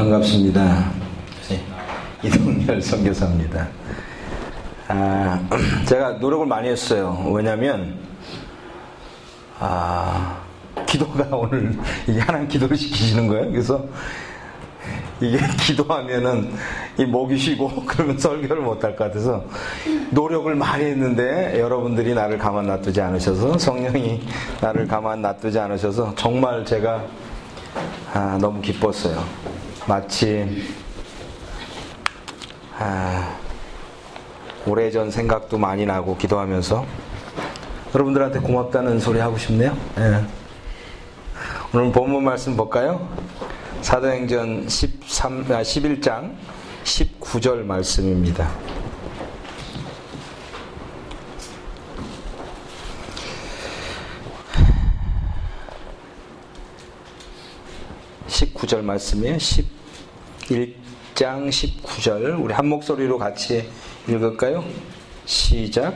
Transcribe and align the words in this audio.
반갑습니다. 0.00 0.90
이동열 2.24 2.80
선교사입니다. 2.80 3.68
아, 4.88 5.38
제가 5.86 6.12
노력을 6.12 6.46
많이 6.46 6.70
했어요. 6.70 7.22
왜냐면, 7.34 7.98
아, 9.58 10.38
기도가 10.86 11.26
오늘, 11.36 11.78
이게 12.08 12.18
하나님 12.18 12.48
기도를 12.48 12.78
시키시는 12.78 13.26
거예요. 13.26 13.50
그래서, 13.50 13.84
이게 15.20 15.36
기도하면은 15.60 16.50
이 16.96 17.04
목이 17.04 17.36
쉬고 17.36 17.84
그러면 17.84 18.16
설교를 18.16 18.62
못할 18.62 18.96
것 18.96 19.04
같아서 19.04 19.44
노력을 20.12 20.54
많이 20.54 20.82
했는데 20.82 21.60
여러분들이 21.60 22.14
나를 22.14 22.38
가만 22.38 22.66
놔두지 22.66 23.02
않으셔서 23.02 23.58
성령이 23.58 24.22
나를 24.62 24.88
가만 24.88 25.20
놔두지 25.20 25.58
않으셔서 25.58 26.14
정말 26.14 26.64
제가 26.64 27.04
아, 28.14 28.38
너무 28.40 28.62
기뻤어요. 28.62 29.22
마치 29.90 30.46
아, 32.78 33.36
오래전 34.64 35.10
생각도 35.10 35.58
많이 35.58 35.84
나고 35.84 36.16
기도하면서 36.16 36.86
여러분들한테 37.92 38.38
고맙다는 38.38 39.00
소리 39.00 39.18
하고 39.18 39.36
싶네요. 39.36 39.76
예. 39.98 40.24
오늘 41.74 41.90
본문 41.90 42.22
말씀 42.22 42.56
볼까요? 42.56 43.08
사도행전 43.82 44.68
13, 44.68 45.46
아, 45.50 45.62
11장 45.62 46.36
19절 46.84 47.64
말씀입니다. 47.64 48.48
19절 58.28 58.82
말씀이에요. 58.82 59.36
11장 60.50 61.48
19절. 61.48 62.42
우리 62.42 62.52
한 62.52 62.66
목소리로 62.66 63.18
같이 63.18 63.64
읽을까요? 64.08 64.64
시작. 65.24 65.94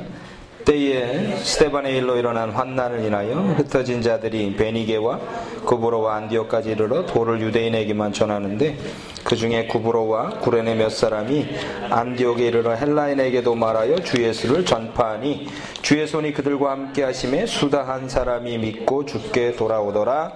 때에 0.65 1.37
스테반의 1.37 1.99
일로 1.99 2.17
일어난 2.17 2.51
환난을 2.51 3.05
인하여 3.05 3.35
흩어진 3.35 4.01
자들이 4.01 4.57
베니게와 4.57 5.21
구브로와 5.67 6.17
안디오까지 6.17 6.71
이르러 6.71 7.05
도를 7.05 7.41
유대인에게만 7.43 8.15
전하는데 8.15 8.79
그 9.25 9.37
중에 9.37 9.67
구브로와 9.67 10.39
구레네 10.41 10.77
몇 10.77 10.91
사람이 10.91 11.47
안디옥에 11.91 12.47
이르러 12.47 12.75
헬라인에게도 12.75 13.55
말하여 13.55 13.97
주 13.97 14.23
예수를 14.23 14.65
전파하니 14.65 15.49
주의 15.83 16.07
손이 16.07 16.33
그들과 16.33 16.71
함께 16.71 17.03
하심에 17.03 17.45
수다 17.45 17.87
한 17.87 18.09
사람이 18.09 18.57
믿고 18.57 19.05
죽게 19.05 19.57
돌아오더라. 19.57 20.33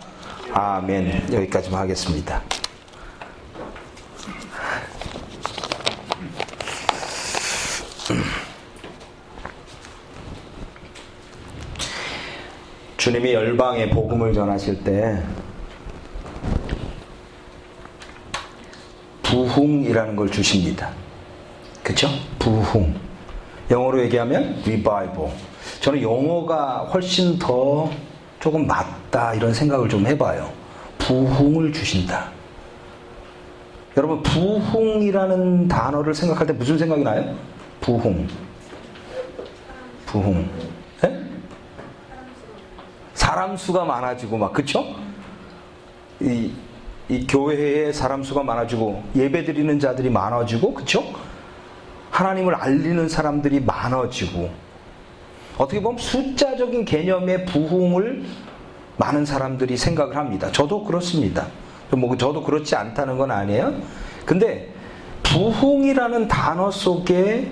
아멘. 0.53 1.29
여기까지만 1.33 1.81
하겠습니다. 1.81 2.43
주님이 12.97 13.33
열방에 13.33 13.91
복음을 13.91 14.33
전하실 14.33 14.83
때 14.85 15.23
부흥이라는 19.23 20.17
걸 20.17 20.31
주십니다. 20.31 20.91
그쵸? 21.83 22.09
부흥. 22.39 22.95
영어로 23.71 24.03
얘기하면 24.05 24.63
revival. 24.63 25.31
저는 25.81 26.03
영어가 26.03 26.89
훨씬 26.93 27.39
더 27.39 27.91
조금 28.41 28.67
맞다 28.67 29.35
이런 29.35 29.53
생각을 29.53 29.89
좀 29.89 30.07
해봐요. 30.07 30.51
부흥을 30.99 31.73
주신다. 31.73 32.31
여러분 33.97 34.23
부흥이라는 34.23 35.69
단어를 35.69 36.15
생각할 36.15 36.47
때 36.47 36.53
무슨 36.53 36.79
생각이 36.79 37.03
나요? 37.03 37.35
부흥. 37.81 38.29
부흥. 40.07 40.49
네? 41.03 41.25
사람 43.15 43.57
수가 43.57 43.85
많아지고 43.85 44.39
막 44.39 44.53
그쵸? 44.53 44.97
이, 46.21 46.53
이 47.09 47.27
교회에 47.27 47.93
사람 47.93 48.23
수가 48.23 48.43
많아지고 48.43 49.03
예배 49.15 49.45
드리는 49.45 49.79
자들이 49.79 50.11
많아지고 50.11 50.75
그쵸? 50.75 51.05
하나님을 52.11 52.55
알리는 52.55 53.09
사람들이 53.09 53.61
많아지고 53.61 54.51
어떻게 55.57 55.81
보면 55.81 55.99
숫자적인 55.99 56.85
개념의 56.85 57.45
부흥을 57.47 58.25
많은 58.97 59.25
사람들이 59.25 59.77
생각을 59.77 60.17
합니다. 60.17 60.51
저도 60.51 60.85
그렇습니다. 60.85 61.47
뭐 61.91 62.17
저도 62.17 62.43
그렇지 62.43 62.75
않다는 62.77 63.19
건 63.19 63.31
아니에요. 63.31 63.75
근데 64.25 64.69
부흥이라는 65.23 66.29
단어 66.29 66.71
속에 66.71 67.51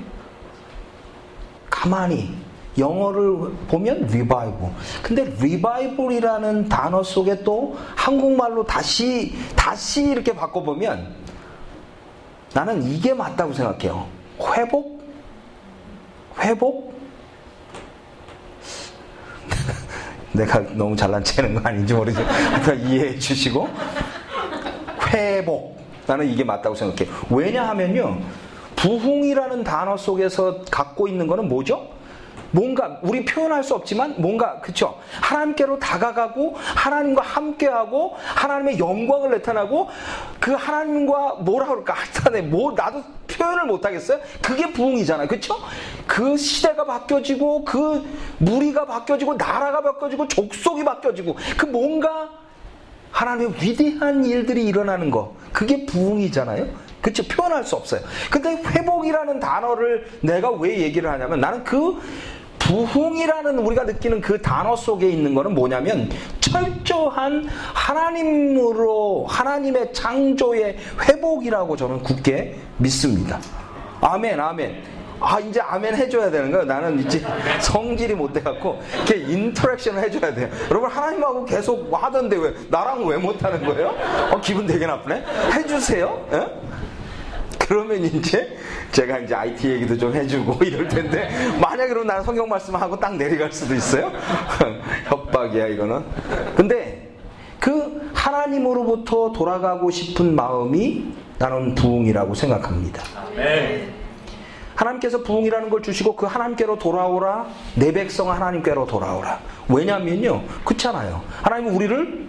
가만히 1.76 2.34
영어를 2.78 3.52
보면 3.68 4.04
revival. 4.04 4.72
근데 5.02 5.22
revival이라는 5.38 6.68
단어 6.68 7.02
속에 7.02 7.42
또 7.42 7.76
한국말로 7.94 8.64
다시 8.64 9.34
다시 9.54 10.04
이렇게 10.04 10.32
바꿔 10.34 10.62
보면 10.62 11.14
나는 12.54 12.82
이게 12.82 13.12
맞다고 13.12 13.52
생각해요. 13.52 14.06
회복? 14.56 15.02
회복? 16.40 16.94
내가 20.32 20.60
너무 20.74 20.96
잘난 20.96 21.22
체는 21.22 21.54
거 21.54 21.68
아닌지 21.68 21.92
모르지만 21.92 22.26
이해해 22.80 23.18
주시고 23.18 23.68
회복 25.08 25.78
나는 26.06 26.28
이게 26.28 26.44
맞다고 26.44 26.74
생각해 26.74 27.10
왜냐하면요 27.30 28.20
부흥이라는 28.86 29.64
단어 29.64 29.96
속에서 29.96 30.60
갖고 30.70 31.08
있는 31.08 31.26
거는 31.26 31.48
뭐죠? 31.48 31.88
뭔가 32.52 33.00
우리 33.02 33.24
표현할 33.24 33.64
수 33.64 33.74
없지만 33.74 34.14
뭔가 34.18 34.60
그쵸? 34.60 34.96
하나님께로 35.20 35.80
다가가고 35.80 36.54
하나님과 36.56 37.20
함께하고 37.20 38.14
하나님의 38.16 38.78
영광을 38.78 39.32
나타나고 39.32 39.88
그 40.38 40.52
하나님과 40.52 41.38
뭐라 41.40 41.66
그럴까? 41.66 41.94
하여튼에 41.98 42.42
뭐 42.42 42.72
나도 42.72 43.02
표현을 43.26 43.66
못 43.66 43.84
하겠어요? 43.84 44.20
그게 44.40 44.72
부흥이잖아요. 44.72 45.26
그쵸? 45.26 45.56
그 46.06 46.36
시대가 46.36 46.84
바뀌어지고 46.84 47.64
그 47.64 48.08
무리가 48.38 48.86
바뀌어지고 48.86 49.34
나라가 49.34 49.82
바뀌어지고 49.82 50.28
족속이 50.28 50.84
바뀌어지고 50.84 51.36
그 51.56 51.66
뭔가 51.66 52.30
하나님의 53.10 53.54
위대한 53.60 54.24
일들이 54.24 54.64
일어나는 54.64 55.10
거. 55.10 55.34
그게 55.52 55.84
부흥이잖아요 55.86 56.85
그쵸 57.00 57.22
표현할 57.28 57.64
수 57.64 57.76
없어요 57.76 58.00
근데 58.30 58.56
회복이라는 58.56 59.40
단어를 59.40 60.06
내가 60.20 60.50
왜 60.50 60.78
얘기를 60.80 61.10
하냐면 61.10 61.40
나는 61.40 61.62
그 61.64 62.00
부흥이라는 62.66 63.58
우리가 63.58 63.84
느끼는 63.84 64.20
그 64.20 64.40
단어 64.42 64.74
속에 64.74 65.08
있는 65.08 65.34
것은 65.34 65.54
뭐냐면 65.54 66.10
철저한 66.40 67.48
하나님으로 67.74 69.26
하나님의 69.28 69.92
창조의 69.92 70.76
회복이라고 71.02 71.76
저는 71.76 72.02
굳게 72.02 72.56
믿습니다. 72.78 73.40
아멘, 74.00 74.40
아멘. 74.40 74.96
아 75.18 75.40
이제 75.40 75.60
아멘 75.60 75.94
해줘야 75.94 76.30
되는 76.30 76.50
거예요. 76.50 76.66
나는 76.66 76.98
이제 77.00 77.22
성질이 77.60 78.14
못 78.14 78.32
돼갖고 78.34 78.80
이렇게 79.06 79.16
인터랙션을 79.32 80.02
해줘야 80.02 80.34
돼요. 80.34 80.48
여러분 80.70 80.90
하나님하고 80.90 81.44
계속 81.44 81.90
하던데 81.90 82.36
왜 82.36 82.52
나랑 82.68 83.06
왜 83.06 83.16
못하는 83.16 83.64
거예요? 83.64 83.94
어, 84.30 84.40
기분 84.42 84.66
되게 84.66 84.86
나쁘네. 84.86 85.24
해주세요. 85.54 86.26
에? 86.32 86.65
그러면 87.68 88.04
이제 88.04 88.56
제가 88.92 89.18
이제 89.18 89.34
IT 89.34 89.68
얘기도 89.68 89.96
좀 89.96 90.14
해주고 90.14 90.62
이럴 90.64 90.88
텐데 90.88 91.28
만약에 91.60 91.88
그럼 91.88 92.06
나는 92.06 92.22
성경 92.22 92.48
말씀하고 92.48 92.98
딱 92.98 93.16
내려갈 93.16 93.52
수도 93.52 93.74
있어요. 93.74 94.12
협박이야 95.06 95.66
이거는. 95.68 96.04
근데 96.54 97.08
그 97.58 98.10
하나님으로부터 98.14 99.32
돌아가고 99.32 99.90
싶은 99.90 100.34
마음이 100.36 101.12
나는 101.38 101.74
부흥이라고 101.74 102.34
생각합니다. 102.34 103.02
하나님께서 104.76 105.22
부흥이라는 105.22 105.70
걸 105.70 105.82
주시고 105.82 106.16
그 106.16 106.26
하나님께로 106.26 106.78
돌아오라 106.78 107.46
내 107.74 107.92
백성 107.92 108.30
하나님께로 108.30 108.86
돌아오라. 108.86 109.40
왜냐면요 109.68 110.42
그렇잖아요. 110.64 111.22
하나님은 111.42 111.74
우리를 111.74 112.28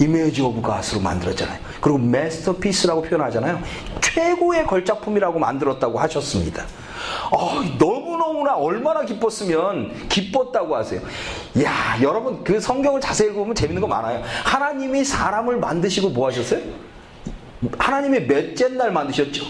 image 0.00 0.42
of 0.42 0.60
God으로 0.60 1.00
만들었잖아요. 1.00 1.58
그리고 1.80 1.98
masterpiece라고 1.98 3.02
표현하잖아요. 3.02 3.60
최고의 4.00 4.66
걸작품이라고 4.66 5.38
만들었다고 5.38 5.98
하셨습니다. 6.00 6.64
어, 7.30 7.62
너무너무나 7.78 8.56
얼마나 8.56 9.04
기뻤으면 9.04 10.08
기뻤다고 10.08 10.76
하세요. 10.76 11.00
야, 11.62 11.96
여러분 12.02 12.42
그 12.42 12.60
성경을 12.60 13.00
자세히 13.00 13.30
읽어보면 13.30 13.54
재밌는 13.54 13.80
거 13.80 13.86
많아요. 13.86 14.22
하나님이 14.44 15.04
사람을 15.04 15.58
만드시고 15.58 16.10
뭐 16.10 16.28
하셨어요? 16.28 16.60
하나님이 17.78 18.20
몇째 18.20 18.68
날 18.68 18.92
만드셨죠? 18.92 19.44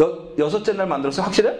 여, 0.00 0.18
여섯째 0.38 0.72
날 0.72 0.86
만들었어요? 0.86 1.26
확실해? 1.26 1.54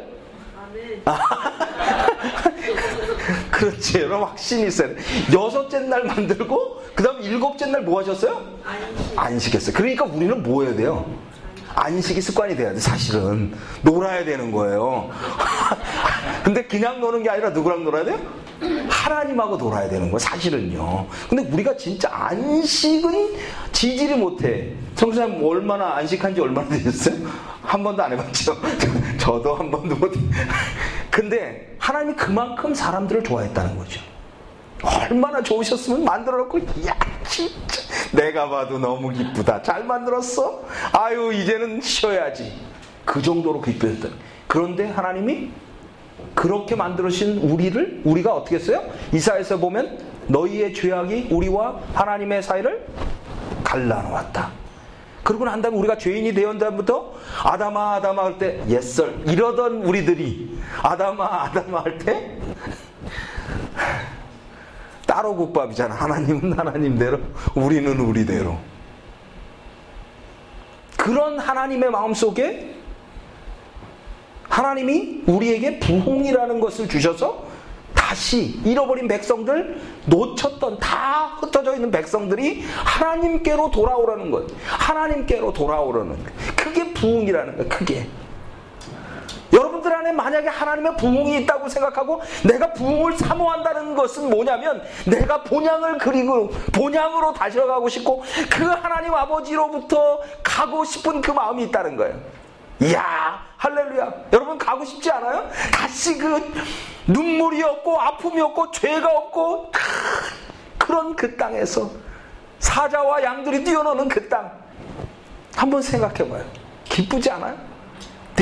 아, 1.05 1.19
그렇지. 3.51 4.01
여러분 4.01 4.29
확신이 4.29 4.67
있어요. 4.67 4.91
여섯째 5.33 5.81
날 5.81 6.05
만들고 6.05 6.78
그 6.99 7.05
다음 7.05 7.23
일곱째 7.23 7.67
날 7.67 7.83
뭐 7.85 8.01
하셨어요? 8.01 8.43
안식. 8.67 9.17
안식했어요. 9.19 9.73
그러니까 9.77 10.05
우리는 10.05 10.43
뭐 10.43 10.65
해야 10.65 10.75
돼요? 10.75 11.07
안식이 11.77 12.21
습관이 12.21 12.57
돼야 12.57 12.73
돼, 12.73 12.81
사실은. 12.81 13.55
놀아야 13.83 14.25
되는 14.25 14.51
거예요. 14.51 15.09
근데 16.43 16.65
그냥 16.65 17.01
노는 17.01 17.23
게 17.23 17.31
아니라 17.31 17.51
누구랑 17.51 17.85
놀아야 17.85 18.05
돼요? 18.05 18.19
하나님하고 18.91 19.57
놀아야 19.59 19.89
되는 19.89 20.07
거예요, 20.07 20.19
사실은요. 20.19 21.07
근데 21.29 21.49
우리가 21.53 21.77
진짜 21.77 22.09
안식은 22.13 23.37
지지를 23.71 24.17
못해. 24.17 24.73
성수님 24.97 25.41
얼마나 25.45 25.95
안식한 25.99 26.35
지 26.35 26.41
얼마나 26.41 26.69
되셨어요? 26.69 27.15
한 27.63 27.85
번도 27.85 28.03
안 28.03 28.11
해봤죠? 28.11 28.57
저도 29.19 29.55
한 29.55 29.71
번도 29.71 29.95
못해. 29.95 30.19
근데 31.13 31.77
하나님이 31.79 32.17
그만큼 32.17 32.75
사람들을 32.75 33.23
좋아했다는 33.23 33.79
거죠. 33.79 34.01
얼마나 34.83 35.43
좋으셨으면 35.43 36.05
만들어놓고 36.05 36.59
야 36.87 36.97
진짜. 37.29 37.83
내가 38.13 38.49
봐도 38.49 38.79
너무 38.79 39.11
기쁘다. 39.11 39.63
잘 39.63 39.85
만들었어? 39.85 40.63
아유 40.93 41.33
이제는 41.33 41.81
쉬어야지. 41.81 42.53
그 43.05 43.23
정도로 43.23 43.61
기쁘셨다 43.63 44.15
그런데 44.47 44.87
하나님이 44.87 45.51
그렇게 46.35 46.75
만들으신 46.77 47.39
우리를 47.39 48.03
우리가 48.05 48.35
어떻게 48.35 48.57
했어요? 48.57 48.83
이사에서 49.13 49.57
보면 49.59 49.99
너희의 50.27 50.75
죄악이 50.75 51.29
우리와 51.31 51.81
하나님의 51.95 52.43
사이를 52.43 52.87
갈라놓았다. 53.65 54.51
그러고 55.23 55.45
난 55.45 55.61
다음에 55.61 55.77
우리가 55.77 55.99
죄인이 55.99 56.33
되었 56.35 56.59
다음부터 56.59 57.13
아담아 57.45 57.95
아담아 57.97 58.25
할 58.25 58.39
때 58.39 58.63
옛설. 58.69 59.23
이러던 59.27 59.83
우리들이 59.83 60.59
아담아 60.83 61.45
아담아 61.45 61.81
할 61.85 61.99
때 61.99 62.39
따로 65.09 65.35
국밥이잖아. 65.35 65.95
하나님은 65.95 66.53
하나님대로, 66.53 67.19
우리는 67.55 67.99
우리대로. 67.99 68.59
그런 70.99 71.39
하나님의 71.39 71.91
마음 71.91 72.13
속에 72.13 72.75
하나님이 74.51 75.23
우리에게 75.27 75.81
부흥이라는 75.81 76.61
것을 76.61 76.89
주셔서 76.89 77.47
다시 77.95 78.61
잃어버린 78.65 79.09
백성들, 79.09 79.81
놓쳤던 80.07 80.79
다 80.79 81.39
흩어져 81.41 81.75
있는 81.75 81.91
백성들이 81.91 82.63
하나님께로 82.85 83.71
돌아오라는 83.71 84.31
것. 84.31 84.47
하나님께로 84.67 85.55
돌아오라는 85.55 86.23
것. 86.23 86.33
그게 86.55 86.93
부흥이라는 86.93 87.57
것. 87.57 87.69
그게. 87.71 88.07
여러분들 89.59 89.93
안에 89.93 90.13
만약에 90.13 90.49
하나님의 90.49 90.97
부흥이 90.97 91.39
있다고 91.41 91.69
생각하고 91.69 92.23
내가 92.47 92.73
부흥을 92.73 93.17
사모한다는 93.17 93.97
것은 93.97 94.31
뭐냐면 94.31 94.83
내가 95.05 95.43
본향을 95.43 95.99
그리고 95.99 96.49
본향으로 96.73 97.33
다시 97.33 97.59
가고 97.59 97.89
싶고 97.89 98.23
그 98.51 98.65
하나님 98.65 99.13
아버지로부터 99.13 100.21
가고 100.43 100.85
싶은 100.85 101.21
그 101.21 101.33
마음이 101.33 101.65
있다는 101.65 101.97
거예요. 101.97 102.17
이야 102.81 103.43
할렐루야 103.57 104.13
여러분 104.33 104.57
가고 104.57 104.85
싶지 104.85 105.11
않아요? 105.11 105.51
다시 105.73 106.17
그 106.17 106.41
눈물이 107.09 107.61
없고 107.63 108.01
아픔이 108.01 108.41
없고 108.41 108.71
죄가 108.71 109.09
없고 109.09 109.73
그런 110.79 111.17
그 111.17 111.37
땅에서 111.37 111.91
사자와 112.61 113.23
양들이 113.25 113.65
뛰어노는 113.65 114.09
그 114.09 114.29
땅 114.29 114.53
한번 115.57 115.83
생각해봐요. 115.83 116.45
기쁘지 116.85 117.31
않아요? 117.33 117.68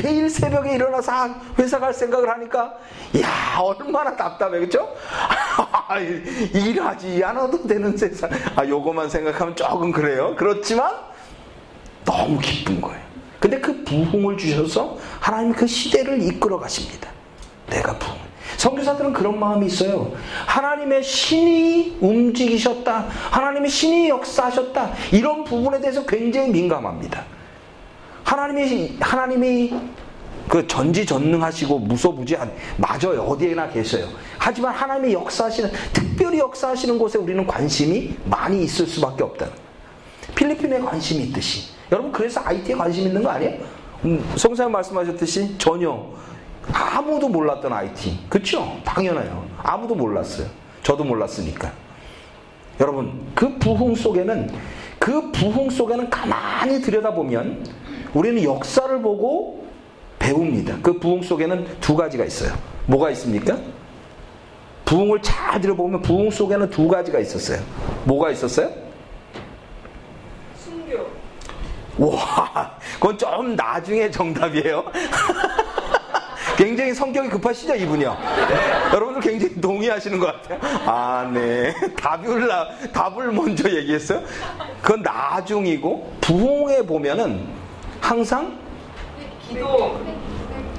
내일 0.03 0.29
새벽에 0.29 0.75
일어나서 0.75 1.13
회사 1.59 1.79
갈 1.79 1.93
생각을 1.95 2.29
하니까 2.29 2.75
야 3.21 3.59
얼마나 3.59 4.15
답답해 4.15 4.61
그죠? 4.61 4.89
일하지 6.53 7.23
않아도 7.25 7.67
되는 7.67 7.97
세상. 7.97 8.31
아 8.55 8.67
요거만 8.67 9.09
생각하면 9.09 9.57
조금 9.57 9.93
그래요. 9.93 10.35
그렇지만 10.37 10.93
너무 12.05 12.39
기쁜 12.41 12.81
거예요. 12.81 13.01
근데 13.41 13.61
그 13.61 13.85
부흥을 13.85 14.37
주셔서 14.37 14.99
하나님 15.21 15.53
그 15.53 15.67
시대를 15.67 16.23
이끌어 16.23 16.59
가십니다. 16.59 17.11
내가 17.69 17.97
부흥 17.99 18.17
성교사들은 18.57 19.13
그런 19.13 19.39
마음이 19.39 19.67
있어요. 19.67 20.13
하나님의 20.47 21.03
신이 21.03 21.99
움직이셨다. 22.01 23.07
하나님의 23.31 23.69
신이 23.71 24.09
역사하셨다. 24.09 24.93
이런 25.13 25.45
부분에 25.45 25.81
대해서 25.81 26.05
굉장히 26.07 26.51
민감합니다 26.51 27.36
하나님이 28.26 28.96
하나님이 29.00 29.73
그 30.49 30.67
전지전능하시고 30.67 31.78
무소부지한 31.78 32.52
맞아요 32.76 33.23
어디에나 33.23 33.69
계셔요. 33.70 34.08
하지만 34.37 34.75
하나님의 34.75 35.12
역사하시는 35.12 35.70
특별히 35.93 36.38
역사하시는 36.40 36.99
곳에 36.99 37.19
우리는 37.19 37.46
관심이 37.46 38.17
많이 38.25 38.64
있을 38.64 38.87
수밖에 38.87 39.23
없다. 39.23 39.46
필리핀에 40.34 40.81
관심이 40.81 41.25
있듯이 41.25 41.69
여러분 41.93 42.11
그래서 42.11 42.40
IT에 42.44 42.75
관심 42.75 43.06
있는 43.06 43.23
거 43.23 43.31
아니에요? 43.31 43.58
음, 44.05 44.32
성사님 44.37 44.73
말씀하셨듯이 44.73 45.56
전혀 45.56 46.05
아무도 46.73 47.28
몰랐던 47.28 47.73
IT 47.73 48.26
그렇죠? 48.28 48.76
당연해요. 48.84 49.46
아무도 49.62 49.94
몰랐어요. 49.94 50.49
저도 50.82 51.05
몰랐으니까. 51.05 51.73
여러분 52.81 53.25
그 53.37 53.56
부흥 53.58 53.94
속에는 53.94 54.50
그 54.99 55.31
부흥 55.31 55.70
속에는 55.70 56.11
가만히 56.11 56.81
들여다보면 56.82 57.86
우리는 58.17 58.43
역사를 58.43 59.03
보고 59.03 59.67
배웁니다. 60.19 60.79
그 60.83 60.99
부흥 60.99 61.23
속에는 61.23 61.67
두 61.83 61.95
가지가 61.95 62.25
있어요. 62.25 62.55
뭐가 62.87 63.11
있습니까? 63.11 63.59
부흥을 64.87 65.21
잘 65.21 65.61
들어보면 65.61 66.01
부흥 66.01 66.31
속에는 66.31 66.71
두 66.71 66.89
가지가 66.89 67.19
있었어요. 67.19 67.61
뭐가 68.05 68.31
있었어요? 68.31 68.71
순교. 70.57 71.07
와, 71.99 72.75
그건 72.95 73.19
좀 73.19 73.55
나중에 73.55 74.11
정답이에요. 74.11 74.85
굉장히 76.57 76.95
성격이 76.95 77.29
급하시죠, 77.29 77.75
이분이요? 77.75 78.17
네. 78.49 78.95
여러분들 78.95 79.21
굉장히 79.21 79.61
동의하시는 79.61 80.19
것 80.19 80.43
같아요. 80.43 80.59
아, 80.87 81.31
네. 81.35 81.75
답을, 82.01 82.49
답을 82.95 83.31
먼저 83.31 83.69
얘기했어요? 83.69 84.23
그건 84.81 85.03
나중이고, 85.03 86.12
부흥에 86.23 86.87
보면은 86.87 87.56
항상 88.06 88.56
기도. 89.49 89.99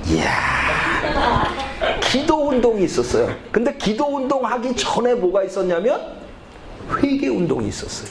이야 0.08 0.32
기도 2.00 2.48
운동이 2.48 2.86
있었어요. 2.86 3.36
근데 3.52 3.76
기도 3.76 4.06
운동 4.16 4.46
하기 4.46 4.74
전에 4.78 5.14
뭐가 5.14 5.44
있었냐면 5.44 6.16
회개 6.96 7.28
운동이 7.28 7.68
있었어요. 7.68 8.10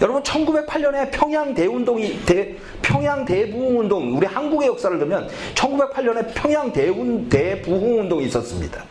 여러분 0.00 0.22
1908년에 0.22 1.10
평양 1.12 1.52
대운동이 1.52 2.24
대, 2.24 2.56
평양 2.80 3.26
대부흥 3.26 3.80
운동 3.80 4.16
우리 4.16 4.26
한국의 4.26 4.68
역사를 4.68 4.98
들면 4.98 5.28
1908년에 5.54 6.32
평양 6.34 6.72
대운 6.72 7.28
대부흥 7.28 8.00
운동이 8.00 8.24
있었습니다. 8.24 8.84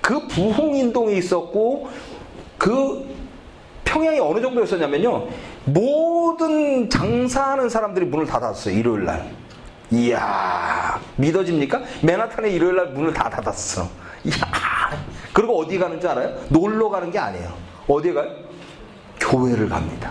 그 0.00 0.28
부흥 0.28 0.74
운동이 0.74 1.18
있었고 1.18 1.88
그 2.58 3.04
평양이 3.84 4.20
어느 4.20 4.40
정도였었냐면요. 4.40 5.28
모든 5.64 6.88
장사하는 6.90 7.68
사람들이 7.68 8.06
문을 8.06 8.26
닫았어요. 8.26 8.74
일요일 8.74 9.04
날. 9.04 9.30
이야, 9.90 10.98
믿어집니까? 11.16 11.80
맨하탄에 12.02 12.50
일요일 12.50 12.76
날 12.76 12.86
문을 12.88 13.12
다 13.12 13.28
닫았어. 13.28 13.88
이야. 14.24 14.34
그리고 15.32 15.58
어디 15.60 15.78
가는 15.78 16.00
줄 16.00 16.10
알아요? 16.10 16.34
놀러 16.48 16.88
가는 16.88 17.10
게 17.10 17.18
아니에요. 17.18 17.52
어디 17.88 18.12
가요? 18.12 18.30
교회를 19.20 19.68
갑니다. 19.68 20.10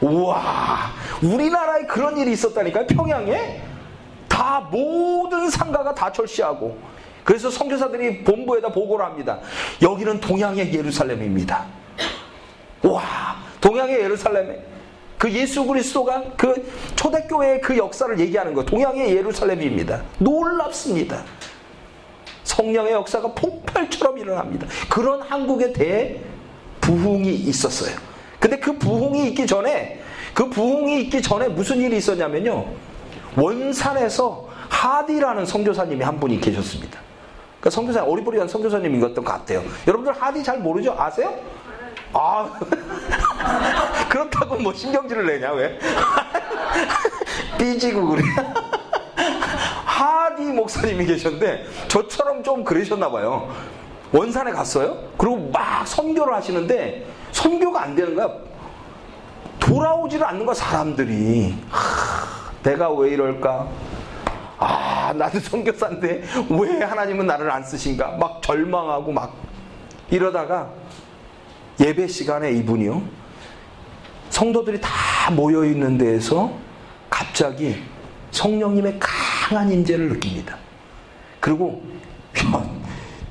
우와, 0.00 0.90
우리나라에 1.22 1.84
그런 1.84 2.16
일이 2.16 2.32
있었다니까요. 2.32 2.86
평양에 2.86 3.60
다 4.28 4.60
모든 4.70 5.50
상가가 5.50 5.94
다 5.94 6.10
철시하고 6.10 6.78
그래서 7.24 7.50
성교사들이 7.50 8.24
본부에다 8.24 8.72
보고를 8.72 9.04
합니다. 9.04 9.38
여기는 9.82 10.20
동양의 10.20 10.72
예루살렘입니다. 10.72 11.66
와, 12.82 13.02
동양의 13.60 14.00
예루살렘에 14.00 14.69
그 15.20 15.30
예수 15.32 15.66
그리스도가 15.66 16.24
그 16.34 16.66
초대교회의 16.96 17.60
그 17.60 17.76
역사를 17.76 18.18
얘기하는 18.18 18.54
거 18.54 18.64
동양의 18.64 19.14
예루살렘입니다. 19.14 20.00
놀랍습니다. 20.18 21.22
성령의 22.44 22.92
역사가 22.92 23.34
폭발처럼 23.34 24.16
일어납니다. 24.16 24.66
그런 24.88 25.20
한국에 25.20 25.74
대해 25.74 26.20
부흥이 26.80 27.34
있었어요. 27.34 27.94
근데 28.38 28.58
그 28.58 28.78
부흥이 28.78 29.28
있기 29.28 29.46
전에 29.46 30.00
그 30.32 30.48
부흥이 30.48 31.02
있기 31.02 31.20
전에 31.20 31.48
무슨 31.48 31.82
일이 31.82 31.98
있었냐면요. 31.98 32.64
원산에서 33.36 34.48
하디라는 34.70 35.44
성교사님이 35.44 36.02
한 36.02 36.18
분이 36.18 36.40
계셨습니다. 36.40 36.98
그러니까 37.60 37.68
성교사 37.68 38.04
어리버리한 38.04 38.48
성교사님인 38.48 39.00
것 39.00 39.14
같아요. 39.22 39.62
여러분들 39.86 40.14
하디 40.14 40.42
잘 40.42 40.60
모르죠? 40.60 40.96
아세요? 40.98 41.34
아 42.14 42.58
그렇다고 44.10 44.56
뭐 44.56 44.74
신경질을 44.74 45.24
내냐 45.24 45.52
왜? 45.52 45.78
삐지고 47.56 48.08
그래. 48.08 48.22
하디 49.86 50.42
목사님이 50.42 51.06
계셨는데 51.06 51.66
저처럼 51.86 52.42
좀 52.42 52.64
그러셨나 52.64 53.08
봐요. 53.08 53.54
원산에 54.12 54.50
갔어요. 54.50 54.98
그리고 55.16 55.50
막 55.52 55.86
선교를 55.86 56.34
하시는데 56.34 57.06
선교가 57.30 57.82
안 57.82 57.94
되는 57.94 58.16
거야. 58.16 58.28
돌아오지를 59.60 60.26
않는 60.26 60.44
거야, 60.44 60.54
사람들이. 60.54 61.54
하, 61.70 62.50
내가 62.62 62.90
왜 62.90 63.10
이럴까? 63.10 63.68
아, 64.58 65.12
나도 65.14 65.38
선교사인데 65.38 66.24
왜 66.50 66.82
하나님은 66.82 67.26
나를 67.26 67.48
안 67.50 67.62
쓰신가? 67.62 68.16
막 68.18 68.42
절망하고 68.42 69.12
막 69.12 69.34
이러다가 70.10 70.68
예배 71.78 72.08
시간에 72.08 72.50
이분이요. 72.52 73.19
성도들이 74.30 74.80
다 74.80 74.90
모여 75.32 75.64
있는 75.64 75.98
데에서 75.98 76.52
갑자기 77.08 77.82
성령님의 78.30 78.98
강한 78.98 79.70
임재를 79.70 80.08
느낍니다. 80.08 80.56
그리고 81.40 81.82
야, 82.38 82.64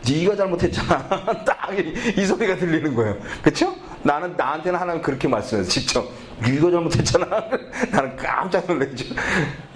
네가 0.08 0.36
잘못했잖아. 0.36 1.08
딱 1.46 1.70
이 2.18 2.25
소리가 2.25 2.56
들리는 2.56 2.96
거예요. 2.96 3.15
그렇죠? 3.41 3.75
나는 4.01 4.36
나한테는 4.36 4.79
하나님 4.79 5.01
그렇게 5.01 5.27
말씀해서 5.27 5.70
직접 5.70 6.06
네가 6.41 6.72
잘못했잖아. 6.72 7.25
나는 7.91 8.15
깜짝 8.15 8.65
놀랐죠. 8.68 9.06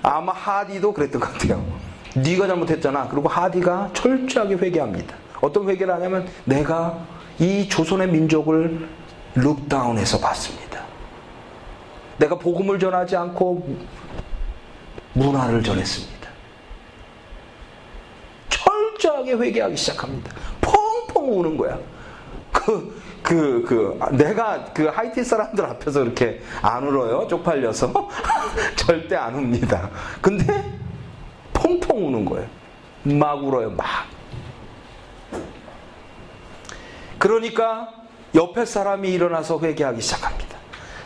아마 0.01 0.31
하디도 0.31 0.93
그랬던 0.93 1.21
것 1.21 1.31
같아요. 1.33 1.63
네가 2.15 2.47
잘못했잖아. 2.47 3.07
그리고 3.09 3.29
하디가 3.29 3.91
철저하게 3.93 4.55
회개합니다. 4.55 5.15
어떤 5.41 5.69
회개를 5.69 5.93
하냐면 5.93 6.27
내가 6.45 6.97
이 7.39 7.67
조선의 7.67 8.09
민족을 8.09 8.87
룩다운해서 9.35 10.19
봤습니다. 10.19 10.82
내가 12.17 12.37
복음을 12.37 12.79
전하지 12.79 13.15
않고 13.15 13.77
문화를 15.13 15.63
전했습니다. 15.63 16.29
철저하게 18.49 19.33
회개하기 19.33 19.75
시작합니다. 19.75 20.33
펑펑 20.61 21.39
우는 21.39 21.57
거야. 21.57 21.77
그, 22.51 23.01
그, 23.21 23.63
그, 23.67 23.99
내가 24.15 24.65
그 24.73 24.85
하이티 24.85 25.23
사람들 25.23 25.65
앞에서 25.65 26.03
이렇게 26.03 26.41
안 26.61 26.87
울어요. 26.87 27.27
쪽팔려서. 27.27 28.09
절대 28.75 29.15
안 29.15 29.35
웁니다. 29.35 29.89
근데 30.21 30.45
펑펑 31.53 32.07
우는 32.07 32.25
거예요. 32.25 32.47
막 33.03 33.43
울어요. 33.43 33.71
막. 33.71 33.87
그러니까 37.17 37.89
옆에 38.35 38.65
사람이 38.65 39.09
일어나서 39.09 39.59
회개하기 39.59 40.01
시작합니다. 40.01 40.57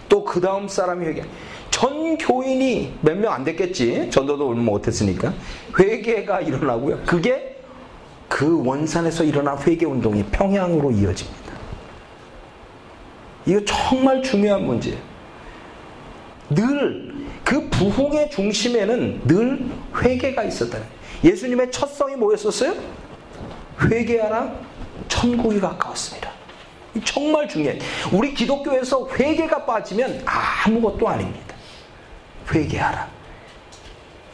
또 0.10 0.24
그 0.24 0.42
다음 0.42 0.68
사람이 0.68 1.06
회개. 1.06 1.24
전 1.72 2.18
교인이 2.18 2.94
몇 3.02 3.18
명 3.18 3.34
안 3.34 3.44
됐겠지. 3.44 4.10
전도도 4.10 4.50
얼마 4.50 4.64
못했으니까. 4.64 5.34
회개가 5.80 6.42
일어나고요. 6.42 7.02
그게 7.06 7.60
그 8.28 8.64
원산에서 8.66 9.24
일어난 9.24 9.58
회개 9.62 9.86
운동이 9.86 10.24
평양으로 10.26 10.92
이어집니다. 10.92 11.54
이거 13.46 13.62
정말 13.66 14.22
중요한 14.22 14.66
문제예요. 14.66 14.98
늘 16.50 17.08
그 17.48 17.70
부흥의 17.70 18.30
중심에는 18.30 19.22
늘 19.26 19.66
회개가 20.02 20.44
있었다는. 20.44 20.86
예수님의 21.24 21.72
첫 21.72 21.88
성이 21.88 22.18
뭐였었어요? 22.18 22.74
회개하라 23.82 24.54
천국이 25.08 25.58
가까웠습니다. 25.62 26.30
정말 27.04 27.48
중요해. 27.48 27.80
우리 28.12 28.34
기독교에서 28.34 29.08
회개가 29.10 29.66
빠지면 29.66 30.24
아무것도 30.25 31.08
아닙니다. 31.08 31.56
회개하라. 32.54 33.08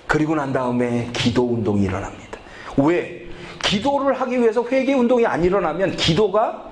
그리고 0.08 0.36
난 0.36 0.54
다음에 0.54 1.10
기도 1.14 1.44
운동이 1.48 1.84
일어납니다. 1.84 2.40
왜? 2.78 3.24
기도를 3.64 4.14
하기 4.22 4.40
위해서 4.40 4.64
회개 4.68 4.94
운동이 4.94 5.26
안 5.26 5.44
일어나면 5.44 5.96
기도가 5.96 6.72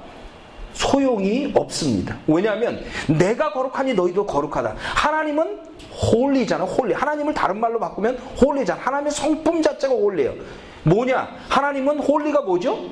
소용이 0.73 1.51
없습니다. 1.55 2.17
왜냐하면 2.27 2.83
내가 3.07 3.51
거룩하니 3.51 3.93
너희도 3.93 4.25
거룩하다. 4.25 4.75
하나님은 4.77 5.59
holy잖아. 5.91 6.63
holy. 6.63 6.93
하나님을 6.93 7.33
다른 7.33 7.59
말로 7.59 7.79
바꾸면 7.79 8.17
holy잖아. 8.41 8.81
하나님의 8.81 9.11
성품 9.11 9.61
자체가 9.61 9.93
holy예요. 9.93 10.33
뭐냐? 10.83 11.27
하나님은 11.49 11.99
holy가 11.99 12.41
뭐죠? 12.41 12.89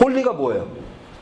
holy가 0.00 0.32
뭐예요? 0.32 0.68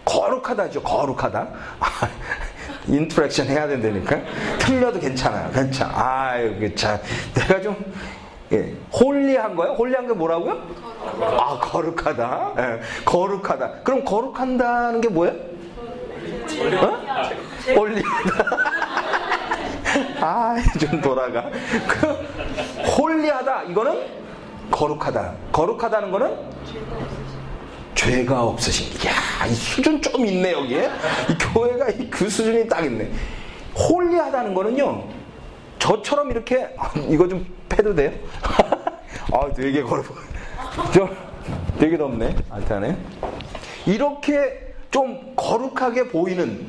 거룩하다죠. 0.06 0.82
거룩하다. 0.82 1.48
interaction 2.88 3.48
해야 3.48 3.66
된다니까. 3.66 4.20
틀려도 4.58 5.00
괜찮아요. 5.00 5.50
괜찮아. 5.50 5.92
아유, 5.96 6.74
참. 6.74 6.98
내가 7.34 7.60
좀 7.60 7.76
예, 8.52 8.72
holy한 8.92 9.56
거예요? 9.56 9.74
holy한 9.74 10.06
게 10.06 10.12
뭐라고요? 10.14 10.62
아, 11.20 11.58
거룩하다. 11.60 12.52
예, 12.58 12.80
거룩하다. 13.04 13.70
그럼 13.82 14.04
거룩한다는 14.04 15.00
게 15.00 15.08
뭐예요? 15.08 15.34
어? 16.80 17.02
holy하다. 17.74 18.46
아, 20.20 20.56
좀 20.78 21.00
돌아가. 21.00 21.50
그 21.88 22.06
holy하다. 22.96 23.62
이거는 23.64 24.06
거룩하다. 24.70 25.32
거룩하다는 25.50 26.10
거는 26.12 26.36
죄가 27.96 28.44
없으신. 28.44 28.86
야, 29.08 29.46
이 29.46 29.54
수준 29.54 30.00
좀 30.00 30.24
있네 30.24 30.52
여기에. 30.52 30.90
이 31.30 31.38
교회가 31.38 31.86
그 32.10 32.28
수준이 32.28 32.68
딱 32.68 32.84
있네. 32.84 33.10
홀리하다는 33.74 34.54
거는요. 34.54 35.04
저처럼 35.78 36.30
이렇게 36.30 36.68
아, 36.76 36.92
이거 37.08 37.26
좀 37.26 37.44
패도 37.68 37.94
돼요? 37.94 38.12
아, 39.32 39.52
되게 39.56 39.82
걸어. 39.82 40.02
저 40.92 41.08
되게 41.78 41.96
덥네. 41.96 42.36
알타네. 42.50 42.96
이렇게 43.86 44.74
좀 44.90 45.32
거룩하게 45.34 46.08
보이는 46.08 46.66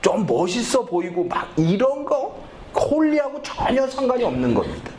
좀 0.00 0.26
멋있어 0.26 0.84
보이고 0.84 1.24
막 1.24 1.52
이런 1.56 2.04
거 2.04 2.42
홀리하고 2.74 3.42
전혀 3.42 3.86
상관이 3.86 4.24
없는 4.24 4.54
겁니다. 4.54 4.90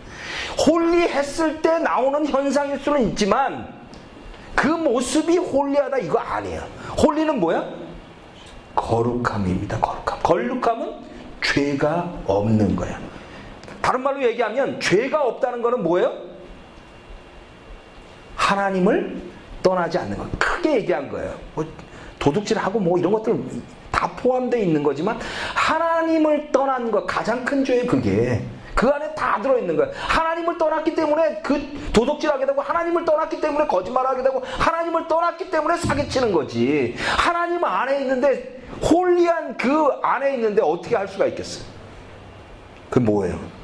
홀리했을 0.68 1.62
때 1.62 1.80
나오는 1.80 2.26
현상일 2.28 2.80
수는 2.80 3.10
있지만 3.10 3.79
그 4.56 4.68
모습이 4.68 5.38
홀리하다 5.38 5.98
이거 6.00 6.20
아니에요. 6.20 6.62
홀리는 7.02 7.40
뭐야? 7.40 7.66
거룩함입니다. 8.76 9.80
거룩함. 9.80 10.20
거룩함은 10.24 10.94
죄가 11.42 12.14
없는 12.26 12.76
거야. 12.76 13.00
다른 13.82 14.02
말로 14.02 14.22
얘기하면 14.24 14.80
죄가 14.80 15.22
없다는 15.24 15.62
것은 15.62 15.84
뭐예요? 15.84 16.14
하나님을 18.36 19.22
떠나지 19.64 19.98
않는 19.98 20.18
것. 20.18 20.28
크게 20.40 20.76
얘기한 20.78 21.10
거예요. 21.10 21.34
뭐 21.56 21.66
도둑질하고 22.18 22.80
뭐 22.80 22.98
이런 22.98 23.12
것들 23.14 23.40
다 23.92 24.10
포함되어 24.18 24.60
있는 24.62 24.84
거지만 24.84 25.20
하나님을 25.56 26.52
떠난 26.52 26.90
것 26.92 27.06
가장 27.06 27.44
큰 27.46 27.64
죄 27.64 27.86
그게 27.86 28.42
그 28.76 28.88
안에 28.90 29.14
다 29.16 29.40
들어있는 29.42 29.76
거예요. 29.76 29.92
하나님을 29.96 30.58
떠났기 30.58 30.96
때문에 30.96 31.42
그 31.42 31.90
도둑질하게 31.94 32.46
되고 32.46 32.62
하나님을 32.62 33.06
떠났기 33.06 33.42
때문에 33.42 33.68
거짓말하게 33.68 34.24
되고 34.24 34.42
하나님을 34.46 35.08
떠났기 35.08 35.50
때문에 35.50 35.78
사기치는 35.78 36.32
거지. 36.32 36.96
하나님 37.18 37.64
안에 37.64 38.02
있는데 38.02 38.62
홀리한 38.82 39.58
그 39.58 39.90
안에 40.02 40.36
있는데 40.36 40.62
어떻게 40.62 40.96
할 40.96 41.08
수가 41.08 41.26
있겠어요? 41.28 41.66
그 42.90 43.00
뭐예요? 43.00 43.59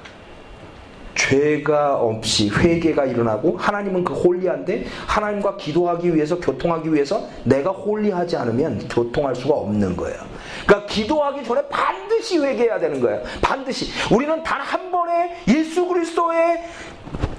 죄가 1.15 1.95
없이 1.95 2.49
회개가 2.49 3.05
일어나고 3.05 3.57
하나님은 3.57 4.03
그 4.03 4.13
홀리한데 4.13 4.85
하나님과 5.07 5.57
기도하기 5.57 6.13
위해서 6.13 6.37
교통하기 6.39 6.93
위해서 6.93 7.27
내가 7.43 7.71
홀리하지 7.71 8.35
않으면 8.37 8.87
교통할 8.89 9.35
수가 9.35 9.55
없는 9.55 9.95
거예요. 9.95 10.17
그러니까 10.65 10.87
기도하기 10.87 11.43
전에 11.43 11.61
반드시 11.69 12.37
회개해야 12.39 12.79
되는 12.79 12.99
거예요. 12.99 13.21
반드시. 13.41 13.91
우리는 14.13 14.43
단 14.43 14.65
한 14.65 14.91
번에 14.91 15.35
예수 15.47 15.87
그리스도의 15.87 16.63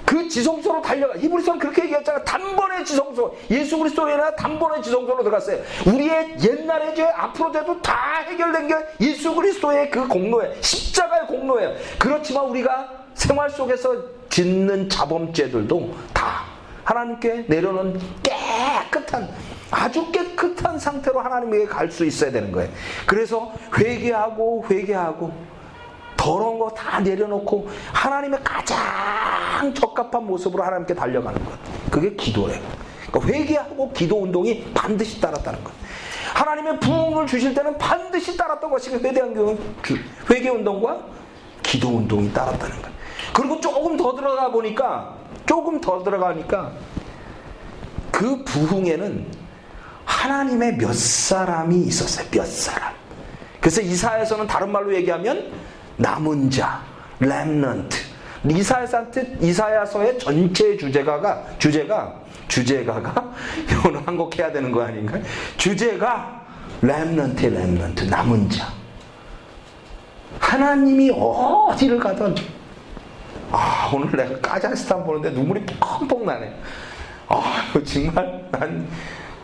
그 0.05 0.29
지성소로 0.29 0.81
달려가 0.81 1.17
히브리서는 1.19 1.59
그렇게 1.59 1.83
얘기했잖아 1.83 2.23
단번에 2.23 2.83
지성소 2.85 3.35
예수 3.51 3.77
그리스도로 3.77 4.09
인해 4.09 4.23
단번에 4.37 4.81
지성소로 4.81 5.23
들어갔어요. 5.23 5.59
우리의 5.85 6.35
옛날의 6.41 6.95
죄 6.95 7.03
앞으로 7.03 7.51
죄도 7.51 7.81
다 7.81 8.23
해결된 8.27 8.67
게 8.69 8.75
예수 9.01 9.35
그리스도의 9.35 9.91
그 9.91 10.07
공로예요. 10.07 10.53
십자가의 10.61 11.27
공로예요. 11.27 11.73
그렇지만 11.99 12.45
우리가 12.45 12.89
생활 13.17 13.49
속에서 13.49 13.95
짓는 14.29 14.87
자범죄들도 14.89 15.95
다 16.13 16.43
하나님께 16.83 17.45
내려놓은 17.47 17.99
깨끗한 18.21 19.27
아주 19.71 20.11
깨끗한 20.11 20.77
상태로 20.79 21.19
하나님에게 21.19 21.65
갈 21.65 21.91
수 21.91 22.05
있어야 22.05 22.31
되는 22.31 22.51
거예요. 22.51 22.69
그래서 23.07 23.51
회개하고 23.77 24.65
회개하고 24.69 25.31
더러운 26.15 26.59
거 26.59 26.69
다 26.69 26.99
내려놓고 26.99 27.67
하나님의 27.91 28.39
가장 28.43 28.77
적합한 29.73 30.25
모습으로 30.25 30.63
하나님께 30.63 30.93
달려가는 30.93 31.43
것. 31.43 31.53
그게 31.89 32.13
기도예요. 32.15 32.61
그러니까 33.11 33.33
회개하고 33.33 33.91
기도 33.93 34.21
운동이 34.21 34.63
반드시 34.75 35.19
따랐다는 35.19 35.63
것. 35.63 35.73
하나님의 36.35 36.79
부흥을 36.79 37.25
주실 37.25 37.53
때는 37.55 37.77
반드시 37.79 38.37
따랐던 38.37 38.69
것이 38.69 38.91
회대한 38.91 39.57
회개 40.29 40.49
운동과 40.49 40.99
기도 41.63 41.89
운동이 41.97 42.31
따랐다는 42.31 42.81
것. 42.81 42.96
그리고 43.37 43.61
조금 43.61 43.95
더 43.95 44.15
들어가 44.15 44.49
보니까 44.49 45.13
조금 45.45 45.79
더 45.79 46.01
들어가니까 46.01 46.71
그 48.09 48.43
부흥에는 48.43 49.27
하나님의 50.05 50.77
몇 50.77 50.95
사람이 50.95 51.81
있었어요. 51.81 52.27
몇 52.31 52.47
사람. 52.47 52.93
그래서 53.59 53.79
이사에서는 53.81 54.47
다른 54.47 54.71
말로 54.71 54.91
얘기하면 54.95 55.51
남은 55.97 56.49
자, 56.49 56.81
렘넌트. 57.19 57.95
이사야서한테 58.49 59.37
이사야서의 59.39 60.17
전체 60.17 60.75
주제가가 60.75 61.43
주제가 61.59 62.15
주제가가 62.47 63.33
이거는 63.69 64.01
한국해야 64.03 64.51
되는 64.51 64.71
거 64.71 64.81
아닌가요? 64.81 65.21
주제가 65.57 66.41
렘넌트 66.81 67.45
렘넌트 67.45 68.05
남은 68.05 68.49
자. 68.49 68.73
하나님이 70.39 71.11
어디를 71.11 71.99
가든 71.99 72.56
아 73.51 73.89
오늘 73.93 74.11
내가 74.11 74.39
카자흐스탄 74.41 75.03
보는데 75.05 75.29
눈물이 75.31 75.65
펑펑 75.79 76.25
나네. 76.25 76.53
아 77.27 77.71
정말 77.85 78.45
난 78.51 78.87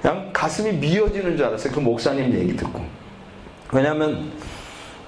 그냥 0.01 0.29
가슴이 0.33 0.73
미어지는 0.73 1.37
줄 1.37 1.45
알았어요. 1.45 1.73
그 1.73 1.79
목사님 1.79 2.33
얘기 2.33 2.55
듣고. 2.55 2.83
왜냐하면 3.71 4.31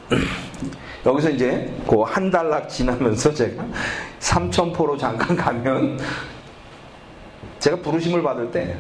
여기서 1.06 1.30
이제 1.32 1.72
그 1.88 2.04
한 2.04 2.32
달락 2.32 2.70
지나면서 2.70 3.34
제가 3.34 3.64
삼천포로 4.20 4.98
잠깐 4.98 5.36
가면 5.36 6.00
제가 7.60 7.78
부르심을 7.78 8.24
받을 8.24 8.50
때 8.52 8.76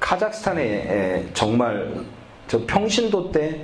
카자흐스탄에 0.00 1.26
정말 1.34 1.94
저 2.46 2.64
평신도 2.66 3.30
때 3.32 3.60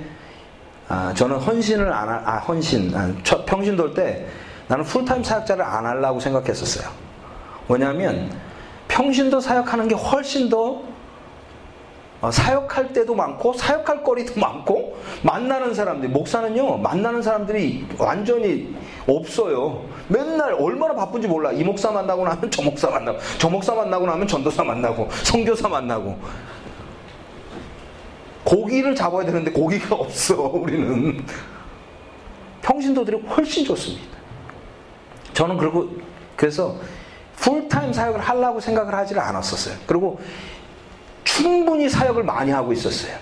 아, 0.87 1.13
저는 1.13 1.37
헌신을 1.37 1.91
안 1.91 2.09
하, 2.09 2.21
아, 2.25 2.37
헌신 2.39 2.95
아, 2.95 3.11
평신도 3.45 3.93
때 3.93 4.25
나는 4.67 4.83
풀타임 4.83 5.23
사역자를 5.23 5.63
안 5.63 5.85
하려고 5.85 6.19
생각했었어요. 6.19 6.89
왜냐하면 7.67 8.31
평신도 8.87 9.39
사역하는 9.39 9.87
게 9.87 9.95
훨씬 9.95 10.49
더 10.49 10.83
어, 12.21 12.31
사역할 12.31 12.93
때도 12.93 13.13
많고 13.13 13.53
사역할 13.53 14.03
거리도 14.03 14.39
많고 14.41 14.97
만나는 15.21 15.73
사람들이 15.73 16.11
목사는요 16.11 16.77
만나는 16.77 17.21
사람들이 17.21 17.87
완전히 17.97 18.75
없어요. 19.07 19.83
맨날 20.07 20.53
얼마나 20.53 20.93
바쁜지 20.95 21.27
몰라. 21.27 21.51
이 21.51 21.63
목사 21.63 21.91
만나고 21.91 22.23
나면 22.23 22.49
저 22.51 22.61
목사 22.61 22.89
만나고 22.89 23.19
저 23.37 23.49
목사 23.49 23.73
만나고 23.75 24.05
나면 24.05 24.27
전도사 24.27 24.63
만나고 24.63 25.09
성교사 25.23 25.67
만나고 25.67 26.17
고기를 28.45 28.95
잡아야 28.95 29.25
되는데 29.25 29.51
고기가 29.51 29.95
없어 29.95 30.35
우리는 30.35 31.25
평신도들이 32.61 33.17
훨씬 33.27 33.65
좋습니다 33.65 34.17
저는 35.33 35.57
그리고 35.57 35.89
그래서 36.37 36.77
풀타임 37.35 37.91
사역을 37.91 38.21
하려고 38.21 38.61
생각을 38.61 38.93
하지를 38.95 39.21
않았었어요 39.21 39.75
그리고 39.85 40.19
충분히 41.35 41.89
사역을 41.89 42.23
많이 42.23 42.51
하고 42.51 42.71
있었어요. 42.71 43.17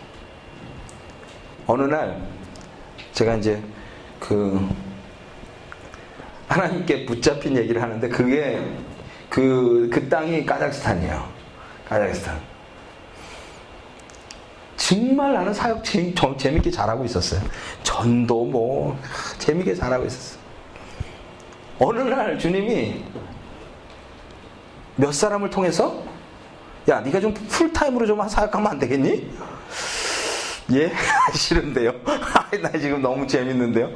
어느 1.66 1.82
날 1.84 2.22
제가 3.14 3.36
이제 3.36 3.60
그 4.20 4.70
하나님께 6.48 7.08
붙잡힌 7.08 7.58
얘기를 7.58 7.82
하는데 7.82 8.08
그게 8.10 8.62
그, 9.30 9.90
그 9.92 10.08
땅이 10.10 10.46
카자흐스탄이에요. 10.46 11.28
카자흐스탄. 11.90 12.40
정말 14.76 15.34
나는 15.34 15.54
사역 15.54 15.84
재, 15.84 16.14
재밌게 16.38 16.72
잘하고 16.72 17.06
있었어요. 17.06 17.42
전도 17.84 18.46
뭐 18.46 18.98
재밌게 19.40 19.76
잘하고 19.76 20.06
있었어요. 20.06 20.42
어느 21.80 22.00
날 22.00 22.38
주님이 22.38 23.04
몇 24.96 25.14
사람을 25.14 25.50
통해서 25.50 26.04
야, 26.90 27.00
네가 27.00 27.20
좀 27.20 27.34
full-time으로 27.34 28.06
좀 28.06 28.28
사역하면 28.28 28.72
안 28.72 28.80
되겠니? 28.80 29.32
예? 30.74 30.92
싫은데요? 31.34 31.94
나 32.62 32.72
지금 32.80 33.02
너무 33.02 33.26
재밌는데요? 33.26 33.90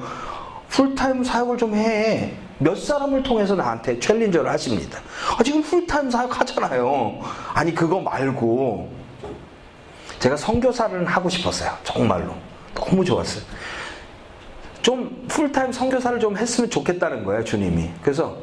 풀타임 0.70 1.24
사역을 1.24 1.58
좀 1.58 1.76
해. 1.76 2.34
몇 2.60 2.76
사람을 2.78 3.24
통해서 3.24 3.56
나한테 3.56 4.00
challenge를 4.00 4.50
하십니다. 4.52 5.00
아, 5.38 5.44
지금 5.44 5.62
풀타임 5.62 6.10
사역 6.10 6.40
하잖아요. 6.40 7.20
아니, 7.54 7.74
그거 7.74 8.00
말고. 8.00 8.97
제가 10.20 10.36
선교사를 10.36 11.06
하고 11.06 11.30
싶었어요. 11.30 11.72
정말로. 11.84 12.34
너무 12.74 13.04
좋았어요. 13.04 13.44
좀 14.82 15.26
풀타임 15.28 15.72
선교사를 15.72 16.20
좀 16.20 16.38
했으면 16.38 16.70
좋겠다는 16.70 17.24
거예요, 17.24 17.44
주님이. 17.44 17.90
그래서 18.02 18.38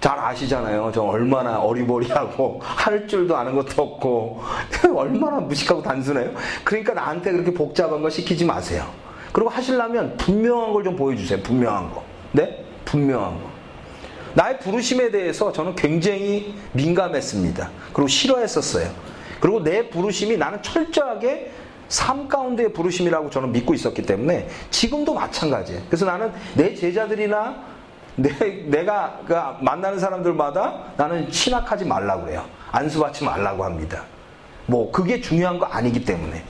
잘 0.00 0.18
아시잖아요. 0.18 0.92
저 0.94 1.02
얼마나 1.02 1.58
어리버리하고 1.58 2.60
할 2.62 3.08
줄도 3.08 3.36
아는 3.36 3.54
것도 3.56 3.82
없고 3.82 4.42
얼마나 4.94 5.38
무식하고 5.40 5.82
단순해요. 5.82 6.30
그러니까 6.64 6.94
나한테 6.94 7.32
그렇게 7.32 7.52
복잡한 7.52 8.02
거 8.02 8.08
시키지 8.10 8.44
마세요. 8.44 8.86
그리고 9.32 9.50
하시려면 9.50 10.16
분명한 10.16 10.72
걸 10.72 10.84
좀 10.84 10.96
보여주세요. 10.96 11.40
분명한 11.42 11.90
거. 11.90 12.02
네? 12.32 12.64
분명한 12.84 13.34
거. 13.42 13.50
나의 14.34 14.58
부르심에 14.60 15.10
대해서 15.10 15.50
저는 15.50 15.74
굉장히 15.74 16.54
민감했습니다. 16.72 17.70
그리고 17.92 18.06
싫어했었어요. 18.06 18.88
그리고 19.40 19.62
내 19.62 19.88
부르심이 19.88 20.36
나는 20.36 20.62
철저하게 20.62 21.50
삶 21.88 22.28
가운데의 22.28 22.72
부르심이라고 22.72 23.30
저는 23.30 23.52
믿고 23.52 23.74
있었기 23.74 24.02
때문에 24.02 24.48
지금도 24.70 25.14
마찬가지예요. 25.14 25.82
그래서 25.86 26.04
나는 26.04 26.32
내 26.54 26.74
제자들이나 26.74 27.76
내, 28.16 28.30
내가 28.66 29.20
그 29.26 29.34
만나는 29.62 29.98
사람들마다 29.98 30.92
나는 30.96 31.30
신학하지 31.30 31.84
말라고 31.84 32.24
그래요. 32.24 32.44
안수받지 32.72 33.24
말라고 33.24 33.64
합니다. 33.64 34.04
뭐 34.66 34.90
그게 34.90 35.20
중요한 35.20 35.58
거 35.58 35.66
아니기 35.66 36.04
때문에 36.04 36.42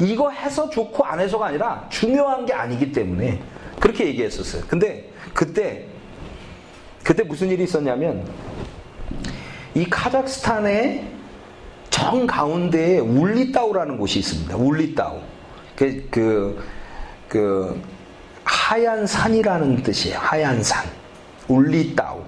이거 0.00 0.30
해서 0.30 0.68
좋고 0.68 1.04
안 1.04 1.20
해서가 1.20 1.46
아니라 1.46 1.86
중요한 1.88 2.44
게 2.44 2.52
아니기 2.52 2.92
때문에 2.92 3.40
그렇게 3.80 4.06
얘기했었어요. 4.06 4.64
근데 4.68 5.10
그때 5.32 5.86
그때 7.02 7.22
무슨 7.22 7.50
일이 7.50 7.64
있었냐면 7.64 8.28
이 9.74 9.88
카자흐스탄의 9.88 11.21
정 12.02 12.26
가운데에 12.26 12.98
울리따우라는 12.98 13.96
곳이 13.96 14.18
있습니다. 14.18 14.56
울리따우. 14.56 15.20
그, 15.76 16.08
그, 16.10 16.64
그 17.28 17.80
하얀 18.42 19.06
산이라는 19.06 19.84
뜻이에요. 19.84 20.18
하얀 20.18 20.60
산. 20.64 20.84
울리따우. 21.46 22.20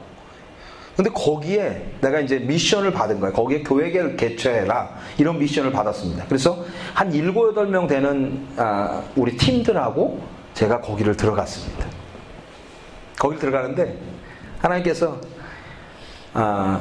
근데 0.94 1.10
거기에 1.10 1.92
내가 2.00 2.20
이제 2.20 2.38
미션을 2.38 2.92
받은 2.92 3.18
거예요. 3.18 3.34
거기에 3.34 3.64
교회를 3.64 4.16
개최해라. 4.16 4.90
이런 5.18 5.40
미션을 5.40 5.72
받았습니다. 5.72 6.24
그래서 6.28 6.64
한 6.94 7.10
7, 7.10 7.34
8명 7.34 7.88
되는 7.88 8.46
아, 8.56 9.02
우리 9.16 9.36
팀들하고 9.36 10.22
제가 10.54 10.80
거기를 10.82 11.16
들어갔습니다. 11.16 11.88
거기 13.18 13.38
들어가는데 13.40 13.98
하나님께서 14.60 15.20
아, 16.32 16.80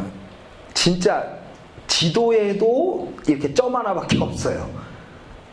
진짜 0.75 1.42
지도에도 1.87 3.13
이렇게 3.27 3.53
점 3.53 3.75
하나밖에 3.75 4.17
없어요. 4.19 4.69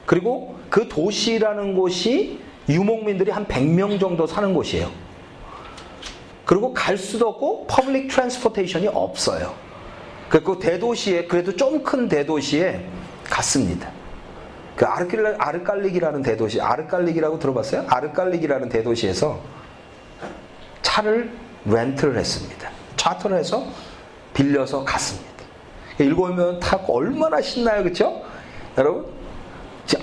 그리고 0.06 0.56
그 0.68 0.88
도시라는 0.88 1.74
곳이 1.74 2.40
유목민들이 2.68 3.30
한 3.30 3.46
100명 3.46 4.00
정도 4.00 4.26
사는 4.26 4.52
곳이에요. 4.54 4.90
그리고 6.44 6.72
갈 6.74 6.96
수도 6.96 7.28
없고 7.28 7.66
public 7.68 8.08
transportation이 8.08 8.88
없어요. 8.88 9.54
그리고 10.28 10.58
대도시에 10.58 11.26
그래도 11.26 11.54
좀 11.54 11.82
큰 11.82 12.08
대도시에 12.08 12.84
갔습니다. 13.24 13.90
그 14.76 14.84
아르칼, 14.86 15.36
아르칼릭이라는 15.38 16.22
대도시, 16.22 16.60
아르칼릭이라고 16.60 17.38
들어봤어요? 17.38 17.84
아르칼릭이라는 17.88 18.68
대도시에서 18.68 19.40
차를 20.82 21.30
렌트를 21.64 22.16
했습니다. 22.18 22.70
차 22.96 23.03
렌트를 23.03 23.38
해서 23.38 23.66
빌려서 24.34 24.84
갔습니다. 24.84 25.39
명 26.08 26.58
타고 26.60 26.96
얼마나 26.98 27.40
신나요, 27.40 27.82
그렇죠? 27.82 28.22
여러분 28.78 29.06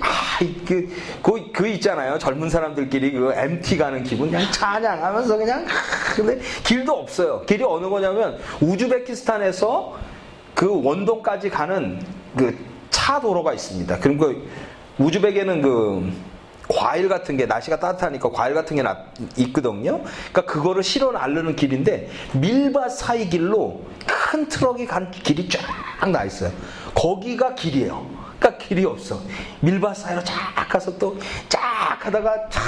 아, 0.02 0.40
그, 0.68 0.90
그, 1.24 1.52
그 1.54 1.68
있잖아요. 1.70 2.18
젊은 2.20 2.50
사람들끼리 2.50 3.14
그 3.14 3.32
MT 3.34 3.78
가는 3.78 4.04
기분. 4.04 4.30
그냥 4.30 4.52
찬양하면서 4.52 5.38
그냥, 5.38 5.66
근데 6.16 6.40
길도 6.64 6.92
없어요. 6.92 7.42
길이 7.46 7.64
어느 7.64 7.88
거냐면 7.88 8.38
우즈베키스탄에서 8.60 9.96
그 10.54 10.84
원동까지 10.84 11.50
가는 11.50 12.02
그 12.36 12.78
차 13.08 13.22
도로가 13.22 13.54
있습니다. 13.54 14.00
그럼 14.00 14.18
그 14.18 14.50
우즈벡에는 14.98 15.62
그 15.62 16.12
과일 16.68 17.08
같은 17.10 17.38
게 17.38 17.46
날씨가 17.46 17.80
따뜻하니까 17.80 18.30
과일 18.32 18.54
같은 18.54 18.76
게 18.76 18.84
있거든요. 19.38 20.02
그러니까 20.32 20.46
그거를 20.46 20.84
실어 20.84 21.12
나르는 21.12 21.56
길인데 21.56 22.10
밀밭 22.34 22.92
사이 22.92 23.30
길로 23.30 23.82
큰 24.06 24.48
트럭이 24.50 24.86
간 24.86 25.10
길이 25.12 25.48
쫙 25.50 25.62
나 26.12 26.24
있어요. 26.26 26.52
거기가 26.94 27.56
길이에요. 27.56 28.06
그러니까 28.40 28.64
길이 28.64 28.86
없어. 28.86 29.20
밀밭 29.62 29.98
사이로 29.98 30.24
쫙 30.24 30.34
가서 30.70 30.96
또 30.98 31.18
쫙 31.50 31.98
하다가 32.06 32.50
쫙 32.50 32.62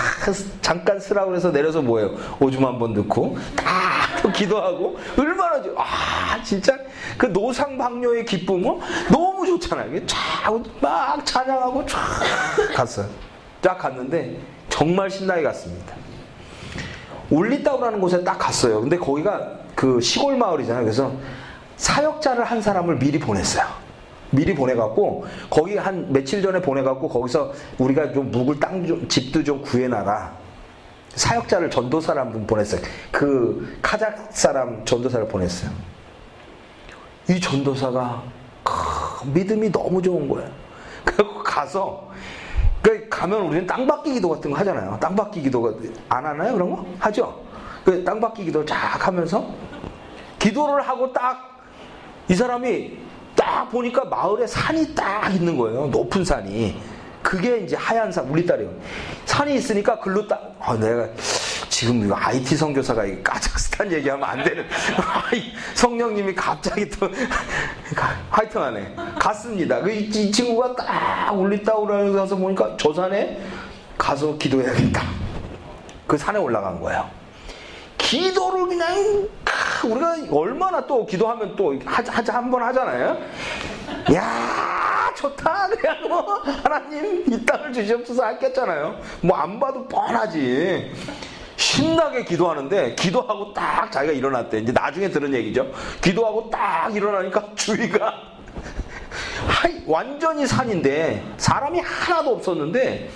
잠깐 0.62 1.00
쓰라고 1.00 1.36
해서 1.36 1.52
내려서 1.52 1.82
뭐예요? 1.82 2.16
오줌 2.40 2.66
한 2.66 2.80
번 2.80 2.94
넣고 2.96 3.38
딱 3.56 4.32
기도하고 4.34 4.98
얼마나 5.18 5.62
좋- 5.62 5.76
아 5.78 6.42
진짜 6.44 6.76
그 7.18 7.28
노상 7.28 7.78
방뇨의 7.78 8.26
기쁨은 8.26 8.80
너무 9.12 9.46
좋잖아요. 9.46 9.90
이게 9.96 10.06
쫙막 10.08 11.24
찬양하고 11.26 11.86
쫙 11.86 12.00
갔어요. 12.74 13.08
쫙 13.62 13.78
갔는데 13.78 14.40
정말 14.70 15.10
신나게 15.10 15.44
갔습니다. 15.44 15.96
올리따우라는 17.30 18.00
곳에 18.00 18.24
딱 18.24 18.38
갔어요. 18.38 18.82
근데 18.82 18.98
거기가 18.98 19.60
그 19.76 20.02
시골 20.02 20.38
마을이잖아요. 20.38 20.84
그래서 20.84 21.14
사역자를 21.78 22.44
한 22.44 22.62
사람을 22.62 23.00
미리 23.00 23.20
보냈어요. 23.20 23.66
미리 24.32 24.54
보내갖고 24.54 25.26
거기 25.50 25.76
한 25.78 26.12
며칠 26.12 26.42
전에 26.42 26.62
보내갖고 26.62 27.10
거기서 27.10 27.54
우리가 27.78 28.14
좀 28.14 28.32
묵을 28.32 28.60
땅 28.60 28.86
좀 28.86 29.08
집도 29.08 29.44
좀 29.44 29.62
구해놔라. 29.62 30.38
사역자를 31.16 31.72
전도사를 31.72 32.22
한분 32.22 32.46
보냈어요. 32.46 32.82
그 33.12 33.78
카작 33.82 34.28
사람 34.32 34.86
전도사를 34.86 35.28
보냈어요. 35.28 35.72
이 37.30 37.40
전도사가 37.40 38.24
크, 38.64 39.28
믿음이 39.34 39.72
너무 39.72 40.02
좋은 40.02 40.28
거예요. 40.28 40.50
그래서 41.04 41.44
가서 41.44 42.10
그 42.90 43.08
가면 43.10 43.42
우리는 43.42 43.68
땅받기 43.68 44.14
기도 44.14 44.30
같은 44.30 44.50
거 44.52 44.58
하잖아요. 44.58 44.98
땅받기 45.00 45.42
기도 45.44 45.80
안 46.10 46.26
하나요? 46.26 46.54
그런 46.54 46.70
거 46.72 46.86
하죠. 47.00 47.40
그 47.86 48.04
땅받기 48.04 48.46
기도 48.46 48.66
쫙 48.66 49.08
하면서 49.08 49.46
기도를 50.40 50.82
하고 50.82 51.12
딱 51.14 51.50
이 52.30 52.36
사람이 52.36 52.96
딱 53.36 53.70
보니까 53.72 54.06
마을에 54.06 54.46
산이 54.46 54.94
딱 54.94 55.34
있는 55.34 55.58
거예요. 55.58 55.88
높은 55.88 56.24
산이. 56.24 56.80
그게 57.24 57.58
이제 57.58 57.76
하얀 57.76 58.12
산, 58.12 58.26
우리 58.30 58.46
딸이요. 58.46 58.70
산이 59.26 59.56
있으니까 59.56 60.00
글로 60.00 60.28
딱, 60.28 60.56
아, 60.60 60.76
내가 60.76 61.08
지금 61.80 62.12
IT 62.12 62.58
선교사가 62.58 63.06
이 63.06 63.24
카자흐스탄 63.24 63.90
얘기하면 63.94 64.28
안 64.28 64.44
되는. 64.44 64.66
성령님이 65.76 66.36
갑자기 66.36 66.90
또, 66.90 67.08
하여튼 68.30 68.62
하네. 68.62 68.96
갔습니다. 69.18 69.80
그, 69.80 69.90
이, 69.90 70.00
이 70.10 70.30
친구가 70.30 70.76
딱 70.76 71.32
울리따우라는 71.32 72.12
가서 72.12 72.36
보니까 72.36 72.76
저 72.78 72.94
산에 72.94 73.40
가서 73.98 74.38
기도해야겠다. 74.38 75.02
그 76.06 76.18
산에 76.18 76.38
올라간 76.38 76.82
거예요. 76.82 77.10
기도를 77.98 78.68
그냥 78.68 79.30
크, 79.46 79.88
우리가 79.88 80.18
얼마나 80.36 80.86
또 80.86 81.06
기도하면 81.06 81.56
또 81.56 81.80
하자 81.86 82.34
한 82.34 82.52
번 82.52 82.62
하잖아요. 82.62 83.18
야 84.16 85.10
좋다 85.16 85.70
그냥 85.70 86.10
뭐 86.10 86.44
하나님 86.62 87.24
이 87.32 87.46
땅을 87.46 87.72
주시옵소서 87.72 88.26
했겠잖아요. 88.26 89.00
뭐 89.22 89.38
안 89.38 89.58
봐도 89.58 89.88
뻔하지. 89.88 90.92
신나게 91.60 92.24
기도하는데 92.24 92.96
기도하고 92.96 93.54
딱 93.54 93.92
자기가 93.92 94.14
일어났대. 94.14 94.60
이제 94.60 94.72
나중에 94.72 95.10
들은 95.10 95.34
얘기죠. 95.34 95.70
기도하고 96.02 96.50
딱 96.50 96.96
일어나니까 96.96 97.50
주위가 97.54 98.14
완전히 99.86 100.48
산인데 100.48 101.22
사람이 101.36 101.82
하나도 101.82 102.36
없었는데 102.36 103.10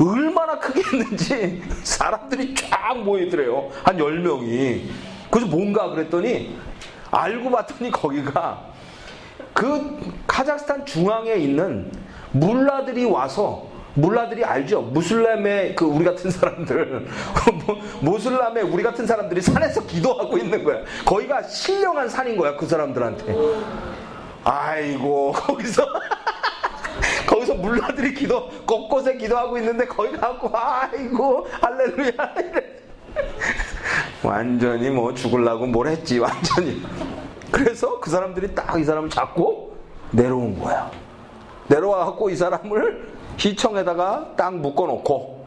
얼마나 0.00 0.60
크게 0.60 0.80
했는지 0.80 1.62
사람들이 1.82 2.54
쫙 2.54 2.98
모이더래요. 2.98 3.70
한 3.82 3.98
10명이. 3.98 4.82
그래서 5.28 5.48
뭔가 5.48 5.90
그랬더니 5.90 6.56
알고 7.10 7.50
봤더니 7.50 7.90
거기가 7.90 8.64
그 9.52 10.14
카자흐스탄 10.28 10.86
중앙에 10.86 11.34
있는 11.34 11.90
물라들이 12.30 13.04
와서 13.06 13.71
물라들이 13.94 14.44
알죠? 14.44 14.80
무슬람의 14.82 15.76
그 15.76 15.84
우리 15.84 16.04
같은 16.04 16.30
사람들 16.30 17.06
모슬람의 18.00 18.62
우리 18.64 18.82
같은 18.82 19.06
사람들이 19.06 19.40
산에서 19.42 19.84
기도하고 19.86 20.38
있는 20.38 20.64
거야. 20.64 20.78
거기가 21.04 21.42
신령한 21.42 22.08
산인 22.08 22.36
거야 22.36 22.56
그 22.56 22.66
사람들한테. 22.66 23.36
아이고 24.44 25.32
거기서 25.36 25.86
거기서 27.28 27.54
물라들이 27.54 28.14
기도 28.14 28.48
곳곳에 28.66 29.16
기도하고 29.16 29.58
있는데 29.58 29.86
거기 29.86 30.16
가고 30.16 30.50
아이고 30.56 31.46
할렐루야. 31.60 32.12
완전히 34.22 34.88
뭐 34.90 35.12
죽을라고 35.12 35.66
뭘 35.66 35.88
했지 35.88 36.18
완전히 36.18 36.80
그래서 37.50 38.00
그 38.00 38.08
사람들이 38.08 38.54
딱 38.54 38.78
이 38.78 38.84
사람을 38.84 39.10
잡고 39.10 39.76
내려온 40.12 40.58
거야 40.58 40.90
내려와 41.68 42.06
갖고 42.06 42.30
이 42.30 42.36
사람을 42.36 43.12
희청에다가 43.38 44.32
딱 44.36 44.54
묶어놓고 44.56 45.42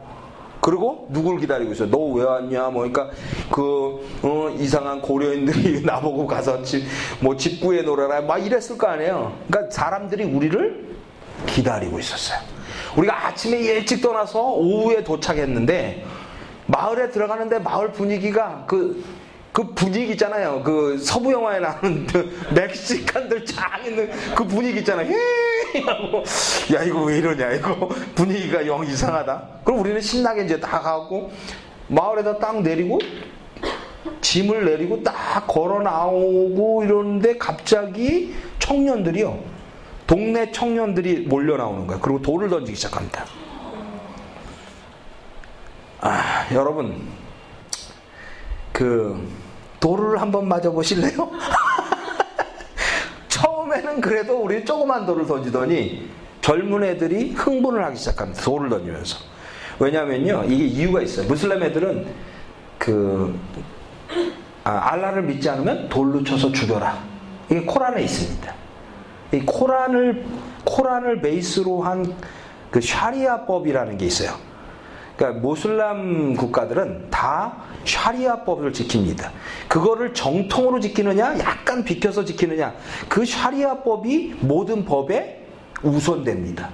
그리고 0.61 1.07
누굴 1.11 1.39
기다리고 1.39 1.73
있어? 1.73 1.85
너 1.85 1.97
왜 2.15 2.23
왔냐? 2.23 2.69
뭐 2.69 2.87
그러니까 2.89 3.09
그 3.51 3.99
어, 4.23 4.49
이상한 4.57 5.01
고려인들이 5.01 5.81
나보고 5.85 6.25
가서 6.25 6.63
집, 6.63 6.83
뭐 7.19 7.35
집구해 7.35 7.83
놀아라 7.83 8.21
막 8.21 8.43
이랬을 8.43 8.77
거 8.77 8.87
아니에요. 8.87 9.33
그러니까 9.47 9.71
사람들이 9.71 10.23
우리를 10.23 10.95
기다리고 11.45 11.99
있었어요. 11.99 12.39
우리가 12.97 13.27
아침에 13.27 13.57
일찍 13.59 14.01
떠나서 14.01 14.53
오후에 14.53 15.03
도착했는데 15.03 16.03
마을에 16.67 17.09
들어가는데 17.11 17.59
마을 17.59 17.91
분위기가 17.91 18.63
그, 18.67 19.03
그 19.55 19.63
분위기 19.73 20.11
있잖아요. 20.11 20.61
그 20.65 20.97
서부 20.97 21.31
영화에 21.31 21.61
나오는 21.61 22.05
그 22.07 22.45
멕시칸들 22.53 23.45
쫙 23.45 23.85
있는 23.85 24.11
그 24.35 24.45
분위기 24.45 24.79
있잖아요. 24.79 25.09
하고 25.85 26.23
야 26.73 26.83
이거 26.83 27.03
왜 27.03 27.19
이러냐 27.19 27.53
이거 27.53 27.87
분위기가 28.15 28.67
영 28.67 28.85
이상하다. 28.85 29.61
그럼 29.63 29.79
우리는 29.79 30.01
신나게 30.01 30.43
이제 30.43 30.59
다 30.59 30.81
가고 30.81 31.31
마을에다 31.87 32.37
딱 32.37 32.61
내리고 32.63 32.99
짐을 34.19 34.65
내리고 34.65 35.01
딱 35.01 35.47
걸어 35.47 35.81
나오고 35.81 36.83
이러는데 36.83 37.37
갑자기 37.37 38.35
청년들이요. 38.59 39.39
동네 40.05 40.51
청년들이 40.51 41.27
몰려 41.27 41.55
나오는 41.55 41.87
거예요. 41.87 42.01
그리고 42.01 42.21
돌을 42.21 42.49
던지기 42.49 42.75
시작합니다. 42.75 43.25
아, 46.01 46.45
여러분, 46.51 47.07
그, 48.71 49.17
돌을 49.79 50.21
한번 50.21 50.47
맞아 50.47 50.69
보실래요? 50.69 51.31
처음에는 53.27 54.01
그래도 54.01 54.37
우리 54.41 54.63
조그만 54.63 55.05
돌을 55.05 55.25
던지더니 55.25 56.09
젊은 56.41 56.83
애들이 56.83 57.31
흥분을 57.31 57.83
하기 57.85 57.97
시작합니다. 57.97 58.41
돌을 58.41 58.69
던지면서. 58.69 59.17
왜냐면요, 59.79 60.45
이게 60.47 60.65
이유가 60.65 61.01
있어요. 61.01 61.27
무슬림 61.27 61.61
애들은 61.63 62.07
그, 62.77 63.37
아, 64.63 64.91
알라를 64.91 65.23
믿지 65.23 65.49
않으면 65.49 65.89
돌로 65.89 66.23
쳐서 66.23 66.51
죽여라. 66.51 66.97
이게 67.49 67.61
코란에 67.61 68.03
있습니다. 68.03 68.53
이 69.33 69.39
코란을, 69.39 70.25
코란을 70.63 71.21
베이스로 71.21 71.81
한 71.81 72.15
그 72.75 72.81
샤리아법이라는 72.81 73.97
게 73.97 74.05
있어요. 74.05 74.31
그러니까 75.15 75.41
모슬람 75.41 76.35
국가들은 76.35 77.09
다 77.09 77.57
샤리아법을 77.85 78.71
지킵니다. 78.71 79.31
그거를 79.67 80.13
정통으로 80.13 80.79
지키느냐, 80.79 81.39
약간 81.39 81.83
비켜서 81.83 82.25
지키느냐, 82.25 82.73
그 83.07 83.25
샤리아법이 83.25 84.35
모든 84.41 84.83
법에 84.83 85.45
우선됩니다. 85.83 86.69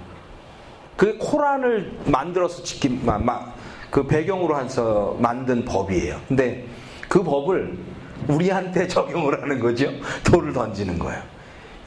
그 0.97 1.17
코란을 1.17 1.99
만들어서 2.05 2.63
지킨, 2.63 3.05
마, 3.05 3.17
마, 3.17 3.53
그 3.89 4.05
배경으로 4.07 4.59
해서 4.59 5.15
만든 5.19 5.65
법이에요. 5.65 6.19
근데 6.27 6.65
그 7.09 7.23
법을 7.23 7.77
우리한테 8.27 8.87
적용을 8.87 9.41
하는 9.41 9.59
거죠. 9.59 9.91
돌을 10.23 10.53
던지는 10.53 10.97
거예요. 10.97 11.21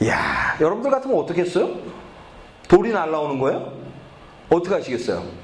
이야, 0.02 0.56
여러분들 0.60 0.90
같으면 0.90 1.18
어떻게 1.18 1.42
했어요? 1.42 1.70
돌이 2.68 2.92
날라오는 2.92 3.38
거예요? 3.38 3.72
어떻게 4.50 4.74
하시겠어요? 4.74 5.43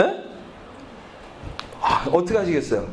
예? 0.00 0.24
아, 1.80 2.06
어떻게 2.12 2.36
하시겠어요? 2.38 2.86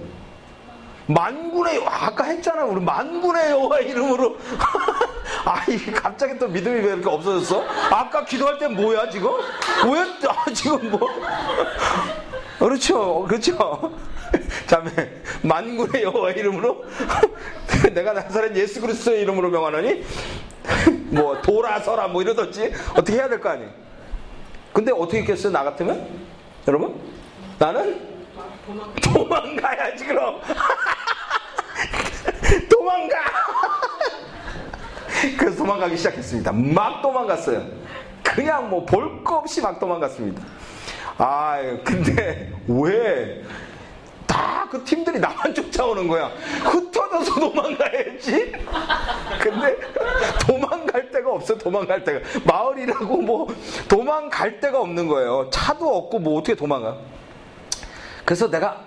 만군의 1.07 1.83
아까 1.85 2.23
했잖아. 2.23 2.63
우리 2.63 2.79
만군의 2.81 3.51
여호와 3.51 3.79
이름으로. 3.79 4.37
아이 5.45 5.77
갑자기 5.91 6.37
또 6.39 6.47
믿음이 6.47 6.79
왜 6.79 6.93
이렇게 6.93 7.09
없어졌어? 7.09 7.65
아까 7.91 8.23
기도할 8.23 8.57
때 8.57 8.67
뭐야 8.69 9.09
지금? 9.09 9.29
왜 9.91 9.99
아, 10.29 10.49
지금 10.53 10.91
뭐? 10.91 10.99
그렇죠. 12.57 13.23
그렇죠. 13.23 13.91
자매 14.65 14.91
만군의 15.41 16.03
여호와 16.03 16.31
이름으로? 16.31 16.85
내가 17.93 18.13
나사렛 18.13 18.55
예수 18.55 18.79
그리스도의 18.79 19.21
이름으로 19.23 19.49
명하노니? 19.49 20.03
뭐 21.09 21.41
돌아서라 21.41 22.07
뭐 22.07 22.21
이러든지? 22.21 22.71
어떻게 22.91 23.13
해야 23.13 23.27
될 23.27 23.41
거 23.41 23.49
아니에요? 23.49 23.69
근데 24.71 24.91
어떻게 24.93 25.19
했겠어요 25.19 25.51
나 25.51 25.63
같으면 25.63 26.07
여러분? 26.67 26.95
나는 27.59 27.99
도망가야지 29.03 30.05
그럼. 30.05 30.39
도망가! 32.69 33.17
그래서 35.37 35.57
도망가기 35.57 35.97
시작했습니다. 35.97 36.51
막 36.51 37.01
도망갔어요. 37.01 37.65
그냥 38.23 38.69
뭐 38.69 38.85
볼 38.85 39.23
거 39.23 39.37
없이 39.37 39.61
막 39.61 39.79
도망갔습니다. 39.79 40.41
아 41.17 41.57
근데 41.83 42.51
왜 42.67 43.43
다 44.27 44.53
그 44.73 44.83
팀들이 44.83 45.19
나만 45.19 45.53
쫓아오는 45.53 46.07
거야 46.07 46.31
흩어져 46.63 47.03
떨어져서 47.13 47.39
도망가야지. 47.39 48.51
근데 49.39 49.77
도망갈 50.47 51.11
데가 51.11 51.31
없어, 51.31 51.55
도망갈 51.57 52.03
데가. 52.03 52.19
마을이라고 52.45 53.17
뭐 53.17 53.47
도망갈 53.87 54.59
데가 54.59 54.81
없는 54.81 55.07
거예요. 55.07 55.49
차도 55.51 55.95
없고 55.97 56.19
뭐 56.19 56.39
어떻게 56.39 56.55
도망가. 56.55 56.97
그래서 58.25 58.49
내가, 58.49 58.81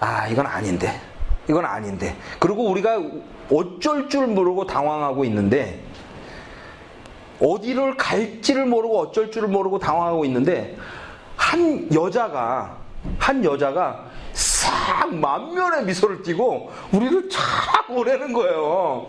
아, 0.00 0.28
이건 0.28 0.46
아닌데. 0.46 1.00
이건 1.48 1.64
아닌데. 1.64 2.16
그리고 2.38 2.68
우리가 2.70 3.00
어쩔 3.50 4.08
줄 4.08 4.26
모르고 4.26 4.66
당황하고 4.66 5.24
있는데, 5.24 5.80
어디를 7.40 7.96
갈지를 7.96 8.66
모르고 8.66 8.98
어쩔 8.98 9.30
줄을 9.30 9.48
모르고 9.48 9.78
당황하고 9.78 10.24
있는데, 10.24 10.76
한 11.36 11.92
여자가, 11.94 12.83
한 13.18 13.44
여자가 13.44 14.06
싹 14.32 15.14
만면의 15.14 15.84
미소를 15.84 16.22
띠고 16.22 16.72
우리를 16.92 17.28
쫙 17.30 17.86
보내는 17.86 18.32
거예요. 18.32 19.06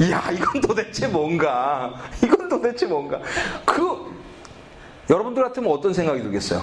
이야, 0.00 0.30
이건 0.32 0.60
도대체 0.60 1.08
뭔가. 1.08 1.94
이건 2.22 2.48
도대체 2.48 2.86
뭔가. 2.86 3.20
그, 3.64 4.14
여러분들 5.08 5.42
같으면 5.42 5.70
어떤 5.70 5.94
생각이 5.94 6.22
들겠어요? 6.22 6.62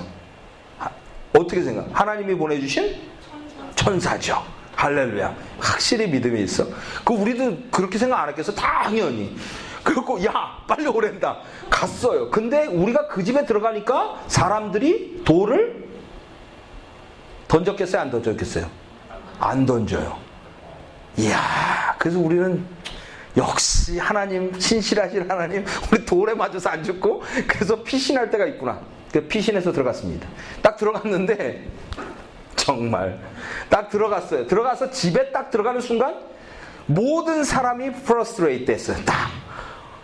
하, 0.77 0.89
어떻게 1.33 1.61
생각? 1.63 1.87
하나님이 1.91 2.35
보내주신 2.35 2.95
천사 3.75 4.17
죠. 4.19 4.43
할렐루야. 4.75 5.35
확실히 5.59 6.07
믿음이 6.07 6.41
있어. 6.43 6.65
그 7.05 7.13
우리도 7.13 7.57
그렇게 7.71 7.97
생각 7.97 8.21
안 8.21 8.29
했겠어? 8.29 8.53
당연히. 8.53 9.35
그리고 9.83 10.23
야 10.23 10.57
빨리 10.67 10.87
오랜다. 10.87 11.39
갔어요. 11.69 12.29
근데 12.29 12.65
우리가 12.65 13.07
그 13.07 13.23
집에 13.23 13.45
들어가니까 13.45 14.23
사람들이 14.27 15.23
돌을 15.25 15.83
던졌겠어요? 17.53 18.01
안 18.01 18.09
던졌겠어요? 18.09 18.69
안 19.39 19.65
던져요. 19.65 20.17
이야, 21.17 21.95
그래서 21.99 22.17
우리는 22.17 22.65
역시 23.37 23.99
하나님, 23.99 24.59
신실하신 24.59 25.29
하나님, 25.29 25.63
우리 25.91 26.03
돌에 26.03 26.33
맞아서 26.33 26.69
안 26.69 26.83
죽고, 26.83 27.21
그래서 27.47 27.83
피신할 27.83 28.31
때가 28.31 28.47
있구나. 28.47 28.81
그 29.11 29.27
피신해서 29.27 29.71
들어갔습니다. 29.71 30.27
딱 30.63 30.77
들어갔는데, 30.77 31.67
정말, 32.55 33.19
딱 33.69 33.89
들어갔어요. 33.89 34.47
들어가서 34.47 34.89
집에 34.89 35.31
딱 35.31 35.51
들어가는 35.51 35.79
순간, 35.79 36.19
모든 36.87 37.43
사람이 37.43 37.91
프러스트레이트 38.03 38.65
됐어요. 38.65 38.97
딱. 39.05 39.29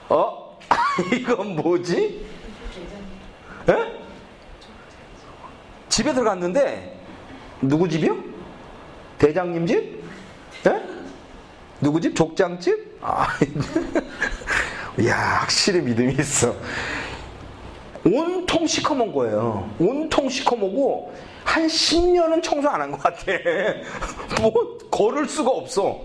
어? 0.09 0.59
이건 1.13 1.55
뭐지? 1.55 2.27
에? 3.69 3.99
집에 5.89 6.13
들어갔는데, 6.13 6.98
누구 7.62 7.88
집이요? 7.89 8.17
대장님 9.17 9.65
집? 9.67 10.04
예? 10.65 10.82
누구 11.82 12.00
집? 12.00 12.15
족장 12.15 12.60
집? 12.60 12.98
아, 13.02 13.28
야, 15.06 15.15
확실히 15.41 15.82
믿음이 15.82 16.13
있어. 16.19 16.54
온통 18.06 18.65
시커먼 18.65 19.12
거예요. 19.13 19.69
온통 19.80 20.30
시커머고, 20.30 21.13
한 21.43 21.67
10년은 21.67 22.41
청소 22.43 22.69
안 22.69 22.82
한 22.82 22.91
것 22.91 23.02
같아. 23.02 23.26
뭐, 24.41 24.78
걸을 24.89 25.28
수가 25.28 25.52
없어. 25.52 26.02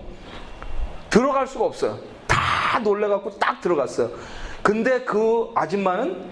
들어갈 1.09 1.47
수가 1.47 1.65
없어요. 1.65 1.97
다 2.27 2.79
놀래갖고 2.79 3.37
딱 3.39 3.61
들어갔어요. 3.61 4.11
근데 4.61 5.01
그 5.01 5.51
아줌마는 5.55 6.25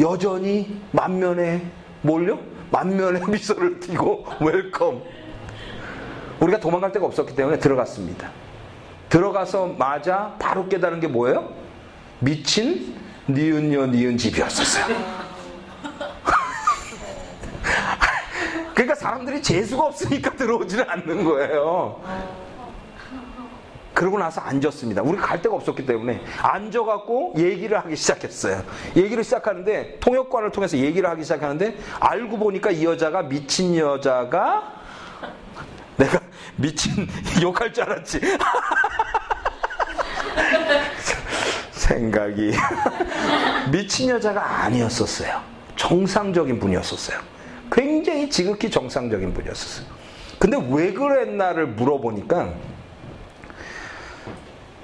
여전히 0.00 0.80
만면에 0.92 1.62
몰려? 2.00 2.38
만면에 2.74 3.20
미소를 3.30 3.78
띠고 3.78 4.26
welcome. 4.40 5.02
우리가 6.40 6.58
도망갈 6.58 6.90
데가 6.90 7.06
없었기 7.06 7.36
때문에 7.36 7.58
들어갔습니다. 7.58 8.30
들어가서 9.08 9.68
맞아 9.78 10.34
바로 10.40 10.68
깨달은 10.68 10.98
게 10.98 11.06
뭐예요? 11.06 11.54
미친 12.18 12.96
니은녀 13.28 13.86
니은 13.86 14.18
집이었었어요. 14.18 14.86
그러니까 18.74 18.96
사람들이 18.96 19.40
재수가 19.40 19.84
없으니까 19.84 20.32
들어오지는 20.32 20.84
않는 20.88 21.24
거예요. 21.24 22.02
그러고 23.94 24.18
나서 24.18 24.40
앉았습니다. 24.40 25.02
우리 25.02 25.16
갈 25.16 25.40
데가 25.40 25.54
없었기 25.54 25.86
때문에 25.86 26.20
앉아갖고 26.42 27.34
얘기를 27.38 27.78
하기 27.78 27.94
시작했어요. 27.94 28.64
얘기를 28.96 29.22
시작하는데 29.22 29.98
통역관을 30.00 30.50
통해서 30.50 30.76
얘기를 30.76 31.08
하기 31.10 31.22
시작하는데 31.22 31.78
알고 32.00 32.38
보니까 32.38 32.72
이 32.72 32.84
여자가 32.84 33.22
미친 33.22 33.76
여자가 33.76 34.74
내가 35.96 36.20
미친 36.56 37.08
욕할 37.40 37.72
줄 37.72 37.84
알았지. 37.84 38.20
생각이 41.70 42.52
미친 43.70 44.08
여자가 44.10 44.64
아니었었어요. 44.64 45.40
정상적인 45.76 46.58
분이었었어요. 46.58 47.20
굉장히 47.70 48.28
지극히 48.28 48.68
정상적인 48.70 49.32
분이었었어요. 49.34 49.86
근데 50.38 50.58
왜 50.70 50.92
그랬나를 50.92 51.68
물어보니까 51.68 52.54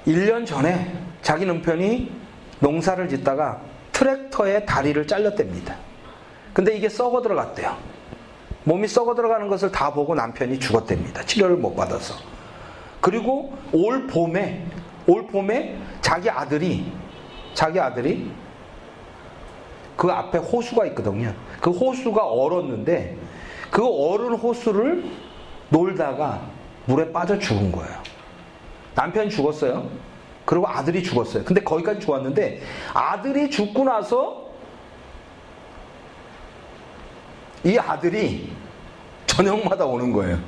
1년 0.05 0.45
전에 0.45 0.91
자기 1.21 1.45
남편이 1.45 2.11
농사를 2.59 3.07
짓다가 3.09 3.61
트랙터에 3.91 4.65
다리를 4.65 5.05
잘렸답니다. 5.05 5.75
근데 6.53 6.75
이게 6.75 6.89
썩어 6.89 7.21
들어갔대요. 7.21 7.75
몸이 8.63 8.87
썩어 8.87 9.15
들어가는 9.15 9.47
것을 9.47 9.71
다 9.71 9.91
보고 9.93 10.13
남편이 10.13 10.59
죽었답니다. 10.59 11.23
치료를 11.23 11.57
못 11.57 11.75
받아서. 11.75 12.15
그리고 12.99 13.53
올 13.71 14.05
봄에, 14.07 14.65
올 15.07 15.25
봄에 15.27 15.77
자기 16.01 16.29
아들이, 16.29 16.91
자기 17.53 17.79
아들이 17.79 18.31
그 19.95 20.09
앞에 20.09 20.37
호수가 20.37 20.85
있거든요. 20.87 21.33
그 21.59 21.71
호수가 21.71 22.23
얼었는데 22.23 23.17
그 23.71 23.85
얼은 23.85 24.33
호수를 24.33 25.03
놀다가 25.69 26.41
물에 26.85 27.11
빠져 27.11 27.37
죽은 27.37 27.71
거예요. 27.71 28.10
남편이 28.95 29.29
죽었어요. 29.29 29.89
그리고 30.45 30.67
아들이 30.67 31.03
죽었어요. 31.03 31.43
근데 31.43 31.61
거기까지 31.61 31.99
좋았는데 31.99 32.61
아들이 32.93 33.49
죽고 33.49 33.83
나서 33.83 34.49
이 37.63 37.77
아들이 37.77 38.51
저녁마다 39.27 39.85
오는 39.85 40.11
거예요. 40.11 40.39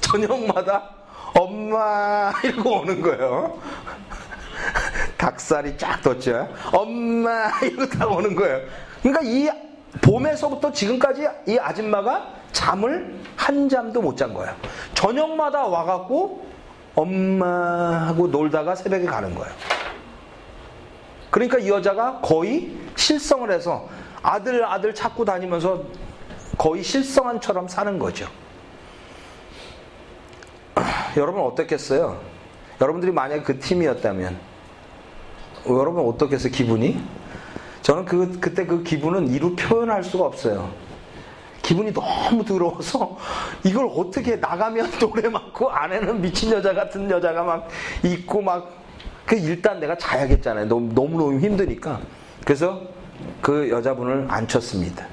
저녁마다 0.00 0.90
엄마 1.38 2.32
이러고 2.42 2.80
오는 2.80 3.02
거예요. 3.02 3.58
닭살이 5.18 5.76
쫙 5.76 6.00
돋죠. 6.02 6.48
엄마 6.72 7.50
이러고 7.60 7.88
딱 7.90 8.10
오는 8.10 8.34
거예요. 8.34 8.60
그러니까 9.02 9.22
이 9.24 9.48
봄에서부터 10.00 10.72
지금까지 10.72 11.26
이 11.46 11.58
아줌마가 11.58 12.34
잠을 12.56 13.14
한 13.36 13.68
잠도 13.68 14.00
못 14.00 14.16
잔 14.16 14.32
거예요. 14.32 14.54
저녁마다 14.94 15.66
와갖고 15.66 16.46
엄마 16.94 18.06
하고 18.08 18.28
놀다가 18.28 18.74
새벽에 18.74 19.04
가는 19.04 19.34
거예요. 19.34 19.52
그러니까 21.30 21.58
이 21.58 21.68
여자가 21.68 22.20
거의 22.22 22.74
실성을 22.96 23.50
해서 23.52 23.86
아들 24.22 24.64
아들 24.64 24.94
찾고 24.94 25.26
다니면서 25.26 25.82
거의 26.56 26.82
실성한처럼 26.82 27.68
사는 27.68 27.98
거죠. 27.98 28.26
여러분 31.18 31.42
어떻겠어요? 31.42 32.18
여러분들이 32.80 33.12
만약에 33.12 33.42
그 33.42 33.58
팀이었다면 33.58 34.38
여러분 35.68 36.06
어떻겠어요 36.06 36.50
기분이? 36.50 37.04
저는 37.82 38.06
그 38.06 38.40
그때 38.40 38.64
그 38.64 38.82
기분은 38.82 39.28
이루 39.28 39.54
표현할 39.54 40.02
수가 40.02 40.24
없어요. 40.24 40.85
기분이 41.66 41.92
너무 41.92 42.44
더러워서 42.44 43.16
이걸 43.64 43.88
어떻게 43.94 44.36
나가면 44.36 44.92
노래 45.00 45.28
맞고 45.28 45.70
안에는 45.70 46.20
미친 46.20 46.52
여자 46.52 46.72
같은 46.72 47.10
여자가 47.10 47.42
막 47.42 47.68
있고 48.04 48.40
막 48.40 48.86
그 49.26 49.34
일단 49.34 49.80
내가 49.80 49.98
자야겠잖아요. 49.98 50.66
너무 50.66 50.94
너무 50.94 51.18
너무 51.18 51.40
힘드니까 51.40 52.00
그래서 52.44 52.80
그 53.42 53.68
여자분을 53.68 54.26
앉혔습니다. 54.28 55.04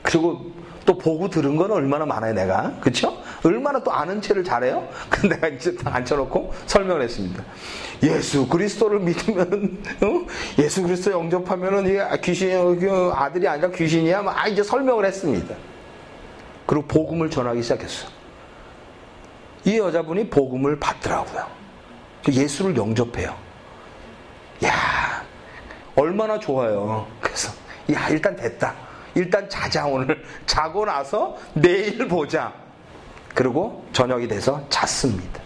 그리고 0.00 0.50
또 0.84 0.98
보고 0.98 1.28
들은 1.28 1.54
건 1.56 1.70
얼마나 1.70 2.04
많아요, 2.06 2.32
내가. 2.32 2.72
그쵸? 2.80 3.16
얼마나 3.44 3.80
또 3.84 3.92
아는 3.92 4.20
체를 4.20 4.42
잘해요? 4.42 4.88
그 5.08 5.28
내가 5.28 5.46
이제 5.48 5.76
딱 5.76 5.94
앉혀놓고 5.94 6.52
설명을 6.66 7.02
했습니다. 7.02 7.44
예수 8.02 8.48
그리스도를 8.48 8.98
믿으면, 8.98 9.78
어? 10.00 10.26
예수 10.60 10.82
그리스도 10.82 11.12
영접하면은 11.12 11.84
귀신, 12.20 12.80
그 12.80 13.12
아들이 13.14 13.46
아니라 13.46 13.70
귀신이야? 13.70 14.22
막 14.22 14.48
이제 14.48 14.62
설명을 14.62 15.04
했습니다. 15.04 15.54
그리고 16.72 16.86
복음을 16.86 17.28
전하기 17.28 17.62
시작했어요. 17.62 18.08
이 19.66 19.76
여자분이 19.76 20.30
복음을 20.30 20.80
받더라고요. 20.80 21.46
예수를 22.26 22.74
영접해요. 22.74 23.36
야 24.64 25.22
얼마나 25.94 26.38
좋아요. 26.38 27.06
그래서, 27.20 27.52
야, 27.92 28.08
일단 28.08 28.34
됐다. 28.34 28.74
일단 29.14 29.46
자자, 29.50 29.84
오늘. 29.84 30.24
자고 30.46 30.86
나서 30.86 31.36
내일 31.52 32.08
보자. 32.08 32.54
그리고 33.34 33.84
저녁이 33.92 34.26
돼서 34.26 34.66
잤습니다. 34.70 35.42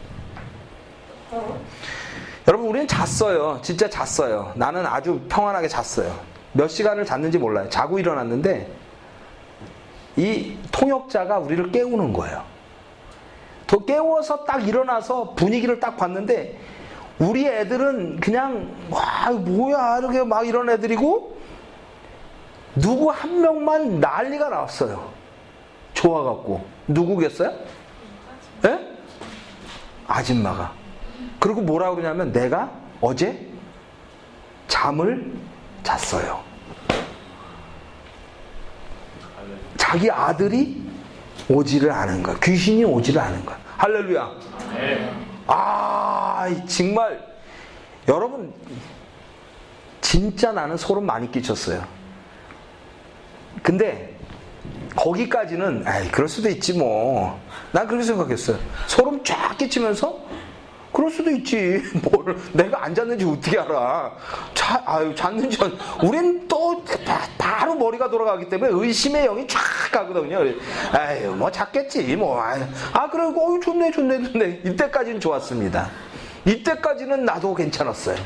여러분, 2.46 2.68
우리는 2.68 2.86
잤어요. 2.86 3.58
진짜 3.62 3.90
잤어요. 3.90 4.52
나는 4.54 4.86
아주 4.86 5.20
평안하게 5.28 5.66
잤어요. 5.66 6.16
몇 6.52 6.68
시간을 6.68 7.04
잤는지 7.04 7.36
몰라요. 7.36 7.68
자고 7.68 7.98
일어났는데, 7.98 8.85
이 10.16 10.56
통역자가 10.72 11.38
우리를 11.38 11.70
깨우는 11.72 12.12
거예요. 12.12 12.42
더 13.66 13.78
깨워서 13.78 14.44
딱 14.44 14.66
일어나서 14.66 15.34
분위기를 15.34 15.80
딱 15.80 15.96
봤는데, 15.96 16.58
우리 17.18 17.46
애들은 17.46 18.20
그냥, 18.20 18.74
와, 18.90 19.30
뭐야, 19.30 19.98
이렇게 19.98 20.22
막 20.22 20.46
이런 20.46 20.70
애들이고, 20.70 21.36
누구 22.76 23.10
한 23.10 23.40
명만 23.40 24.00
난리가 24.00 24.48
났어요. 24.48 25.10
좋아갖고. 25.94 26.64
누구겠어요? 26.88 27.52
예? 28.66 28.78
아줌마가. 30.06 30.72
그리고 31.40 31.62
뭐라 31.62 31.94
그러냐면 31.94 32.32
내가 32.32 32.70
어제 33.00 33.46
잠을 34.68 35.32
잤어요. 35.82 36.40
자기 39.86 40.10
아들이 40.10 40.82
오지를 41.48 41.92
않은 41.92 42.20
거야. 42.20 42.36
귀신이 42.42 42.84
오지를 42.84 43.20
않은 43.20 43.46
거야. 43.46 43.56
할렐루야. 43.76 44.30
아, 45.46 46.48
정말 46.66 47.24
여러분 48.08 48.52
진짜 50.00 50.50
나는 50.50 50.76
소름 50.76 51.06
많이 51.06 51.30
끼쳤어요. 51.30 51.84
근데 53.62 54.16
거기까지는 54.96 55.84
에이 55.86 56.08
그럴 56.10 56.28
수도 56.28 56.48
있지 56.48 56.72
뭐. 56.72 57.40
난 57.70 57.86
그렇게 57.86 58.04
생각했어요. 58.06 58.58
소름 58.88 59.22
쫙 59.22 59.56
끼치면서 59.56 60.18
그럴 60.92 61.10
수도 61.10 61.30
있지. 61.30 61.82
뭘 62.10 62.36
내가 62.52 62.84
안 62.84 62.94
잤는지 62.94 63.24
어떻게 63.24 63.58
알아? 63.58 64.12
자, 64.54 64.82
아유 64.86 65.14
잤는지 65.14 65.58
안- 65.62 65.76
우린 66.02 66.46
또 66.48 66.82
바, 67.38 67.64
로 67.66 67.74
머리가 67.74 68.10
돌아가기 68.10 68.48
때문에 68.48 68.70
의심의 68.72 69.26
영이 69.26 69.46
쫙 69.46 69.58
가거든요. 69.92 70.40
아유 70.92 71.30
뭐 71.34 71.50
잤겠지 71.50 72.16
뭐. 72.16 72.40
아 72.40 73.10
그리고 73.10 73.54
어유 73.54 73.60
좋네 73.60 73.90
좋네 73.90 74.32
좋네. 74.32 74.60
이때까지는 74.64 75.20
좋았습니다. 75.20 75.88
이때까지는 76.44 77.24
나도 77.24 77.54
괜찮았어요. 77.54 78.16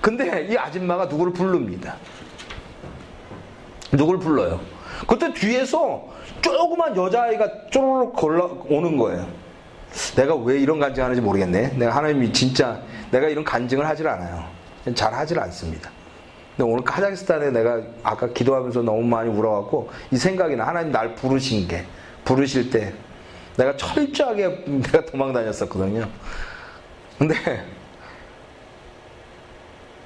근데 0.00 0.46
이 0.50 0.56
아줌마가 0.56 1.06
누구를 1.06 1.32
부릅니다. 1.32 1.96
누굴 3.92 4.18
불러요? 4.18 4.60
그때 5.06 5.32
뒤에서 5.32 6.04
조그만 6.40 6.94
여자아이가 6.96 7.48
쪼르륵 7.70 8.14
걸러 8.14 8.58
오는 8.68 8.96
거예요. 8.96 9.26
내가 10.16 10.34
왜 10.36 10.58
이런 10.58 10.78
간증하는지 10.78 11.20
모르겠네. 11.20 11.74
내가 11.76 11.96
하나님이 11.96 12.32
진짜 12.32 12.80
내가 13.10 13.28
이런 13.28 13.44
간증을 13.44 13.86
하질 13.86 14.06
않아요. 14.08 14.44
잘 14.94 15.12
하질 15.12 15.38
않습니다. 15.38 15.90
근데 16.56 16.70
오늘 16.70 16.84
카자흐스탄에 16.84 17.50
내가 17.50 17.80
아까 18.02 18.28
기도하면서 18.28 18.82
너무 18.82 19.02
많이 19.02 19.30
울어갖고 19.30 19.90
이 20.10 20.16
생각이 20.16 20.56
나. 20.56 20.66
하나님 20.66 20.92
날 20.92 21.14
부르신 21.14 21.66
게 21.66 21.84
부르실 22.24 22.70
때 22.70 22.92
내가 23.56 23.76
철저하게 23.76 24.64
내가 24.82 25.04
도망 25.06 25.32
다녔었거든요. 25.32 26.08
근데 27.18 27.34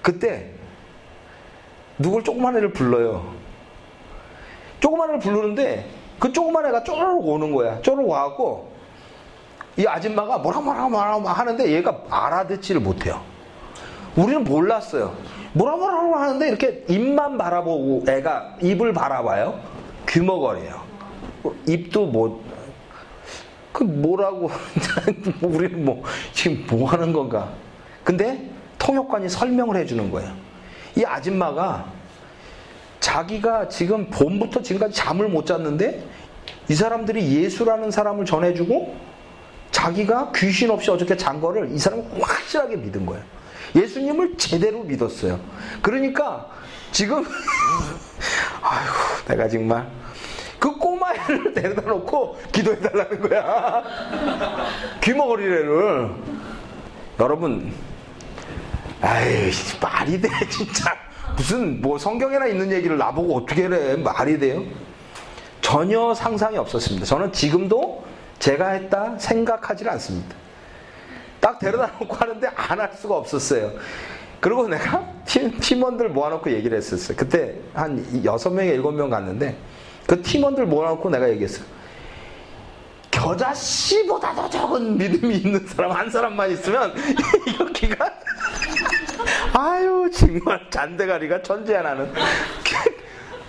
그때 0.03 0.51
누굴 1.99 2.25
조그만 2.25 2.57
애를 2.57 2.73
불러요. 2.73 3.35
조그만 4.81 5.11
애를 5.11 5.21
부르는데 5.21 5.89
그 6.19 6.33
조그만 6.33 6.67
애가 6.67 6.85
쪼르륵 6.85 7.27
오는 7.27 7.53
거야. 7.53 7.81
쪼르륵 7.83 8.09
와갖고 8.09 8.74
이 9.77 9.87
아줌마가 9.87 10.39
뭐라 10.39 10.61
뭐라 10.61 10.89
뭐라 10.89 11.19
뭐 11.19 11.31
하는데 11.31 11.71
얘가 11.71 12.01
알아듣지를 12.09 12.81
못해요. 12.81 13.21
우리는 14.17 14.45
몰랐어요. 14.45 15.15
뭐라 15.53 15.77
뭐라 15.77 16.21
하는데 16.21 16.49
이렇게 16.49 16.85
입만 16.89 17.39
바라보고 17.39 18.05
애가 18.09 18.57
입을 18.63 18.93
바라봐요. 18.93 19.61
귀머거려요. 20.09 20.83
입도 21.67 22.07
뭐, 22.07 22.43
그 23.73 23.83
뭐라고, 23.83 24.51
우리는 25.43 25.85
뭐, 25.85 26.03
지금 26.33 26.65
뭐 26.69 26.89
하는 26.89 27.13
건가. 27.13 27.51
근데 28.03 28.49
통역관이 28.79 29.29
설명을 29.29 29.77
해주는 29.77 30.11
거예요. 30.11 30.33
이 30.97 31.05
아줌마가 31.05 31.87
자기가 33.01 33.69
지금 33.69 34.09
봄부터 34.11 34.63
지금까지 34.63 34.95
잠을 34.95 35.29
못 35.29 35.47
잤는데 35.47 36.03
이 36.69 36.75
사람들이 36.75 37.43
예수라는 37.43 37.91
사람을 37.91 38.25
전해주고 38.25 38.95
자기가 39.75 40.31
귀신 40.37 40.71
없이 40.71 40.89
어저께 40.89 41.17
잔 41.17 41.41
거를 41.41 41.69
이 41.73 41.79
사람은 41.79 42.09
확실하게 42.21 42.77
믿은 42.77 43.05
거예요. 43.05 43.21
예수님을 43.75 44.37
제대로 44.39 44.85
믿었어요. 44.85 45.41
그러니까 45.83 46.49
지금 46.93 47.25
아휴 48.63 49.25
내가 49.27 49.49
정말 49.49 49.91
그 50.61 50.79
꼬마애를 50.79 51.53
데려다 51.59 51.83
놓고 51.83 52.39
기도해 52.53 52.79
달라는 52.79 53.21
거야. 53.21 53.83
귀머거리래를 55.03 56.11
여러분 57.19 57.73
아이 59.01 59.51
말이 59.83 60.21
돼 60.21 60.29
진짜 60.49 60.97
무슨 61.37 61.83
뭐 61.83 61.99
성경에나 61.99 62.47
있는 62.47 62.71
얘기를 62.71 62.97
나보고 62.97 63.39
어떻게 63.39 63.65
해 63.65 63.97
말이 63.97 64.39
돼요? 64.39 64.63
전혀 65.61 66.15
상상이 66.15 66.59
없었습니다. 66.59 67.07
저는 67.07 67.33
지금도 67.33 68.05
제가 68.45 68.69
했다 68.73 69.17
생각하지 69.17 69.89
않습니다. 69.89 70.37
딱 71.41 71.59
데려다 71.59 71.91
놓고 71.99 72.15
하는데 72.15 72.47
안 72.55 72.79
할 72.79 72.93
수가 72.93 73.17
없었어요. 73.17 73.73
그리고 74.39 74.69
내가 74.69 75.03
팀, 75.25 75.59
팀원들 75.59 76.11
모아놓고 76.11 76.51
얘기를 76.53 76.77
했었어요. 76.77 77.17
그때 77.17 77.55
한 77.73 78.05
여섯 78.23 78.51
명에 78.51 78.69
일곱 78.69 78.93
명 78.93 79.09
갔는데 79.09 79.57
그 80.07 80.21
팀원들 80.21 80.67
모아놓고 80.67 81.09
내가 81.09 81.31
얘기했어요. 81.31 81.65
겨자 83.11 83.55
씨보다도 83.55 84.51
적은 84.51 84.99
믿음이 84.99 85.37
있는 85.37 85.67
사람 85.67 85.93
한 85.93 86.11
사람만 86.11 86.51
있으면 86.51 86.93
이거 87.49 87.65
기가 87.67 88.13
아유 89.57 90.11
정말 90.13 90.61
잔대가리가 90.69 91.41
천재 91.41 91.77
하나는 91.77 92.13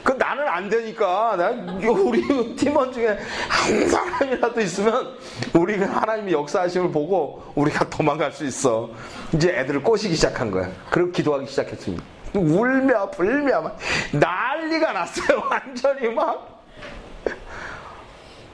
그 0.05 0.11
나는 0.11 0.47
안 0.47 0.69
되니까. 0.69 1.35
나 1.35 1.49
우리 1.89 2.55
팀원 2.55 2.93
중에 2.93 3.17
한 3.49 3.89
사람이라도 3.89 4.61
있으면 4.61 5.17
우리가 5.51 5.87
하나님의 5.87 6.31
역사하심을 6.31 6.91
보고 6.91 7.43
우리가 7.55 7.89
도망갈 7.89 8.31
수 8.31 8.45
있어. 8.45 8.91
이제 9.33 9.49
애들을 9.49 9.81
꼬시기 9.81 10.13
시작한 10.13 10.51
거야. 10.51 10.69
그리고 10.91 11.11
기도하기 11.11 11.47
시작했습니다. 11.47 12.03
울며 12.35 13.09
불며 13.09 13.61
막 13.61 13.79
난리가 14.11 14.93
났어요. 14.93 15.41
완전히 15.49 16.09
막. 16.09 16.63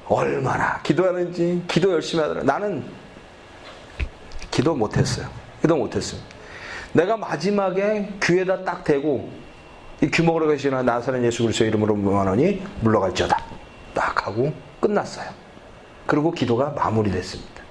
얼마나 0.07 0.81
기도하는지 0.81 1.63
기도 1.67 1.91
열심히 1.91 2.21
하더라. 2.23 2.43
나는 2.43 2.85
기도 4.49 4.73
못했어요. 4.73 5.27
기도 5.61 5.75
못했어요. 5.75 6.21
내가 6.93 7.17
마지막에 7.17 8.13
귀에다 8.23 8.63
딱 8.63 8.85
대고 8.85 9.40
이 10.01 10.09
규모로 10.09 10.47
계시나 10.47 10.81
나사렛 10.81 11.23
예수 11.23 11.43
그리스도 11.43 11.65
이름으로 11.65 11.93
무한원이 11.93 12.63
물러갈지어다. 12.81 13.37
딱 13.93 14.25
하고 14.25 14.51
끝났어요. 14.79 15.29
그리고 16.07 16.31
기도가 16.31 16.71
마무리됐습니다. 16.71 17.61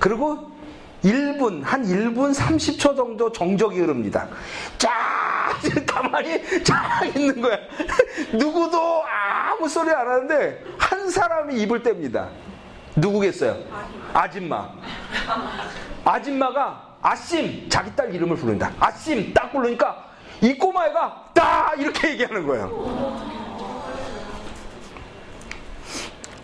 그리고 0.00 0.50
1분 1.04 1.62
한 1.62 1.84
1분 1.84 2.34
30초 2.34 2.96
정도 2.96 3.30
정적이 3.30 3.78
흐릅니다. 3.78 4.28
쫙 4.76 4.90
가만히 5.86 6.42
쫙 6.64 7.04
있는 7.14 7.40
거야. 7.40 7.56
누구도 8.34 9.04
아무 9.04 9.68
소리 9.68 9.90
안 9.90 10.08
하는데 10.08 10.64
한 10.76 11.08
사람이 11.08 11.60
입을 11.62 11.84
뗍니다. 11.84 12.28
누구겠어요? 12.96 13.56
아줌마. 14.12 14.68
아줌마가 16.04 16.96
아심 17.00 17.68
자기 17.68 17.94
딸 17.94 18.12
이름을 18.12 18.36
부른다. 18.36 18.72
아심 18.80 19.32
딱 19.32 19.52
부르니까 19.52 20.07
이 20.40 20.54
꼬마애가 20.54 21.30
딱 21.34 21.80
이렇게 21.80 22.10
얘기하는 22.10 22.46
거예요 22.46 23.28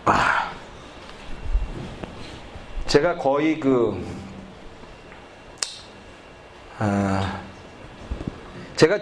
아, 0.05 0.51
제가 2.85 3.15
거의 3.15 3.59
그 3.59 4.05
아, 6.77 7.41
제가 8.75 8.99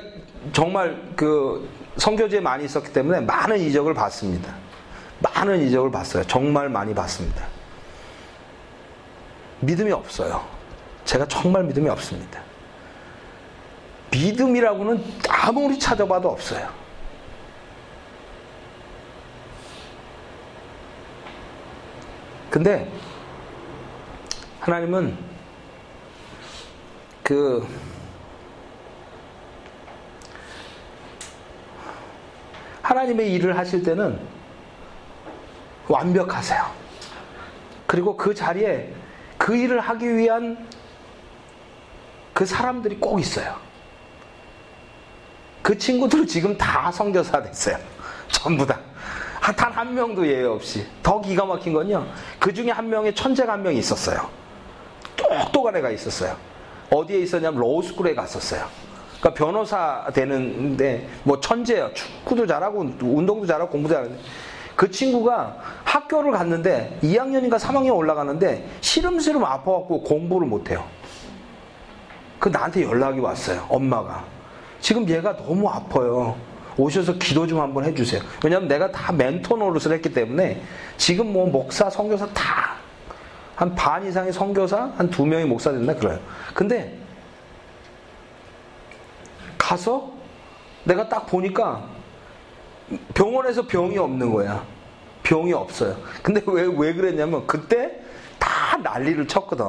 정말 0.51 1.01
그 1.15 1.67
선교지에 1.97 2.39
많이 2.39 2.65
있었기 2.65 2.93
때문에 2.93 3.21
많은 3.21 3.59
이적을 3.59 3.93
봤습니다. 3.93 4.53
많은 5.19 5.61
이적을 5.67 5.91
봤어요. 5.91 6.23
정말 6.25 6.69
많이 6.69 6.93
봤습니다. 6.93 7.45
믿음이 9.61 9.91
없어요. 9.91 10.45
제가 11.05 11.27
정말 11.27 11.63
믿음이 11.63 11.89
없습니다. 11.89 12.41
믿음이라고는 14.13 15.03
아무리 15.27 15.79
찾아봐도 15.79 16.29
없어요. 16.29 16.69
근데 22.49 22.87
하나님은 24.59 25.17
그 27.23 27.67
하나님의 32.83 33.33
일을 33.33 33.57
하실 33.57 33.81
때는 33.81 34.19
완벽하세요. 35.87 36.63
그리고 37.87 38.15
그 38.15 38.35
자리에 38.35 38.93
그 39.39 39.55
일을 39.55 39.79
하기 39.79 40.15
위한 40.15 40.69
그 42.33 42.45
사람들이 42.45 42.97
꼭 42.97 43.19
있어요. 43.19 43.62
그 45.63 45.75
친구들 45.75 46.27
지금 46.27 46.55
다 46.55 46.91
성교사 46.91 47.41
됐어요. 47.41 47.77
전부 48.29 48.65
다. 48.67 48.79
단 49.55 49.73
한 49.73 49.95
명도 49.95 50.25
예외 50.27 50.45
없이. 50.45 50.85
더 51.01 51.19
기가 51.19 51.45
막힌 51.45 51.73
건요. 51.73 52.05
그 52.39 52.53
중에 52.53 52.69
한 52.69 52.89
명의 52.89 53.13
천재가 53.15 53.53
한 53.53 53.63
명이 53.63 53.79
있었어요. 53.79 54.29
똑똑한 55.15 55.75
애가 55.77 55.89
있었어요. 55.89 56.35
어디에 56.91 57.19
있었냐면 57.19 57.59
로스쿨에 57.59 58.13
갔었어요. 58.13 58.65
그러니까 59.19 59.33
변호사 59.33 60.05
되는데 60.13 61.09
뭐 61.23 61.39
천재예요. 61.39 61.91
축구도 61.93 62.45
잘하고 62.45 62.81
운동도 63.01 63.45
잘하고 63.45 63.71
공부도 63.71 63.93
잘하는데 63.95 64.21
그 64.75 64.91
친구가 64.91 65.57
학교를 65.83 66.31
갔는데 66.31 66.99
2학년인가 67.03 67.57
3학년 67.57 67.95
올라가는데 67.95 68.69
시름시름 68.81 69.43
아파갖고 69.43 70.03
공부를 70.03 70.47
못해요. 70.47 70.83
그 72.39 72.49
나한테 72.49 72.83
연락이 72.83 73.19
왔어요. 73.19 73.65
엄마가. 73.69 74.32
지금 74.83 75.07
얘가 75.07 75.35
너무 75.37 75.69
아파요. 75.69 76.35
오셔서 76.75 77.13
기도 77.13 77.47
좀 77.47 77.61
한번 77.61 77.85
해주세요. 77.85 78.21
왜냐하면 78.43 78.67
내가 78.67 78.91
다 78.91 79.13
멘토 79.13 79.55
노릇을 79.55 79.93
했기 79.93 80.11
때문에 80.13 80.61
지금 80.97 81.31
뭐 81.31 81.47
목사, 81.49 81.89
선교사 81.89 82.27
다 82.27 82.73
한 83.55 83.75
반 83.75 84.03
이상의 84.05 84.33
선교사, 84.33 84.91
한 84.97 85.09
두 85.11 85.25
명이 85.25 85.45
목사 85.45 85.71
됐나 85.71 85.93
그래요. 85.93 86.19
근데 86.55 86.97
가서 89.59 90.11
내가 90.83 91.07
딱 91.07 91.27
보니까 91.27 91.85
병원에서 93.13 93.65
병이 93.67 93.97
없는 93.97 94.33
거야. 94.33 94.65
병이 95.21 95.53
없어요. 95.53 95.95
근데 96.23 96.41
왜, 96.47 96.63
왜 96.63 96.93
그랬냐면 96.93 97.45
그때 97.47 98.01
다 98.39 98.75
난리를 98.77 99.27
쳤거든. 99.27 99.65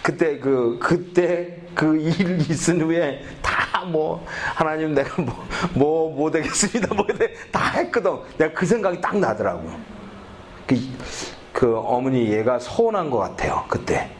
그때 0.00 0.38
그, 0.38 0.78
그때 0.80 1.58
그 1.74 2.00
일 2.00 2.40
있은 2.48 2.80
후에 2.80 3.20
다 3.42 3.55
뭐, 3.84 4.24
하나님 4.54 4.94
내가 4.94 5.22
뭐, 5.22 5.46
뭐, 5.74 6.14
뭐 6.14 6.30
되겠습니다. 6.30 6.94
뭐, 6.94 7.06
다 7.50 7.70
했거든. 7.70 8.18
내가 8.38 8.52
그 8.54 8.66
생각이 8.66 9.00
딱 9.00 9.18
나더라고. 9.18 9.70
그, 10.66 10.76
그 11.52 11.76
어머니 11.78 12.30
얘가 12.32 12.58
서운한 12.58 13.10
것 13.10 13.18
같아요. 13.18 13.64
그때. 13.68 14.10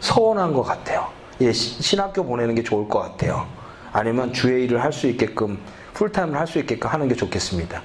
서운한 0.00 0.52
것 0.52 0.62
같아요. 0.62 1.06
얘 1.40 1.52
신학교 1.52 2.24
보내는 2.24 2.54
게 2.54 2.62
좋을 2.62 2.88
것 2.88 2.98
같아요. 3.00 3.46
아니면 3.92 4.32
주의 4.32 4.64
일을 4.64 4.82
할 4.82 4.92
수 4.92 5.06
있게끔 5.06 5.58
풀타임을 5.94 6.38
할 6.38 6.46
수 6.46 6.58
있게끔 6.58 6.90
하는 6.90 7.08
게 7.08 7.14
좋겠습니다. 7.14 7.82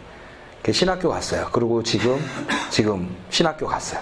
신학교 0.71 1.09
갔어요. 1.09 1.49
그리고 1.51 1.81
지금 1.83 2.19
지금 2.69 3.15
신학교 3.29 3.65
갔어요. 3.65 4.01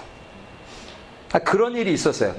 아, 1.32 1.38
그런 1.38 1.76
일이 1.76 1.92
있었어요. 1.92 2.34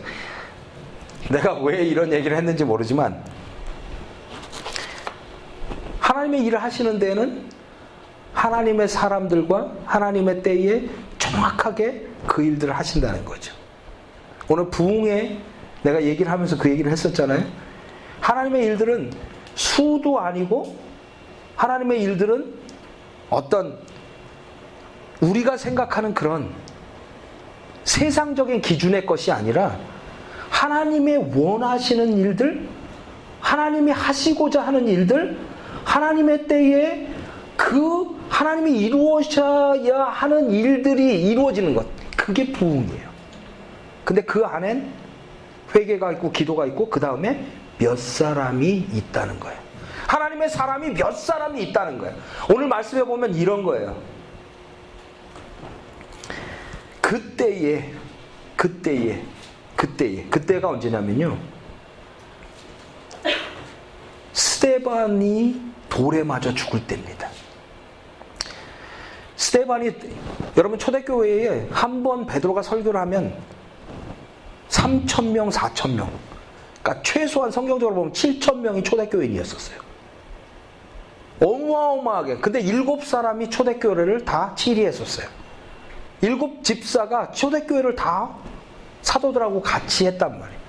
내가 1.29 1.53
왜 1.61 1.83
이런 1.85 2.11
얘기를 2.11 2.35
했는지 2.35 2.63
모르지만 2.65 3.23
하나님의 6.01 6.43
일을 6.45 6.61
하시는 6.61 6.99
데에는 6.99 7.49
하나님의 8.33 8.87
사람들과 8.87 9.71
하나님의 9.85 10.41
때에 10.41 10.89
정확하게 11.19 12.07
그 12.27 12.43
일들을 12.43 12.73
하신다는 12.73 13.23
거죠. 13.23 13.53
오늘 14.49 14.69
부흥에 14.69 15.39
내가 15.83 16.03
얘기를 16.03 16.31
하면서 16.31 16.57
그 16.57 16.69
얘기를 16.69 16.91
했었잖아요. 16.91 17.45
하나님의 18.19 18.65
일들은 18.65 19.11
수도 19.55 20.19
아니고 20.19 20.75
하나님의 21.55 22.01
일들은 22.01 22.53
어떤 23.29 23.77
우리가 25.21 25.57
생각하는 25.57 26.13
그런 26.13 26.49
세상적인 27.83 28.61
기준의 28.61 29.05
것이 29.05 29.31
아니라 29.31 29.77
하나님의 30.49 31.31
원하시는 31.35 32.17
일들, 32.17 32.67
하나님이 33.39 33.91
하시고자 33.91 34.61
하는 34.61 34.87
일들, 34.87 35.37
하나님의 35.83 36.47
때에 36.47 37.07
그 37.55 38.19
하나님이 38.29 38.79
이루어져야 38.79 40.03
하는 40.05 40.51
일들이 40.51 41.23
이루어지는 41.23 41.75
것. 41.75 41.85
그게 42.15 42.51
부흥이에요. 42.51 43.09
근데 44.03 44.21
그 44.21 44.43
안엔 44.45 44.91
회개가 45.73 46.11
있고 46.13 46.31
기도가 46.31 46.65
있고 46.67 46.89
그 46.89 46.99
다음에 46.99 47.45
몇 47.77 47.97
사람이 47.97 48.87
있다는 48.93 49.39
거예요. 49.39 49.59
하나님의 50.07 50.49
사람이 50.49 50.91
몇 50.93 51.11
사람이 51.11 51.61
있다는 51.63 51.97
거예요. 51.97 52.15
오늘 52.53 52.67
말씀해 52.67 53.03
보면 53.03 53.35
이런 53.35 53.63
거예요. 53.63 53.95
그때에, 56.99 57.91
그때에, 58.55 59.21
그때에, 59.75 60.25
그때가 60.29 60.69
언제냐면요. 60.69 61.37
스테반이 64.33 65.61
돌에 65.89 66.23
맞아 66.23 66.53
죽을 66.53 66.85
때입니다. 66.87 67.29
스테반이 69.35 69.91
여러분 70.57 70.77
초대교회에 70.79 71.67
한 71.71 72.03
번 72.03 72.25
베드로가 72.25 72.61
설교를 72.61 72.99
하면 73.01 73.35
3천 74.69 75.31
명, 75.31 75.49
4천 75.49 75.95
명. 75.95 76.09
그러니까 76.81 77.03
최소한 77.03 77.51
성경적으로 77.51 77.95
보면 77.95 78.13
7천 78.13 78.57
명이 78.57 78.83
초대교인이었었어요. 78.83 79.79
어마어마하게. 81.41 82.37
근데 82.37 82.59
일곱 82.61 83.03
사람이 83.03 83.49
초대교회를 83.49 84.25
다 84.25 84.53
치리했었어요. 84.55 85.27
일곱 86.21 86.63
집사가 86.63 87.31
초대교회를 87.31 87.95
다 87.95 88.29
사도들하고 89.01 89.61
같이 89.61 90.05
했단 90.05 90.39
말이에요. 90.39 90.60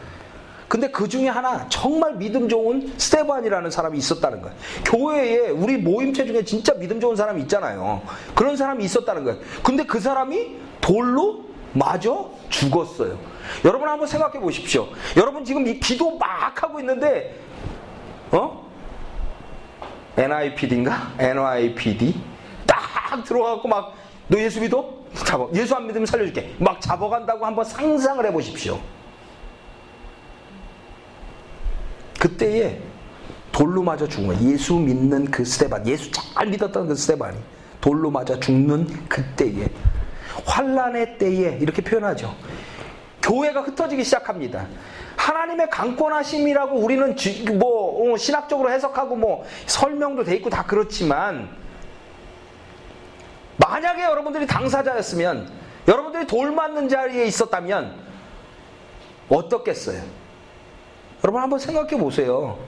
근데 0.72 0.88
그 0.88 1.06
중에 1.06 1.28
하나 1.28 1.68
정말 1.68 2.14
믿음 2.14 2.48
좋은 2.48 2.94
스테반이라는 2.96 3.70
사람이 3.70 3.98
있었다는 3.98 4.40
거예요. 4.40 4.56
교회에 4.86 5.50
우리 5.50 5.76
모임체 5.76 6.24
중에 6.24 6.42
진짜 6.46 6.72
믿음 6.72 6.98
좋은 6.98 7.14
사람이 7.14 7.42
있잖아요. 7.42 8.00
그런 8.34 8.56
사람이 8.56 8.82
있었다는 8.82 9.24
거예요. 9.24 9.38
근데 9.62 9.84
그 9.84 10.00
사람이 10.00 10.56
돌로 10.80 11.44
맞아 11.74 12.10
죽었어요. 12.48 13.18
여러분 13.66 13.86
한번 13.86 14.08
생각해 14.08 14.40
보십시오. 14.40 14.88
여러분 15.18 15.44
지금 15.44 15.66
이 15.66 15.78
기도 15.78 16.16
막 16.16 16.62
하고 16.62 16.80
있는데 16.80 17.38
어? 18.30 18.66
NIPD인가? 20.16 21.12
NYPD 21.18 22.18
딱 22.66 23.22
들어가고 23.24 23.68
막 23.68 23.92
너 24.28 24.38
예수 24.38 24.62
믿어? 24.62 24.88
잡아. 25.26 25.46
예수 25.54 25.74
안 25.74 25.86
믿으면 25.86 26.06
살려줄게. 26.06 26.54
막 26.58 26.80
잡아간다고 26.80 27.44
한번 27.44 27.62
상상을 27.66 28.24
해보십시오. 28.24 28.80
그때에 32.22 32.78
돌로 33.50 33.82
맞아 33.82 34.06
죽은. 34.06 34.48
예수 34.48 34.74
믿는 34.74 35.24
그 35.28 35.44
스테반, 35.44 35.84
예수 35.88 36.08
잘 36.12 36.46
믿었던 36.46 36.86
그 36.86 36.94
스테반이 36.94 37.36
돌로 37.80 38.12
맞아 38.12 38.38
죽는 38.38 39.08
그때에 39.08 39.68
환란의 40.46 41.18
때에 41.18 41.58
이렇게 41.60 41.82
표현하죠. 41.82 42.32
교회가 43.22 43.62
흩어지기 43.62 44.04
시작합니다. 44.04 44.68
하나님의 45.16 45.68
강권하심이라고 45.68 46.76
우리는 46.76 47.16
뭐 47.58 48.12
어, 48.12 48.16
신학적으로 48.16 48.70
해석하고 48.70 49.16
뭐 49.16 49.44
설명도 49.66 50.22
돼 50.22 50.36
있고 50.36 50.48
다 50.48 50.64
그렇지만 50.64 51.48
만약에 53.56 54.00
여러분들이 54.04 54.46
당사자였으면 54.46 55.50
여러분들이 55.88 56.28
돌 56.28 56.52
맞는 56.52 56.88
자리에 56.88 57.24
있었다면 57.24 57.96
어떻겠어요? 59.28 60.21
여러분 61.24 61.40
한번 61.40 61.58
생각해 61.58 61.96
보세요. 61.98 62.58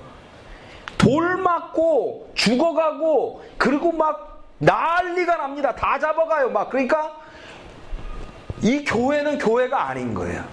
돌 0.96 1.36
맞고 1.36 2.30
죽어가고 2.34 3.42
그리고 3.59 3.92
막 3.92 4.44
난리가 4.59 5.36
납니다. 5.36 5.74
다 5.74 5.98
잡아가요. 5.98 6.50
막 6.50 6.70
그러니까 6.70 7.16
이 8.62 8.84
교회는 8.84 9.38
교회가 9.38 9.88
아닌 9.88 10.14
거예요. 10.14 10.44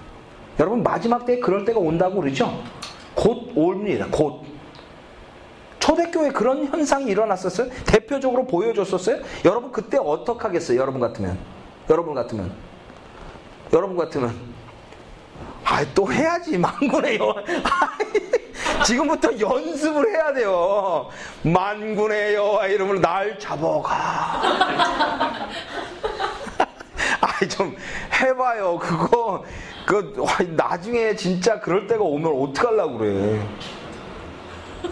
여러분 0.58 0.82
마지막 0.82 1.24
때에 1.24 1.38
그럴 1.38 1.64
때가 1.64 1.78
온다고 1.78 2.20
그러죠? 2.20 2.62
곧 3.14 3.52
옵니다. 3.54 4.06
곧. 4.10 4.42
초대교회 5.78 6.30
그런 6.30 6.66
현상이 6.66 7.06
일어났었어요? 7.06 7.68
대표적으로 7.86 8.46
보여줬었어요? 8.46 9.20
여러분 9.44 9.72
그때 9.72 9.98
어떡 9.98 10.44
하겠어요? 10.44 10.78
여러분 10.78 11.00
같으면. 11.00 11.38
여러분 11.90 12.14
같으면. 12.14 12.52
여러분 13.72 13.96
같으면. 13.96 14.51
아, 15.64 15.84
또 15.94 16.12
해야지. 16.12 16.58
여호와. 16.58 17.34
지금부터 18.84 19.38
연습을 19.38 20.10
해야 20.10 20.32
돼요. 20.32 21.08
만군의 21.42 22.34
여호와 22.34 22.66
이름으로 22.66 22.98
날 23.00 23.38
잡아가. 23.38 23.94
아, 23.94 25.48
아이 27.20 27.48
좀 27.48 27.76
해봐요. 28.20 28.78
그거 28.78 29.44
그 29.86 30.14
와, 30.18 30.28
나중에 30.56 31.14
진짜 31.16 31.60
그럴 31.60 31.86
때가 31.86 32.02
오면 32.02 32.32
어떡하려고 32.42 32.98
그래. 32.98 33.40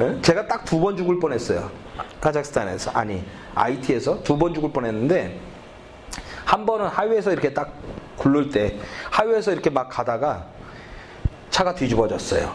예? 0.00 0.22
제가 0.22 0.46
딱 0.46 0.64
두 0.64 0.80
번 0.80 0.96
죽을 0.96 1.18
뻔했어요. 1.18 1.70
카자흐스탄에서 2.20 2.92
아니 2.92 3.24
IT에서 3.54 4.22
두 4.22 4.38
번 4.38 4.54
죽을 4.54 4.70
뻔했는데 4.72 5.38
한 6.44 6.64
번은 6.64 6.86
하이웨이에서 6.86 7.32
이렇게 7.32 7.52
딱 7.52 7.72
굴를 8.16 8.50
때 8.50 8.78
하이웨이에서 9.10 9.52
이렇게 9.52 9.68
막 9.70 9.88
가다가 9.88 10.46
차가 11.50 11.74
뒤집어졌어요. 11.74 12.54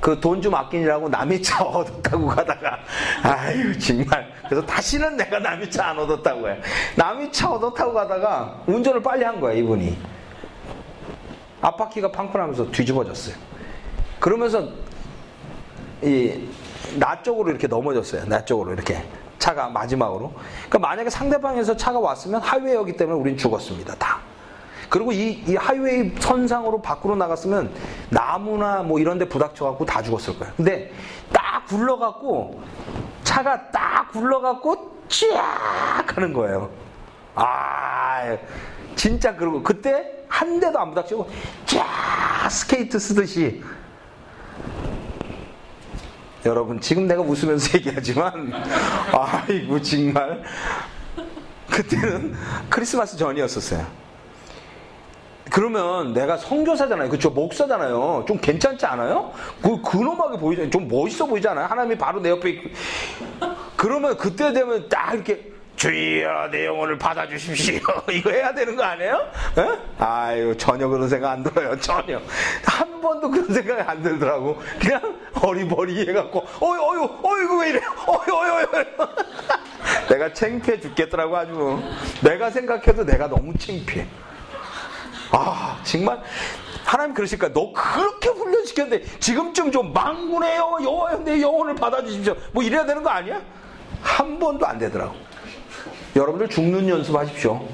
그 0.00 0.18
돈 0.20 0.40
좀 0.40 0.54
아끼느라고 0.54 1.08
남의 1.08 1.42
차 1.42 1.62
얻었다고 1.64 2.26
가다가 2.28 2.78
아유 3.22 3.76
정말. 3.78 4.32
그래서 4.48 4.64
다시는 4.64 5.16
내가 5.16 5.38
남의 5.38 5.70
차 5.70 5.88
안 5.90 5.98
얻었다고 5.98 6.48
해. 6.48 6.60
남의 6.96 7.32
차 7.32 7.50
얻었다고 7.50 7.92
가다가 7.92 8.62
운전을 8.66 9.02
빨리 9.02 9.24
한 9.24 9.40
거야 9.40 9.54
이분이. 9.54 9.98
앞바퀴가 11.60 12.12
팡팡하면서 12.12 12.70
뒤집어졌어요. 12.70 13.34
그러면서 14.20 14.68
이 16.02 16.48
나 16.96 17.20
쪽으로 17.22 17.50
이렇게 17.50 17.66
넘어졌어요. 17.66 18.24
나 18.24 18.42
쪽으로 18.42 18.72
이렇게 18.72 19.04
차가 19.38 19.68
마지막으로. 19.68 20.32
그러니까 20.68 20.78
만약에 20.78 21.10
상대방에서 21.10 21.76
차가 21.76 21.98
왔으면 21.98 22.40
highway였기 22.40 22.96
때문에 22.96 23.18
우린 23.18 23.36
죽었습니다 23.36 23.94
다 23.96 24.20
그리고 24.88 25.12
이, 25.12 25.42
이 25.46 25.56
highway 25.56 26.12
선상으로 26.18 26.80
밖으로 26.80 27.16
나갔으면 27.16 27.72
나무나 28.10 28.82
뭐 28.82 28.98
이런 28.98 29.18
데 29.18 29.28
부닥쳐갖고 29.28 29.84
다 29.84 30.02
죽었을 30.02 30.38
거예요. 30.38 30.52
근데 30.56 30.92
딱 31.32 31.66
굴러갖고 31.66 32.62
차가 33.22 33.70
딱 33.70 34.10
굴러갖고 34.12 34.98
쫙 35.08 36.16
하는 36.16 36.32
거예요. 36.32 36.70
아, 37.34 38.36
진짜 38.96 39.36
그러고 39.36 39.62
그때 39.62 40.24
한 40.28 40.58
대도 40.60 40.78
안 40.78 40.90
부닥치고 40.90 41.28
쫙 41.66 42.50
스케이트 42.50 42.98
쓰듯이 42.98 43.62
여러분 46.46 46.80
지금 46.80 47.06
내가 47.06 47.20
웃으면서 47.22 47.76
얘기하지만 47.78 48.52
아이고 49.12 49.80
정말 49.82 50.42
그때는 51.70 52.34
크리스마스 52.70 53.16
전이었었어요. 53.16 53.86
그러면 55.58 56.12
내가 56.12 56.36
선교사잖아요. 56.36 57.08
그쵸? 57.08 57.30
목사잖아요. 57.30 58.24
좀 58.28 58.38
괜찮지 58.38 58.86
않아요? 58.86 59.32
그, 59.60 59.82
근엄하게 59.82 60.38
보이잖아요. 60.38 60.70
좀 60.70 60.86
멋있어 60.86 61.26
보이잖아요. 61.26 61.66
하나님이 61.66 61.98
바로 61.98 62.20
내 62.20 62.30
옆에 62.30 62.50
있고. 62.50 62.70
그러면 63.74 64.16
그때 64.16 64.52
되면 64.52 64.88
딱 64.88 65.14
이렇게 65.14 65.50
주여 65.74 66.50
내 66.52 66.64
영혼을 66.64 66.96
받아주십시오. 66.96 67.80
이거 68.12 68.30
해야 68.30 68.54
되는 68.54 68.76
거 68.76 68.84
아니에요? 68.84 69.16
에? 69.58 69.78
아유, 69.98 70.56
전혀 70.56 70.86
그런 70.86 71.08
생각 71.08 71.32
안 71.32 71.42
들어요. 71.42 71.76
전혀. 71.80 72.20
한 72.64 73.00
번도 73.00 73.28
그런 73.28 73.52
생각이 73.52 73.82
안 73.82 74.00
들더라고. 74.00 74.62
그냥 74.80 75.18
어리버리 75.42 76.08
해갖고, 76.08 76.38
어이, 76.60 76.78
어이, 76.78 77.08
어이, 77.20 77.44
이거 77.44 77.58
왜 77.58 77.70
이래? 77.70 77.80
어이, 78.06 78.30
어이, 78.30 78.50
어이, 78.50 78.64
어이. 78.74 78.84
내가 80.08 80.32
창피해 80.32 80.78
죽겠더라고, 80.78 81.36
아주. 81.36 81.82
내가 82.22 82.48
생각해도 82.48 83.04
내가 83.04 83.26
너무 83.26 83.52
창피해. 83.58 84.06
아, 85.30 85.78
정말 85.84 86.22
하나님 86.84 87.14
그러실까? 87.14 87.52
너 87.52 87.72
그렇게 87.72 88.28
훈련시켰는데 88.30 89.18
지금쯤 89.18 89.70
좀 89.70 89.92
망군해요. 89.92 90.78
여호와여 90.82 91.18
내 91.18 91.40
영혼을 91.40 91.74
받아주십시오. 91.74 92.34
뭐 92.52 92.62
이래야 92.62 92.86
되는 92.86 93.02
거 93.02 93.10
아니야? 93.10 93.42
한 94.00 94.38
번도 94.38 94.66
안 94.66 94.78
되더라고. 94.78 95.14
여러분들 96.16 96.48
죽는 96.48 96.88
연습하십시오. 96.88 97.66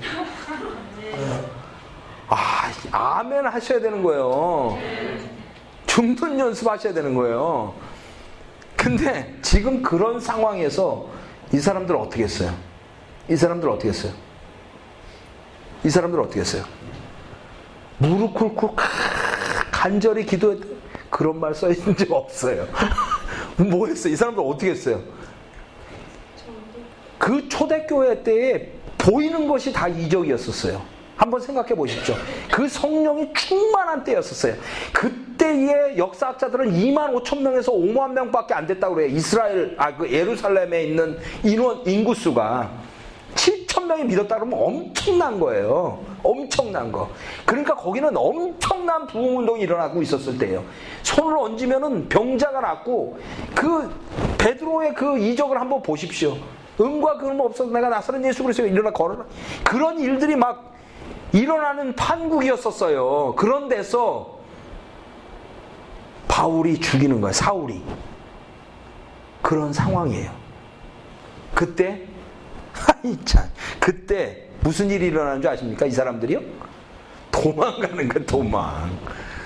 아, 2.28 2.70
아멘 2.90 3.46
하셔야 3.46 3.80
되는 3.80 4.02
거예요. 4.02 4.78
죽는 5.86 6.38
연습하셔야 6.38 6.92
되는 6.92 7.14
거예요. 7.14 7.74
근데 8.76 9.34
지금 9.42 9.82
그런 9.82 10.18
상황에서 10.18 11.06
이 11.52 11.58
사람들 11.58 11.94
어떻게 11.94 12.24
했어요? 12.24 12.52
이 13.28 13.36
사람들 13.36 13.68
어떻게 13.68 13.90
했어요? 13.90 14.12
이 15.84 15.90
사람들 15.90 16.20
어떻게 16.20 16.40
했어요? 16.40 16.64
무릎 18.08 18.34
꿇고 18.34 18.74
간절히 19.70 20.24
기도했 20.24 20.58
그런 21.10 21.38
말 21.38 21.54
써 21.54 21.70
있는 21.70 21.96
적 21.96 22.10
없어요. 22.12 22.66
뭐 23.56 23.86
했어요? 23.86 24.12
이 24.12 24.16
사람들 24.16 24.42
어떻게 24.44 24.70
했어요? 24.72 25.00
그 27.18 27.48
초대교회 27.48 28.22
때에 28.22 28.68
보이는 28.98 29.46
것이 29.46 29.72
다 29.72 29.88
이적이었었어요. 29.88 30.82
한번 31.16 31.40
생각해 31.40 31.74
보십시오. 31.76 32.16
그 32.50 32.68
성령이 32.68 33.32
충만한 33.32 34.02
때였었어요. 34.02 34.54
그때의 34.92 35.96
역사학자들은 35.96 36.72
2만 36.72 37.14
5천 37.22 37.40
명에서 37.40 37.70
5만 37.72 38.12
명밖에 38.12 38.52
안 38.54 38.66
됐다고 38.66 38.96
그래요. 38.96 39.08
이스라엘, 39.14 39.76
아, 39.78 39.96
그 39.96 40.10
예루살렘에 40.10 40.84
있는 40.84 41.16
인원, 41.44 41.86
인구수가. 41.86 42.70
7천 43.74 43.86
명이 43.86 44.04
믿었다 44.04 44.36
그러면 44.36 44.58
엄청난 44.58 45.38
거예요. 45.40 45.98
엄청난 46.22 46.92
거. 46.92 47.10
그러니까 47.44 47.74
거기는 47.74 48.16
엄청난 48.16 49.06
부흥 49.06 49.38
운동이 49.38 49.62
일어나고 49.62 50.00
있었을 50.02 50.38
때예요. 50.38 50.64
손을 51.02 51.36
얹으면은 51.36 52.08
병자가 52.08 52.60
낫고 52.60 53.18
그 53.54 53.90
베드로의 54.38 54.94
그 54.94 55.18
이적을 55.18 55.60
한번 55.60 55.82
보십시오. 55.82 56.36
음과 56.80 57.18
그름 57.18 57.40
없어서 57.40 57.70
내가 57.70 57.88
나사렛 57.88 58.24
예수 58.24 58.42
그리스도 58.42 58.66
일어나 58.66 58.90
걸어라. 58.90 59.24
그런 59.62 59.98
일들이 59.98 60.36
막 60.36 60.74
일어나는 61.32 61.94
판국이었었어요. 61.94 63.34
그런 63.36 63.68
데서 63.68 64.38
바울이 66.28 66.80
죽이는 66.80 67.20
거예요. 67.20 67.32
사울이. 67.32 67.82
그런 69.42 69.72
상황이에요. 69.72 70.30
그때 71.54 72.06
아이 72.74 73.16
참. 73.24 73.44
그때 73.78 74.48
무슨 74.60 74.90
일이 74.90 75.06
일어나는 75.06 75.40
줄 75.42 75.50
아십니까? 75.50 75.86
이 75.86 75.90
사람들이요? 75.90 76.40
도망가는 77.30 78.08
거야 78.08 78.24
도망. 78.26 78.98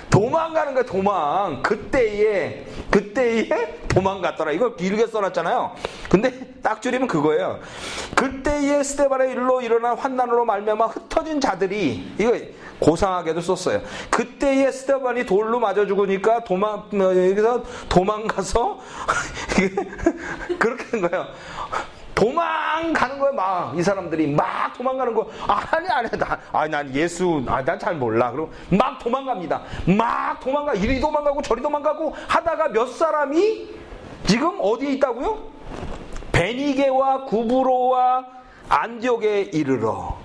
도망가는 0.09 0.73
거야 0.73 0.83
도망. 0.83 1.61
그때에 1.61 2.65
그때에 2.89 3.47
도망갔더라. 3.87 4.51
이거 4.51 4.75
길게 4.75 5.07
써놨잖아요. 5.07 5.75
근데 6.09 6.31
딱 6.63 6.81
줄이면 6.81 7.07
그거예요. 7.07 7.59
그때에 8.15 8.83
스테반의 8.83 9.31
일로 9.31 9.61
일어난 9.61 9.97
환난으로 9.97 10.45
말미암아 10.45 10.87
흩어진 10.87 11.39
자들이 11.41 12.13
이거 12.17 12.37
고상하게도 12.79 13.41
썼어요. 13.41 13.81
그때에 14.09 14.71
스테반이 14.71 15.25
돌로 15.25 15.59
맞아 15.59 15.85
죽으니까 15.85 16.43
도망 16.43 16.89
여기서 16.93 17.63
도망가서 17.89 18.79
그렇게 20.57 20.85
된 20.85 21.01
거예요 21.01 21.27
도망가는 22.19 23.17
거예요, 23.17 23.33
막. 23.33 23.77
이 23.77 23.81
사람들이 23.81 24.27
막 24.27 24.73
도망가는 24.77 25.13
거. 25.13 25.29
아니, 25.47 25.87
아니, 25.87 26.09
나, 26.09 26.37
아니, 26.51 26.69
난 26.69 26.93
예수, 26.93 27.41
아, 27.47 27.63
난 27.63 27.79
잘 27.79 27.95
몰라. 27.95 28.31
그럼 28.31 28.51
막 28.69 28.99
도망갑니다. 28.99 29.61
막 29.97 30.39
도망가. 30.41 30.73
이리 30.73 30.99
도망가고 30.99 31.41
저리 31.41 31.61
도망가고 31.61 32.13
하다가 32.27 32.69
몇 32.69 32.87
사람이 32.87 33.69
지금 34.27 34.57
어디에 34.59 34.91
있다고요? 34.93 35.47
베니게와 36.33 37.23
구브로와 37.23 38.25
안디옥에 38.67 39.51
이르러. 39.53 40.17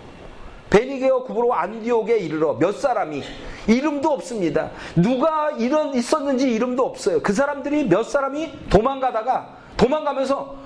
베니게와 0.70 1.22
구브로와 1.22 1.60
안디옥에 1.62 2.18
이르러 2.18 2.54
몇 2.58 2.72
사람이 2.80 3.22
이름도 3.68 4.10
없습니다. 4.10 4.70
누가 4.96 5.52
이런 5.52 5.94
있었는지 5.94 6.50
이름도 6.50 6.84
없어요. 6.84 7.22
그 7.22 7.32
사람들이 7.32 7.84
몇 7.88 8.02
사람이 8.02 8.68
도망가다가 8.68 9.50
도망가면서 9.76 10.63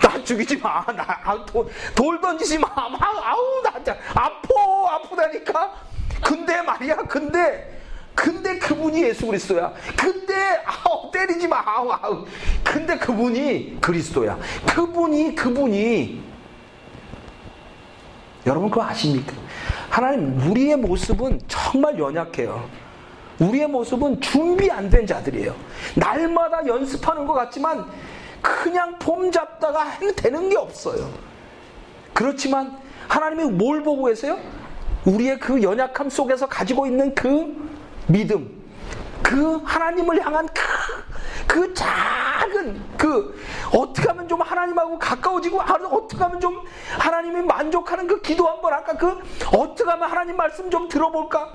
나 0.00 0.22
죽이지 0.22 0.58
마. 0.58 0.84
나, 0.86 1.04
아, 1.24 1.44
돌, 1.46 1.66
돌 1.94 2.20
던지지 2.20 2.58
마. 2.58 2.68
아우, 2.74 3.62
나, 3.62 3.72
나, 3.84 3.96
아파. 4.14 4.94
아프다니까. 4.94 5.72
근데 6.22 6.62
말이야. 6.62 6.96
근데, 7.08 7.80
근데 8.14 8.58
그분이 8.58 9.02
예수 9.02 9.26
그리스도야. 9.26 9.72
근데, 9.96 10.62
아우, 10.64 11.10
때리지 11.10 11.48
마. 11.48 11.62
아우, 11.66 11.90
아우. 11.90 12.24
근데 12.62 12.96
그분이 12.98 13.78
그리스도야. 13.80 14.38
그분이, 14.74 15.34
그분이. 15.34 16.22
여러분, 18.46 18.70
그거 18.70 18.84
아십니까? 18.84 19.32
하나님, 19.90 20.50
우리의 20.50 20.76
모습은 20.76 21.40
정말 21.48 21.98
연약해요. 21.98 22.68
우리의 23.38 23.66
모습은 23.66 24.20
준비 24.20 24.70
안 24.70 24.88
된 24.90 25.06
자들이에요. 25.06 25.54
날마다 25.96 26.64
연습하는 26.66 27.26
것 27.26 27.32
같지만, 27.34 27.86
그냥 28.44 28.98
폼 28.98 29.32
잡다가 29.32 29.84
해면 29.84 30.14
되는 30.14 30.50
게 30.50 30.56
없어요. 30.56 31.08
그렇지만 32.12 32.78
하나님이 33.08 33.44
뭘 33.44 33.82
보고 33.82 34.04
계세요? 34.04 34.38
우리의 35.06 35.38
그 35.40 35.62
연약함 35.62 36.10
속에서 36.10 36.46
가지고 36.46 36.86
있는 36.86 37.14
그 37.14 37.54
믿음, 38.06 38.62
그 39.22 39.56
하나님을 39.64 40.24
향한 40.24 40.46
그, 40.52 40.62
그 41.46 41.74
작은 41.74 42.82
그 42.98 43.34
어떻게 43.72 44.08
하면 44.08 44.28
좀 44.28 44.42
하나님하고 44.42 44.98
가까워지고 44.98 45.62
어떻게 45.62 46.22
하면 46.22 46.40
좀 46.40 46.62
하나님이 46.98 47.42
만족하는 47.42 48.06
그 48.06 48.20
기도 48.20 48.46
한번 48.46 48.74
할까? 48.74 48.94
그 48.94 49.18
어떻게 49.56 49.88
하면 49.88 50.10
하나님 50.10 50.36
말씀 50.36 50.70
좀 50.70 50.88
들어볼까? 50.88 51.54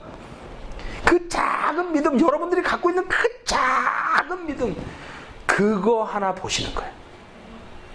그 1.06 1.28
작은 1.30 1.92
믿음 1.92 2.20
여러분들이 2.20 2.62
갖고 2.62 2.90
있는 2.90 3.08
그 3.08 3.44
작은 3.46 4.46
믿음 4.48 4.76
그거 5.60 6.04
하나 6.04 6.34
보시는 6.34 6.74
거예요. 6.76 7.00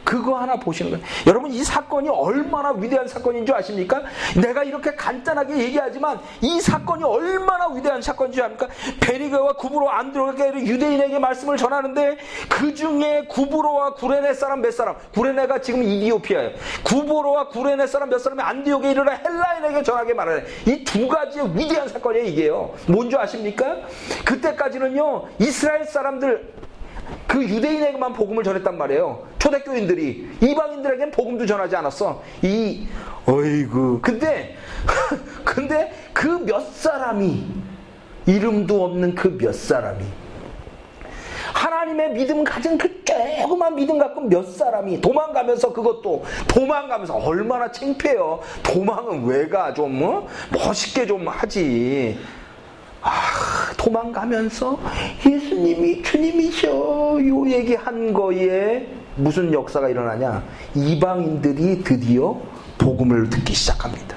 그거 0.03 0.37
하나 0.39 0.57
보시는 0.57 0.91
거예요. 0.91 1.07
여러분 1.27 1.51
이 1.51 1.65
사건이 1.65 2.11
얼마나 2.11 2.73
위대한 2.73 3.09
사건인 3.09 3.47
줄 3.47 3.55
아십니까? 3.55 4.03
내가 4.37 4.63
이렇게 4.63 4.95
간단하게 4.95 5.57
얘기하지만 5.57 6.21
이 6.43 6.61
사건이 6.61 7.03
얼마나 7.05 7.69
위대한 7.69 8.03
사건인 8.03 8.33
줄 8.35 8.43
아십니까? 8.43 8.69
베리가와 9.01 9.55
구브로 9.55 9.89
안드로가 9.89 10.55
유대인에게 10.61 11.19
말씀을 11.19 11.57
전하는데 11.57 12.19
그 12.51 12.75
중에 12.75 13.25
구브로와 13.31 13.95
구레네 13.95 14.35
사람 14.35 14.61
몇 14.61 14.73
사람? 14.75 14.95
구레네가 15.15 15.63
지금 15.63 15.83
이디오피아예요. 15.83 16.51
구브로와 16.83 17.49
구레네 17.49 17.87
사람 17.87 18.11
몇 18.11 18.19
사람이 18.19 18.43
안디옥에 18.43 18.91
이르러 18.91 19.11
헬라인에게 19.11 19.83
전하게 19.85 20.13
말하네. 20.13 20.45
이 20.67 20.85
두 20.85 21.09
가지의 21.09 21.57
위대한 21.57 21.89
사건이에요 21.89 22.25
이게요. 22.27 22.75
뭔 22.89 23.09
줄 23.09 23.19
아십니까? 23.21 23.79
그때까지는요 24.27 25.29
이스라엘 25.39 25.85
사람들 25.87 26.53
그 27.27 27.43
유대인에게만 27.43 28.13
복음을 28.13 28.45
전했단 28.45 28.77
말이에요. 28.79 29.27
초대교인들이 29.39 30.29
이방인들에겐 30.43 31.11
복음도 31.11 31.47
전하지 31.47 31.77
않았어. 31.77 32.23
이 32.43 32.87
어이구. 33.27 34.01
근데 34.03 34.57
근데 35.45 35.93
그 36.13 36.29
몇 36.45 36.61
사람이 36.75 37.47
이름도 38.27 38.85
없는 38.85 39.15
그 39.15 39.37
몇 39.39 39.55
사람이 39.55 40.05
하나님의 41.53 42.11
믿음 42.13 42.43
가진 42.43 42.77
그 42.77 43.05
조그만 43.05 43.75
믿음 43.77 43.99
갖고 43.99 44.21
몇 44.23 44.43
사람이 44.47 45.01
도망가면서 45.01 45.73
그것도 45.73 46.25
도망가면서 46.49 47.15
얼마나 47.17 47.71
창피해요. 47.71 48.41
도망은 48.63 49.25
왜가 49.25 49.73
좀 49.73 50.03
어? 50.03 50.27
멋있게 50.53 51.07
좀 51.07 51.27
하지. 51.29 52.19
아, 53.05 53.71
도망가면서 53.77 54.79
예수님이 55.27 56.03
주님이셔. 56.03 56.69
요 56.69 57.49
얘기한 57.51 58.15
거에 58.15 58.89
무슨 59.17 59.53
역사가 59.53 59.91
일어나냐? 59.91 60.43
이방인들이 60.75 61.85
드디어 61.85 62.41
복음을 62.79 63.29
듣기 63.29 63.53
시작합니다. 63.53 64.17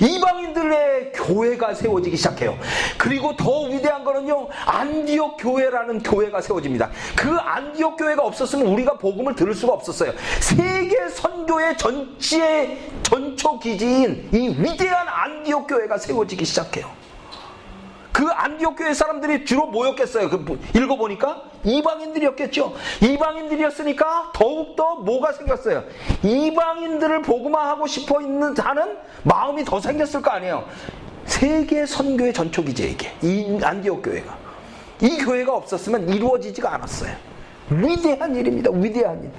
이방인들의 0.00 1.12
교회가 1.12 1.74
세워지기 1.74 2.16
시작해요. 2.16 2.56
그리고 2.96 3.36
더 3.36 3.64
위대한 3.64 4.04
거는요 4.04 4.48
안디옥 4.64 5.36
교회라는 5.38 6.02
교회가 6.02 6.40
세워집니다. 6.40 6.88
그 7.16 7.36
안디옥 7.36 7.98
교회가 7.98 8.22
없었으면 8.24 8.66
우리가 8.68 8.96
복음을 8.96 9.34
들을 9.34 9.52
수가 9.54 9.74
없었어요. 9.74 10.12
세계 10.40 11.08
선교의 11.08 11.76
전체 11.76 12.78
전초 13.02 13.58
기지인 13.58 14.30
이 14.32 14.48
위대한 14.56 15.06
안디옥 15.08 15.66
교회가 15.66 15.98
세워지기 15.98 16.44
시작해요 16.44 17.09
그 18.12 18.26
안디옥 18.26 18.76
교회 18.76 18.92
사람들이 18.92 19.44
주로 19.44 19.66
뭐였겠어요? 19.66 20.28
그 20.30 20.60
읽어보니까 20.74 21.42
이방인들이었겠죠. 21.64 22.74
이방인들이었으니까 23.02 24.32
더욱더 24.34 24.96
뭐가 24.96 25.32
생겼어요? 25.32 25.84
이방인들을 26.22 27.22
복음화하고 27.22 27.86
싶어 27.86 28.20
있는 28.20 28.54
자는 28.54 28.96
마음이 29.22 29.64
더 29.64 29.80
생겼을 29.80 30.22
거 30.22 30.30
아니에요. 30.30 30.64
세계 31.24 31.86
선교의 31.86 32.32
전초기제에게 32.32 33.12
이 33.22 33.58
안디옥 33.62 34.02
교회가 34.02 34.36
이 35.02 35.18
교회가 35.18 35.54
없었으면 35.54 36.08
이루어지지가 36.08 36.74
않았어요. 36.74 37.14
위대한 37.70 38.34
일입니다. 38.34 38.70
위대한 38.72 39.22
일. 39.22 39.30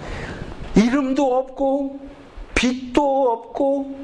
이름도 0.84 1.38
없고 1.38 2.00
빛도 2.56 3.32
없고 3.32 3.96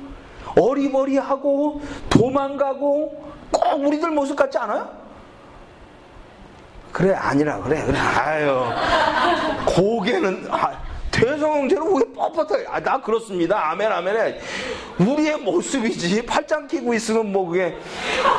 어리버리하고 0.60 1.82
도망가고 2.10 3.28
꼭 3.52 3.86
우리들 3.86 4.10
모습 4.12 4.36
같지 4.36 4.58
않아요? 4.58 4.90
그래 6.92 7.14
아니라 7.14 7.60
그래 7.62 7.84
그래. 7.86 7.98
아유 8.00 8.64
고개는 9.66 10.48
아, 10.50 10.72
대성형제는 11.12 11.84
왜 11.96 12.02
뻣뻣하게. 12.16 12.66
아, 12.70 12.80
나 12.80 13.00
그렇습니다. 13.02 13.70
아멘 13.72 13.92
아멘에. 13.92 14.40
우리의 15.00 15.38
모습이지. 15.38 16.26
팔짱 16.26 16.68
끼고 16.68 16.94
있으면 16.96 17.32
뭐 17.32 17.48
그게. 17.50 17.78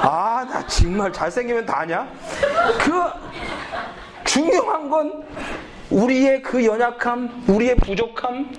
아 0.02 0.44
나 0.48 0.66
정말 0.66 1.12
잘생기면 1.12 1.66
다냐? 1.66 2.08
그 2.80 3.02
중요한 4.24 4.88
건 4.90 5.24
우리의 5.90 6.42
그 6.42 6.64
연약함 6.64 7.44
우리의 7.48 7.76
부족함. 7.76 8.54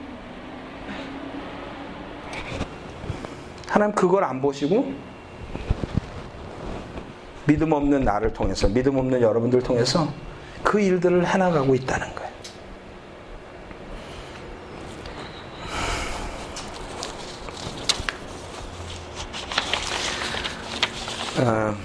하나님 3.67 3.93
그걸 3.95 4.23
안 4.23 4.41
보시고 4.41 4.93
믿음 7.49 7.71
없는 7.71 8.01
나를 8.01 8.31
통해서 8.31 8.67
믿음 8.67 8.99
없는 8.99 9.21
여러분들 9.21 9.63
통해서 9.63 10.13
그 10.63 10.79
일들을 10.79 11.25
해나가고 11.25 11.73
있다는 11.73 12.13
거예요. 12.13 12.29
어, 21.39 21.75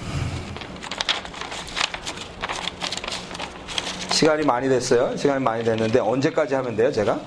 시간이 4.10 4.44
많이 4.44 4.68
됐어요. 4.68 5.16
시간이 5.16 5.42
많이 5.42 5.64
됐는데 5.64 5.98
언제까지 5.98 6.54
하면 6.56 6.76
돼요, 6.76 6.92
제가? 6.92 7.18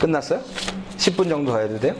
끝났어요? 0.00 0.40
10분 0.96 1.28
정도 1.28 1.60
해도 1.60 1.78
돼요? 1.78 1.94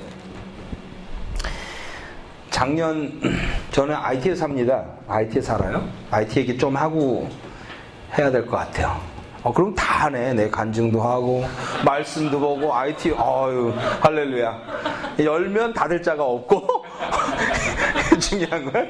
작년 2.53 3.11
저는 3.72 3.96
IT에 3.96 4.34
삽니다. 4.36 4.84
IT에 5.09 5.40
살아요. 5.40 5.82
IT 6.11 6.38
얘기 6.40 6.57
좀 6.59 6.76
하고 6.76 7.28
해야 8.16 8.30
될 8.30 8.46
것 8.46 8.59
같아요. 8.59 9.00
어, 9.42 9.53
그럼 9.53 9.74
다 9.74 10.05
하네. 10.05 10.34
내 10.34 10.48
간증도 10.48 11.03
하고, 11.03 11.44
말씀도 11.84 12.38
보고, 12.38 12.72
IT, 12.72 13.11
어유 13.11 13.72
할렐루야. 14.00 14.57
열면 15.18 15.72
닫을 15.74 16.00
자가 16.00 16.22
없고, 16.22 16.84
중요한 18.20 18.70
걸. 18.70 18.88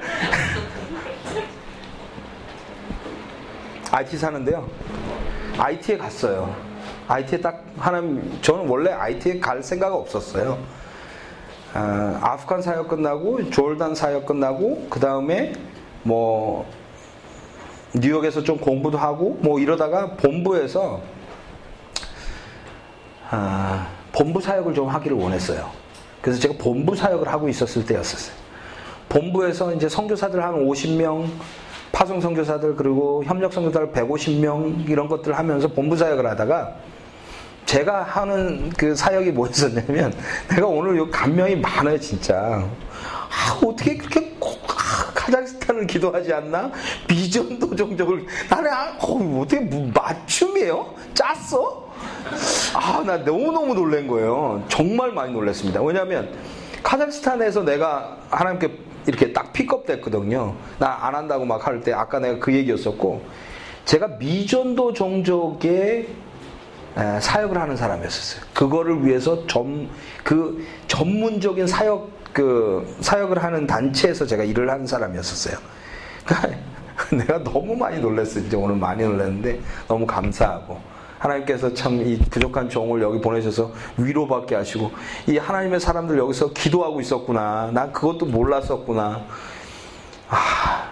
IT 3.92 4.18
사는데요. 4.18 4.68
IT에 5.56 5.96
갔어요. 5.96 6.54
IT에 7.08 7.40
딱 7.40 7.64
하나, 7.78 8.02
저는 8.42 8.68
원래 8.68 8.92
IT에 8.92 9.38
갈 9.38 9.62
생각 9.62 9.94
없었어요. 9.94 10.58
아, 11.74 12.18
아프간 12.20 12.60
사역 12.60 12.88
끝나고 12.88 13.50
조단 13.50 13.94
사역 13.94 14.26
끝나고 14.26 14.86
그 14.90 15.00
다음에 15.00 15.52
뭐 16.02 16.66
뉴욕에서 17.94 18.42
좀 18.42 18.58
공부도 18.58 18.98
하고 18.98 19.38
뭐 19.40 19.58
이러다가 19.58 20.14
본부에서 20.16 21.00
아, 23.30 23.88
본부 24.12 24.40
사역을 24.40 24.74
좀 24.74 24.88
하기를 24.88 25.16
원했어요. 25.16 25.70
그래서 26.20 26.40
제가 26.40 26.54
본부 26.58 26.94
사역을 26.94 27.28
하고 27.28 27.48
있었을 27.48 27.86
때였었어요. 27.86 28.36
본부에서 29.08 29.74
이제 29.74 29.88
성교사들 29.88 30.42
한 30.42 30.54
50명, 30.66 31.26
파송 31.92 32.20
성교사들 32.20 32.76
그리고 32.76 33.22
협력 33.24 33.52
성교사들 33.52 33.92
150명 33.92 34.88
이런 34.88 35.08
것들 35.08 35.36
하면서 35.36 35.68
본부 35.68 35.96
사역을 35.96 36.26
하다가 36.26 36.76
제가 37.66 38.02
하는 38.02 38.70
그 38.76 38.94
사역이 38.94 39.30
뭐였었냐면 39.32 40.12
내가 40.50 40.66
오늘 40.66 40.96
요 40.96 41.10
감명이 41.10 41.56
많아요 41.56 41.98
진짜. 41.98 42.34
아, 43.30 43.58
어떻게 43.64 43.96
그렇게 43.96 44.32
꼭 44.38 44.60
아, 44.68 45.10
카자흐스탄을 45.14 45.86
기도하지 45.86 46.32
않나? 46.34 46.70
비전도 47.08 47.74
종족을 47.74 48.26
나는 48.50 48.70
아, 48.70 48.94
어, 48.98 49.40
어떻게 49.40 49.60
뭐 49.60 49.90
맞춤이에요? 49.94 50.94
짰어? 51.14 51.82
아 52.74 53.02
나 53.04 53.16
너무 53.24 53.52
너무 53.52 53.74
놀란 53.74 54.06
거예요. 54.06 54.62
정말 54.68 55.12
많이 55.12 55.32
놀랐습니다. 55.32 55.82
왜냐하면 55.82 56.30
카자흐스탄에서 56.82 57.62
내가 57.62 58.18
하나님께 58.30 58.70
이렇게 59.06 59.32
딱 59.32 59.52
픽업 59.52 59.86
됐거든요. 59.86 60.54
나 60.78 60.98
안 61.02 61.14
한다고 61.14 61.44
막 61.44 61.66
할 61.66 61.80
때 61.82 61.92
아까 61.92 62.18
내가 62.18 62.38
그 62.38 62.52
얘기였었고 62.52 63.22
제가 63.84 64.06
미전도 64.18 64.92
종족의 64.92 66.08
사역을 66.94 67.58
하는 67.58 67.76
사람이었어요. 67.76 68.42
그거를 68.54 69.04
위해서 69.06 69.46
전, 69.46 69.88
그 70.22 70.64
전문적인 70.88 71.66
사역, 71.66 72.10
그 72.32 72.96
사역을 73.00 73.42
하는 73.42 73.66
단체에서 73.66 74.26
제가 74.26 74.44
일을 74.44 74.70
하는 74.70 74.86
사람이었었어요. 74.86 75.56
그러니까 76.24 76.58
내가 77.10 77.42
너무 77.42 77.74
많이 77.74 77.98
놀랐어요. 78.00 78.44
이제 78.44 78.56
오늘 78.56 78.76
많이 78.76 79.02
놀랐는데 79.02 79.60
너무 79.88 80.06
감사하고. 80.06 80.92
하나님께서 81.18 81.72
참 81.72 82.00
이 82.00 82.18
부족한 82.18 82.68
종을 82.68 83.00
여기 83.00 83.20
보내셔서 83.20 83.70
위로받게 83.96 84.56
하시고 84.56 84.90
이 85.28 85.38
하나님의 85.38 85.78
사람들 85.78 86.18
여기서 86.18 86.52
기도하고 86.52 87.00
있었구나. 87.00 87.70
난 87.72 87.92
그것도 87.92 88.26
몰랐었구나. 88.26 89.22
아, 90.28 90.90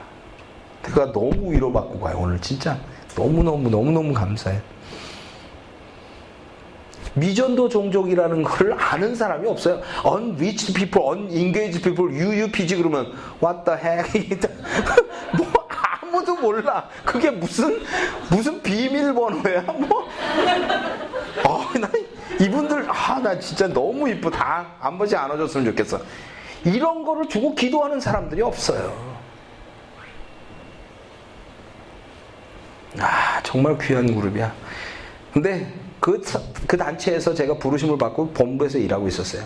내가 0.85 1.11
너무 1.13 1.53
위로받고 1.53 1.99
가요. 1.99 2.17
오늘 2.21 2.41
진짜 2.41 2.79
너무너무 3.17 3.69
너무너무 3.71 4.15
감사해요. 4.15 4.61
미전도 7.15 7.69
종족이라는 7.69 8.43
걸 8.43 8.73
아는 8.79 9.15
사람이 9.15 9.49
없어요. 9.49 9.81
unreached 10.07 10.73
people, 10.75 11.17
unengaged 11.19 11.83
people, 11.83 12.13
UUPG 12.15 12.77
그러면 12.77 13.13
what 13.43 13.65
the 13.65 13.79
heck? 13.79 14.39
뭐 15.37 15.47
아무도 16.03 16.37
몰라. 16.37 16.89
그게 17.05 17.31
무슨 17.31 17.81
무슨 18.31 18.63
비밀번호야? 18.63 19.63
뭐? 19.63 20.09
어, 21.47 21.67
나 21.79 21.89
이분들 22.41 22.87
아 22.89 23.21
나 23.21 23.39
진짜 23.39 23.67
너무 23.69 24.09
이쁘다. 24.09 24.67
한 24.79 24.97
번씩 24.97 25.19
안아줬으면 25.19 25.67
좋겠어. 25.67 26.01
이런 26.65 27.05
거를 27.05 27.29
주고 27.29 27.55
기도하는 27.55 28.01
사람들이 28.01 28.41
없어요. 28.43 29.11
아 32.99 33.41
정말 33.43 33.77
귀한 33.79 34.07
그룹이야. 34.15 34.53
근데 35.33 35.73
그, 36.01 36.21
그 36.67 36.77
단체에서 36.77 37.35
제가 37.35 37.55
부르심을 37.59 37.99
받고 37.99 38.31
본부에서 38.31 38.79
일하고 38.79 39.07
있었어요. 39.07 39.45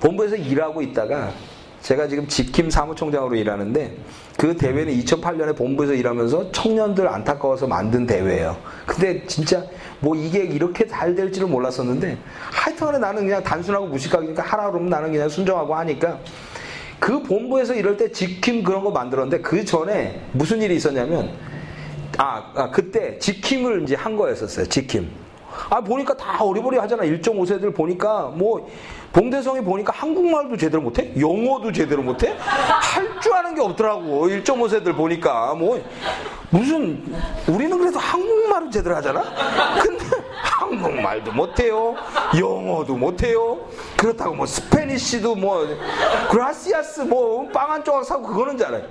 본부에서 0.00 0.36
일하고 0.36 0.82
있다가 0.82 1.32
제가 1.80 2.06
지금 2.06 2.28
직킴 2.28 2.70
사무총장으로 2.70 3.34
일하는데 3.34 3.96
그 4.38 4.56
대회는 4.56 4.94
2008년에 5.00 5.56
본부에서 5.56 5.94
일하면서 5.94 6.52
청년들 6.52 7.08
안타까워서 7.08 7.66
만든 7.66 8.06
대회예요. 8.06 8.56
근데 8.86 9.26
진짜 9.26 9.64
뭐 9.98 10.14
이게 10.14 10.40
이렇게 10.44 10.86
잘 10.86 11.14
될지를 11.14 11.48
몰랐었는데 11.48 12.16
하여튼간에 12.52 12.98
나는 12.98 13.24
그냥 13.24 13.42
단순하고 13.42 13.86
무식하니까 13.86 14.42
하라 14.42 14.70
그러면 14.70 14.90
나는 14.90 15.10
그냥 15.10 15.28
순종하고 15.28 15.74
하니까 15.74 16.20
그 17.00 17.20
본부에서 17.22 17.74
이럴 17.74 17.96
때 17.96 18.12
직킴 18.12 18.62
그런 18.62 18.84
거 18.84 18.90
만들었는데 18.92 19.42
그 19.42 19.64
전에 19.64 20.20
무슨 20.32 20.62
일이 20.62 20.76
있었냐면 20.76 21.32
아, 22.16 22.52
아 22.54 22.70
그때 22.70 23.18
직킴을 23.18 23.82
이제 23.82 23.96
한 23.96 24.16
거였었어요. 24.16 24.66
직킴. 24.66 25.10
아 25.70 25.80
보니까 25.80 26.14
다 26.16 26.42
어리버리 26.44 26.78
하잖아. 26.78 27.02
1.5세들 27.04 27.74
보니까 27.74 28.32
뭐 28.34 28.68
봉대성이 29.12 29.60
보니까 29.60 29.92
한국말도 29.94 30.56
제대로 30.56 30.82
못해? 30.82 31.12
영어도 31.18 31.70
제대로 31.72 32.02
못해? 32.02 32.34
할 32.38 33.20
줄 33.20 33.32
아는 33.34 33.54
게 33.54 33.60
없더라고. 33.60 34.26
1.5세들 34.28 34.96
보니까 34.96 35.54
뭐 35.54 35.80
무슨 36.50 37.04
우리는 37.46 37.78
그래도 37.78 37.98
한국말은 37.98 38.70
제대로 38.70 38.96
하잖아. 38.96 39.22
근데 39.80 40.04
한국말도 40.42 41.32
못해요. 41.32 41.94
영어도 42.38 42.96
못해요. 42.96 43.58
그렇다고 43.96 44.34
뭐 44.34 44.46
스페니쉬도 44.46 45.34
뭐 45.36 45.66
그라시아스 46.30 47.02
뭐 47.02 47.48
빵 47.52 47.70
한 47.70 47.84
조각 47.84 48.04
사고 48.04 48.22
그거는 48.22 48.56
잘해. 48.58 48.82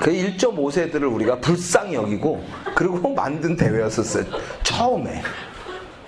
그 0.00 0.10
1.5세들을 0.10 1.12
우리가 1.14 1.38
불쌍히 1.40 1.94
여기고 1.94 2.42
그리고 2.74 3.14
만든 3.14 3.56
대회였었어요. 3.56 4.24
처음에. 4.62 5.22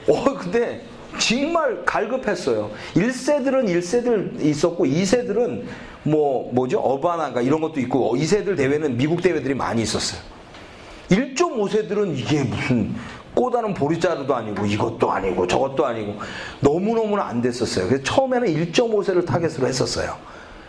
어 0.08 0.34
근데 0.34 0.82
정말 1.18 1.84
갈급했어요. 1.84 2.70
1세들은 2.94 3.66
1세들 3.66 4.44
있었고 4.44 4.84
2세들은 4.84 5.64
뭐 6.04 6.52
뭐죠? 6.52 6.78
어바나가 6.78 7.40
이런 7.40 7.60
것도 7.60 7.80
있고 7.80 8.16
2세들 8.16 8.56
대회는 8.56 8.96
미국 8.96 9.22
대회들이 9.22 9.54
많이 9.54 9.82
있었어요. 9.82 10.20
1.5세들은 11.10 12.16
이게 12.18 12.44
무슨 12.44 12.94
꼬다는 13.34 13.74
보리자루도 13.74 14.34
아니고 14.34 14.64
이것도 14.66 15.10
아니고 15.10 15.46
저것도 15.46 15.84
아니고 15.84 16.16
너무너무 16.60 17.16
안 17.16 17.42
됐었어요. 17.42 17.86
그래서 17.86 18.02
처음에는 18.04 18.48
1.5세를 18.48 19.26
타겟으로 19.26 19.66
했었어요. 19.66 20.16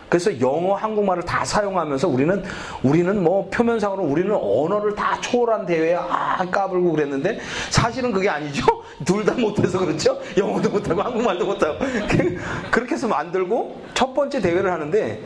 그래서 0.08 0.40
영어, 0.40 0.74
한국말을 0.74 1.22
다 1.24 1.44
사용하면서 1.44 2.08
우리는 2.08 2.42
우리는 2.82 3.22
뭐 3.22 3.48
표면상으로 3.50 4.02
우리는 4.02 4.34
언어를 4.34 4.94
다 4.94 5.18
초월한 5.20 5.66
대회에 5.66 5.94
아 5.96 6.44
까불고 6.50 6.92
그랬는데 6.92 7.38
사실은 7.70 8.12
그게 8.12 8.28
아니죠. 8.28 8.64
둘 9.04 9.24
다 9.24 9.34
못해서 9.34 9.78
그렇죠. 9.78 10.18
영어도 10.36 10.70
못하고 10.70 11.02
한국말도 11.02 11.44
못하고 11.44 11.78
그렇게 12.70 12.94
해서 12.94 13.06
만들고 13.06 13.80
첫 13.94 14.14
번째 14.14 14.40
대회를 14.40 14.72
하는데 14.72 15.22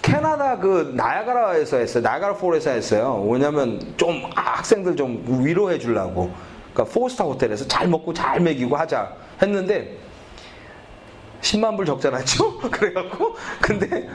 캐나다 0.00 0.58
그 0.58 0.92
나야가라에서 0.94 1.78
했어요. 1.78 2.02
나야가라 2.02 2.34
폴에서 2.34 2.70
했어요. 2.70 3.26
왜냐면 3.28 3.80
좀 3.96 4.22
학생들 4.34 4.96
좀 4.96 5.24
위로해 5.42 5.78
주려고. 5.78 6.30
그러니까 6.72 6.92
포스타 6.92 7.24
호텔에서 7.24 7.66
잘 7.66 7.88
먹고 7.88 8.12
잘 8.12 8.40
먹이고 8.40 8.76
하자 8.76 9.12
했는데 9.42 9.96
10만 11.44 11.76
불 11.76 11.84
적자 11.84 12.08
났죠? 12.10 12.58
그래갖고 12.72 13.36
근데 13.60 14.08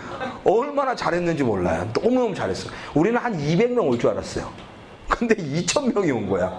얼마나 0.43 0.95
잘했는지 0.95 1.43
몰라요. 1.43 1.88
너무너무 2.01 2.34
잘했어. 2.34 2.69
우리는 2.95 3.17
한 3.19 3.38
200명 3.38 3.88
올 3.88 3.99
줄 3.99 4.09
알았어요. 4.09 4.49
근데 5.07 5.36
2,000명이 5.36 6.15
온 6.15 6.30
거야. 6.30 6.51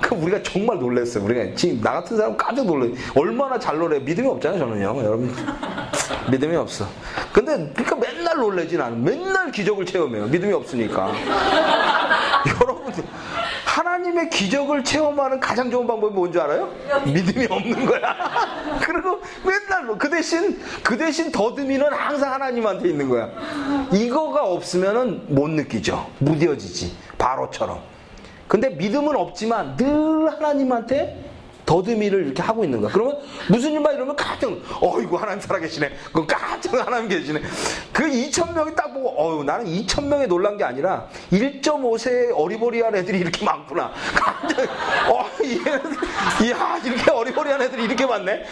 그 0.00 0.14
우리가 0.14 0.42
정말 0.42 0.78
놀랐어요. 0.78 1.24
우리가 1.24 1.54
지금 1.54 1.80
나 1.82 1.92
같은 1.94 2.16
사람 2.16 2.36
깜짝 2.36 2.64
놀래. 2.64 2.92
얼마나 3.14 3.58
잘 3.58 3.78
노래 3.78 3.98
믿음이 3.98 4.26
없잖아요, 4.28 4.58
저는요. 4.58 4.98
여러분 5.04 5.34
믿음이 6.30 6.56
없어. 6.56 6.86
근데 7.32 7.70
그러니까 7.74 7.96
맨날 7.96 8.36
놀래진 8.38 8.80
않아. 8.80 8.96
맨날 8.96 9.52
기적을 9.52 9.84
체험해요. 9.86 10.26
믿음이 10.26 10.52
없으니까. 10.52 11.12
하나님의 13.78 14.28
기적을 14.30 14.82
체험하는 14.82 15.38
가장 15.38 15.70
좋은 15.70 15.86
방법이 15.86 16.12
뭔지 16.12 16.40
알아요? 16.40 16.68
믿음이 17.04 17.46
없는 17.48 17.86
거야. 17.86 18.16
그리고 18.82 19.20
맨날 19.44 19.96
그 19.96 20.10
대신 20.10 20.60
그 20.82 20.96
대신 20.96 21.30
더듬이는 21.30 21.92
항상 21.92 22.32
하나님한테 22.32 22.88
있는 22.88 23.08
거야. 23.08 23.30
이거가 23.92 24.44
없으면은 24.44 25.22
못 25.28 25.48
느끼죠. 25.50 26.10
무뎌지지. 26.18 26.96
바로처럼. 27.18 27.80
근데 28.48 28.70
믿음은 28.70 29.14
없지만 29.14 29.76
늘 29.76 30.32
하나님한테 30.32 31.27
더듬이를 31.68 32.24
이렇게 32.24 32.42
하고 32.42 32.64
있는 32.64 32.80
거야. 32.80 32.90
그러면 32.90 33.18
무슨 33.50 33.72
일만 33.72 33.94
이러면 33.94 34.16
깜짝, 34.16 34.50
어이구, 34.80 35.16
하나님 35.16 35.38
살아계시네. 35.42 35.90
그 36.14 36.26
깜짝 36.26 36.72
하나님 36.86 37.10
계시네. 37.10 37.42
그 37.92 38.04
2,000명이 38.04 38.74
딱 38.74 38.94
보고, 38.94 39.14
어유 39.20 39.44
나는 39.44 39.66
2,000명에 39.66 40.26
놀란 40.28 40.56
게 40.56 40.64
아니라 40.64 41.06
1.5세 41.30 42.32
어리버리한 42.34 42.96
애들이 42.96 43.18
이렇게 43.18 43.44
많구나. 43.44 43.92
깜짝, 44.16 44.62
어, 45.10 45.26
얘, 45.44 46.50
야, 46.50 46.80
이렇게 46.82 47.10
어리버리한 47.10 47.60
애들이 47.60 47.84
이렇게 47.84 48.06
많네. 48.06 48.44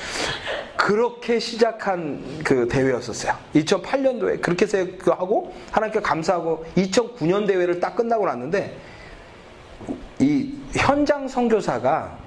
그렇게 0.77 1.39
시작한 1.39 2.23
그 2.45 2.69
대회였었어요. 2.69 3.35
2008년도에. 3.55 4.43
그렇게 4.43 4.67
그 4.67 5.11
하고, 5.11 5.55
하나님께 5.71 6.01
감사하고, 6.01 6.67
2009년 6.77 7.47
대회를 7.47 7.81
딱 7.81 7.97
끝나고 7.97 8.27
났는데, 8.27 8.77
이 10.19 10.53
현장 10.75 11.27
선교사가 11.27 12.26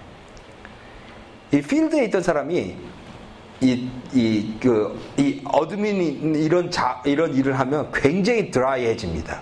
이 1.52 1.62
필드에 1.62 2.06
있던 2.06 2.22
사람이 2.22 2.76
이, 3.62 3.90
이, 4.14 4.54
그, 4.62 4.98
이 5.18 5.42
admin 5.46 6.36
이런 6.36 6.72
자, 6.72 7.02
이런 7.06 7.34
일을 7.34 7.60
하면 7.60 7.92
굉장히 7.94 8.52
dry해집니다. 8.52 9.42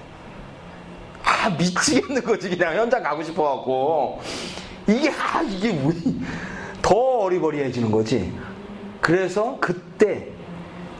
아, 1.23 1.49
미치겠는 1.49 2.23
거지. 2.23 2.49
그냥 2.49 2.75
현장 2.75 3.03
가고 3.03 3.21
싶어갖고. 3.21 4.21
이게, 4.87 5.11
아, 5.11 5.41
이게 5.43 5.69
왜, 5.69 6.13
더 6.81 6.95
어리버리해지는 6.95 7.91
거지. 7.91 8.33
그래서 9.01 9.57
그때, 9.59 10.29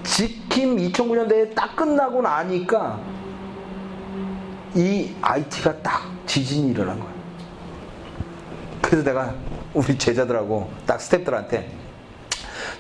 지킴 0.03 0.77
2009년대에 0.77 1.55
딱 1.55 1.75
끝나고 1.75 2.21
나니까, 2.21 2.99
이 4.75 5.11
IT가 5.21 5.81
딱 5.81 6.11
지진이 6.27 6.71
일어난 6.71 6.99
거야. 6.99 7.11
그래서 8.81 9.03
내가 9.03 9.33
우리 9.77 9.95
제자들하고 9.95 10.71
딱 10.87 10.97
스탭들한테 10.99 11.65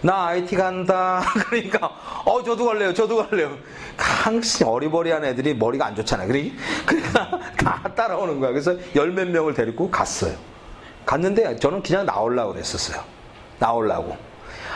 나 0.01 0.27
IT 0.27 0.55
간다. 0.55 1.21
그러니까 1.49 1.91
어 2.25 2.43
저도 2.43 2.65
갈래요. 2.65 2.93
저도 2.93 3.17
갈래요. 3.27 3.55
항상 3.97 4.69
어리버리한 4.69 5.23
애들이 5.25 5.53
머리가 5.53 5.85
안 5.85 5.95
좋잖아요. 5.95 6.27
그러니까 6.27 7.39
다 7.57 7.83
따라오는 7.95 8.39
거야. 8.39 8.49
그래서 8.51 8.75
열 8.95 9.11
몇 9.11 9.27
명을 9.27 9.53
데리고 9.53 9.89
갔어요. 9.91 10.33
갔는데 11.05 11.55
저는 11.57 11.83
그냥 11.83 12.05
나오려고 12.05 12.53
그랬었어요. 12.53 13.01
나오려고. 13.59 14.17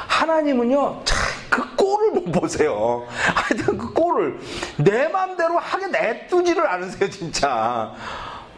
하나님은요, 0.08 1.02
참, 1.06 1.18
그 1.50 1.76
꼴을 1.76 2.12
못 2.12 2.32
보세요. 2.32 3.06
하여튼 3.34 3.78
그 3.78 3.94
꼴을 3.94 4.40
내 4.78 5.08
맘대로 5.08 5.58
하게 5.58 5.88
내두지를 5.88 6.68
않으세요, 6.68 7.10
진짜. 7.10 7.94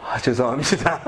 아, 0.06 0.18
죄송합니다. 0.20 1.00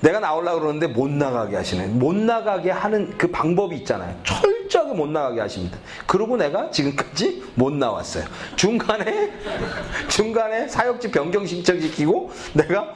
내가 0.00 0.18
나오려고 0.18 0.60
그러는데 0.60 0.86
못 0.86 1.10
나가게 1.10 1.56
하시네. 1.56 1.86
못 1.86 2.14
나가게 2.14 2.70
하는 2.70 3.16
그 3.18 3.30
방법이 3.30 3.76
있잖아요. 3.76 4.14
철저하게 4.24 4.94
못 4.94 5.08
나가게 5.08 5.40
하십니다. 5.40 5.78
그러고 6.06 6.36
내가 6.36 6.70
지금까지 6.70 7.44
못 7.54 7.72
나왔어요. 7.72 8.24
중간에, 8.56 9.30
중간에 10.08 10.68
사역지 10.68 11.10
변경 11.10 11.44
신청시키고 11.46 12.30
내가 12.54 12.94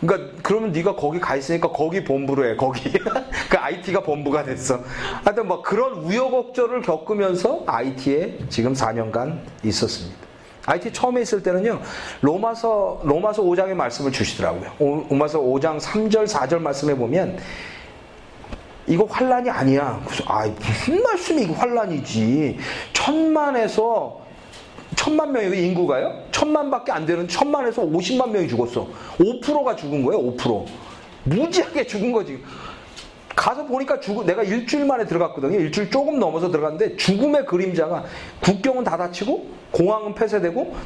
그러니까 0.00 0.38
그러면 0.42 0.72
네가 0.72 0.96
거기 0.96 1.20
가 1.20 1.36
있으니까 1.36 1.68
거기 1.68 2.02
본부로 2.02 2.46
해 2.46 2.56
거기 2.56 2.90
그 3.50 3.58
IT가 3.58 4.00
본부가 4.00 4.42
됐어. 4.42 4.82
하여튼 5.24 5.46
뭐 5.46 5.62
그런 5.62 5.92
우여곡절을 5.92 6.82
겪으면서 6.82 7.64
IT에 7.66 8.38
지금 8.48 8.72
4년간 8.72 9.40
있었습니다. 9.62 10.29
IT 10.66 10.92
처음에 10.92 11.22
있을 11.22 11.42
때는요, 11.42 11.80
로마서, 12.20 13.00
로마서 13.04 13.42
5장의 13.42 13.74
말씀을 13.74 14.12
주시더라고요. 14.12 14.70
오- 14.78 15.06
로마서 15.08 15.40
5장 15.40 15.80
3절, 15.80 16.26
4절 16.26 16.58
말씀에 16.58 16.94
보면, 16.94 17.38
이거 18.86 19.04
환란이 19.04 19.48
아니야. 19.48 20.00
그래서, 20.04 20.24
아, 20.26 20.46
무슨 20.46 21.02
말씀이 21.02 21.42
이거 21.42 21.54
환란이지. 21.54 22.58
천만에서, 22.92 24.20
천만 24.96 25.32
명이 25.32 25.56
인구가요? 25.68 26.24
천만 26.30 26.70
밖에 26.70 26.92
안 26.92 27.06
되는 27.06 27.26
천만에서 27.26 27.82
50만 27.82 28.28
명이 28.30 28.48
죽었어. 28.48 28.86
5%가 29.18 29.74
죽은 29.76 30.04
거예요, 30.04 30.20
5%. 30.36 30.66
무지하게 31.24 31.86
죽은 31.86 32.12
거지. 32.12 32.42
가서 33.40 33.64
보니까 33.64 33.98
죽 34.00 34.26
내가 34.26 34.42
일주일 34.42 34.84
만에 34.84 35.06
들어갔거든요. 35.06 35.58
일주일 35.58 35.90
조금 35.90 36.18
넘어서 36.18 36.50
들어갔는데 36.50 36.96
죽음의 36.96 37.46
그림자가 37.46 38.04
국경은 38.42 38.84
다 38.84 38.98
닫히고 38.98 39.48
공항은 39.70 40.14
폐쇄되고 40.14 40.76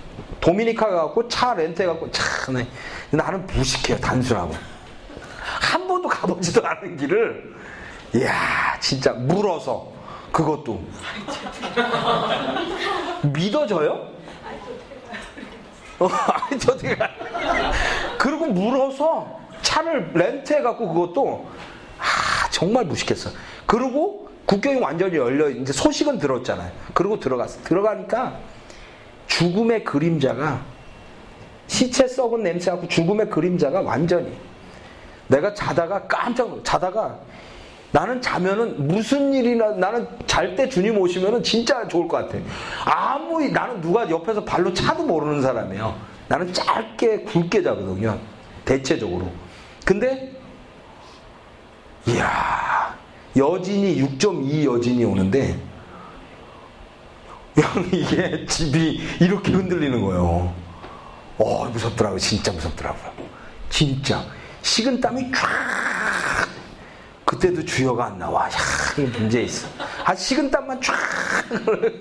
도미니카 0.40 0.86
가갖고 0.88 1.26
차 1.26 1.54
렌트해 1.54 1.84
갖고 1.88 2.08
참 2.12 2.54
네. 2.54 2.68
나는 3.10 3.44
무식해요 3.46 3.98
단순하고 3.98 4.54
한 5.42 5.88
번도 5.88 6.08
가보지도 6.08 6.64
않은 6.64 6.96
길을 6.96 7.56
이야 8.14 8.78
진짜 8.78 9.12
물어서 9.14 9.90
그것도 10.30 10.80
믿어져요? 13.22 14.10
어, 15.98 16.06
아니 16.06 16.60
저 16.60 16.70
어떻게 16.72 16.94
가- 16.96 17.10
그리고 18.16 18.46
물어서 18.46 19.40
차를 19.62 20.12
렌트해 20.14 20.62
갖고 20.62 20.92
그것도 20.94 21.48
아 21.50 21.73
정말 22.54 22.84
무식했어. 22.84 23.30
그리고 23.66 24.28
국경이 24.46 24.78
완전히 24.78 25.16
열려 25.16 25.48
이제 25.48 25.72
소식은 25.72 26.18
들었잖아요. 26.18 26.70
그리고 26.94 27.18
들어갔어. 27.18 27.60
들어가니까 27.64 28.38
죽음의 29.26 29.82
그림자가 29.82 30.62
시체 31.66 32.06
썩은 32.06 32.44
냄새하고 32.44 32.86
죽음의 32.86 33.28
그림자가 33.28 33.80
완전히 33.80 34.32
내가 35.26 35.52
자다가 35.52 36.06
깜짝 36.06 36.48
놀 36.48 36.62
자다가 36.62 37.18
나는 37.90 38.22
자면은 38.22 38.86
무슨 38.86 39.34
일이나 39.34 39.70
나는 39.72 40.06
잘 40.26 40.54
때 40.54 40.68
주님 40.68 40.96
오시면은 40.98 41.42
진짜 41.42 41.88
좋을 41.88 42.06
것 42.06 42.18
같아. 42.18 42.38
아무 42.84 43.40
나는 43.48 43.80
누가 43.80 44.08
옆에서 44.08 44.44
발로 44.44 44.72
차도 44.72 45.04
모르는 45.04 45.42
사람이에요. 45.42 45.96
나는 46.28 46.52
짧게 46.52 47.22
굵게 47.22 47.62
자거든요. 47.64 48.16
대체적으로. 48.64 49.28
근데 49.84 50.33
이야 52.06 52.96
여진이 53.36 54.00
6.2 54.18 54.64
여진이 54.64 55.04
오는데 55.04 55.58
형 57.56 57.88
이게 57.92 58.44
집이 58.46 59.00
이렇게 59.20 59.52
흔들리는 59.52 60.00
거예요. 60.02 60.52
어 61.38 61.64
무섭더라고 61.66 62.18
진짜 62.18 62.52
무섭더라고요. 62.52 63.12
진짜 63.70 64.24
식은 64.62 65.00
땀이 65.00 65.30
쫙 65.32 66.48
그때도 67.24 67.64
주여가 67.64 68.06
안 68.06 68.18
나와. 68.18 68.44
야, 68.46 68.50
이게 68.92 69.18
문제 69.18 69.42
있어. 69.42 69.68
한 70.04 70.16
식은 70.16 70.50
땀만 70.50 70.80
쫙. 70.80 70.94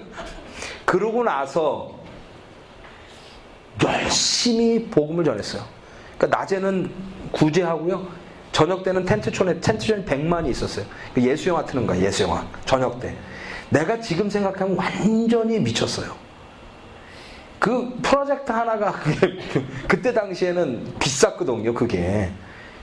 그러고 0.85 1.23
나서 1.23 1.99
열심히 3.83 4.85
복음을 4.89 5.23
전했어요. 5.23 5.63
그러니까 6.17 6.39
낮에는 6.39 6.91
구제하고요. 7.31 8.22
저녁 8.53 8.83
때는 8.83 9.03
텐트촌에 9.03 9.59
텐트촌에 9.59 10.05
100만이 10.05 10.47
있었어요. 10.49 10.85
그 11.13 11.21
예수 11.21 11.49
영화 11.49 11.65
트는 11.65 11.87
거야. 11.87 11.99
예수 11.99 12.23
영화. 12.23 12.45
저녁 12.65 12.99
때. 12.99 13.13
내가 13.69 13.99
지금 13.99 14.29
생각하면 14.29 14.77
완전히 14.77 15.59
미쳤어요. 15.59 16.15
그 17.57 17.97
프로젝트 18.03 18.51
하나가 18.51 18.93
그때 19.89 20.13
당시에는 20.13 20.93
비쌌거든요. 20.99 21.73
그게 21.73 22.29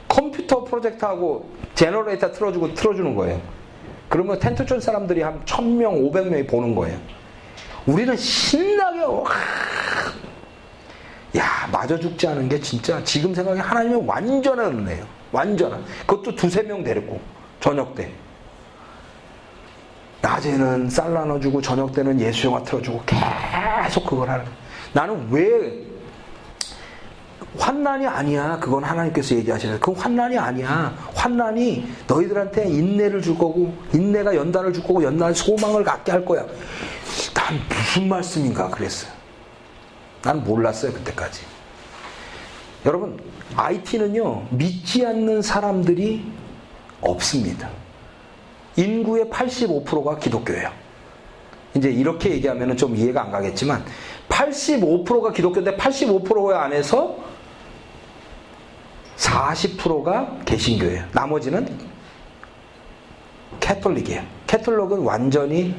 컴퓨터 0.09 0.65
프로젝터하고 0.65 1.49
generator 1.77 2.33
틀어주고 2.33 2.75
틀어주는 2.75 3.15
거예요. 3.15 3.41
그러면 4.09 4.41
텐트촌 4.41 4.81
사람들이 4.81 5.23
한 5.23 5.45
1000명, 5.45 6.11
500명이 6.11 6.49
보는 6.49 6.75
거예요. 6.75 6.99
우리는 7.87 8.17
신나게 8.17 9.03
와. 9.03 9.25
야, 11.37 11.69
맞아 11.71 11.97
죽지 11.97 12.27
않은 12.27 12.49
게 12.49 12.59
진짜 12.59 13.03
지금 13.05 13.33
생각에 13.33 13.61
하나님의 13.61 14.03
완전한 14.05 14.81
은혜예요. 14.81 15.20
완전한. 15.33 15.85
그것도 16.07 16.35
두세 16.35 16.63
명 16.63 16.83
데리고 16.83 17.21
저녁 17.61 17.95
때. 17.95 18.11
낮에는 20.23 20.91
쌀 20.91 21.15
나눠주고 21.15 21.63
저녁 21.63 21.93
때는 21.93 22.21
예수 22.21 22.47
영화 22.49 22.63
틀어주고 22.63 23.03
계속 23.07 24.07
그걸 24.07 24.29
하는. 24.29 24.45
나는 24.93 25.29
왜 25.31 25.91
환난이 27.59 28.07
아니야. 28.07 28.59
그건 28.61 28.85
하나님께서 28.85 29.35
얘기하시는 29.37 29.81
그건 29.81 29.97
환난이 29.97 30.39
아니야. 30.39 30.95
환난이 31.15 31.91
너희들한테 32.07 32.69
인내를 32.69 33.23
줄 33.23 33.37
거고 33.37 33.75
인내가 33.93 34.35
연단을 34.35 34.73
줄 34.73 34.83
거고 34.83 35.03
연단 35.03 35.33
소망을 35.35 35.83
갖게 35.85 36.13
할 36.13 36.25
거야. 36.25 36.45
난 37.35 37.61
무슨 37.69 38.09
말씀인가 38.09 38.69
그랬어요. 38.69 39.11
난 40.23 40.45
몰랐어요 40.45 40.93
그때까지. 40.93 41.43
여러분 42.87 43.19
IT는요 43.57 44.47
믿지 44.51 45.05
않는 45.05 45.43
사람들이 45.43 46.25
없습니다. 47.01 47.69
인구의 48.77 49.27
85%가 49.27 50.19
기독교예요. 50.19 50.71
이제 51.75 51.91
이렇게 51.91 52.31
얘기하면 52.31 52.77
좀 52.77 52.97
이해가 52.97 53.23
안 53.23 53.31
가겠지만 53.31 53.85
85%가 54.29 55.33
기독교인데 55.33 55.77
85% 55.77 56.53
안에서 56.55 57.17
40%가 59.17 60.39
개신교예요. 60.45 61.05
나머지는 61.13 61.69
캐톨릭이에요. 63.61 64.23
캐톨릭은 64.47 65.01
완전히 65.01 65.75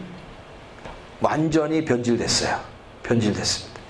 완전히 1.19 1.83
변질됐어요. 1.85 2.59
변질됐습니다. 3.03 3.80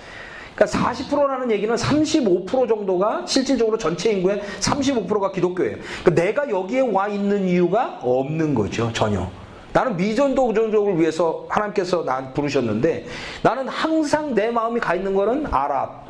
그러니까 0.55 0.77
40%라는 0.79 1.49
얘기는 1.51 1.73
35% 1.73 2.67
정도가 2.67 3.23
실질적으로 3.25 3.77
전체 3.77 4.11
인구의 4.11 4.41
35%가 4.59 5.31
기독교예요. 5.31 5.77
그러니까 6.03 6.23
내가 6.23 6.49
여기에 6.49 6.81
와 6.91 7.07
있는 7.07 7.47
이유가 7.47 7.99
없는 8.01 8.53
거죠. 8.53 8.91
전혀. 8.93 9.29
나는 9.73 9.95
미전도적을 9.95 10.99
위해서 10.99 11.45
하나님께서 11.49 12.03
나 12.03 12.31
부르셨는데 12.33 13.05
나는 13.41 13.67
항상 13.69 14.35
내 14.35 14.51
마음이 14.51 14.81
가 14.81 14.95
있는 14.95 15.13
거는 15.15 15.47
아랍, 15.49 16.05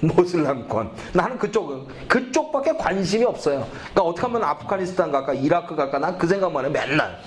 모슬람권. 0.00 0.90
나는 1.12 1.38
그쪽은 1.38 1.86
그쪽밖에 2.08 2.72
관심이 2.72 3.24
없어요. 3.24 3.68
그러니까 3.92 4.02
어떻게 4.02 4.26
하면 4.26 4.42
아프가니스탄 4.42 5.12
갈까, 5.12 5.32
이라크 5.34 5.76
갈까, 5.76 5.98
난 6.00 6.18
그 6.18 6.26
생각만 6.26 6.64
해 6.64 6.68
맨날. 6.68 7.20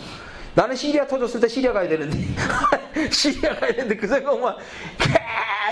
나는 0.54 0.76
시리아 0.76 1.08
터졌을 1.08 1.40
때 1.40 1.48
시리아 1.48 1.72
가야 1.72 1.88
되는데 1.88 2.18
시리아 3.10 3.56
가야 3.56 3.72
되는데 3.72 3.96
그 3.96 4.06
생각만 4.06 4.56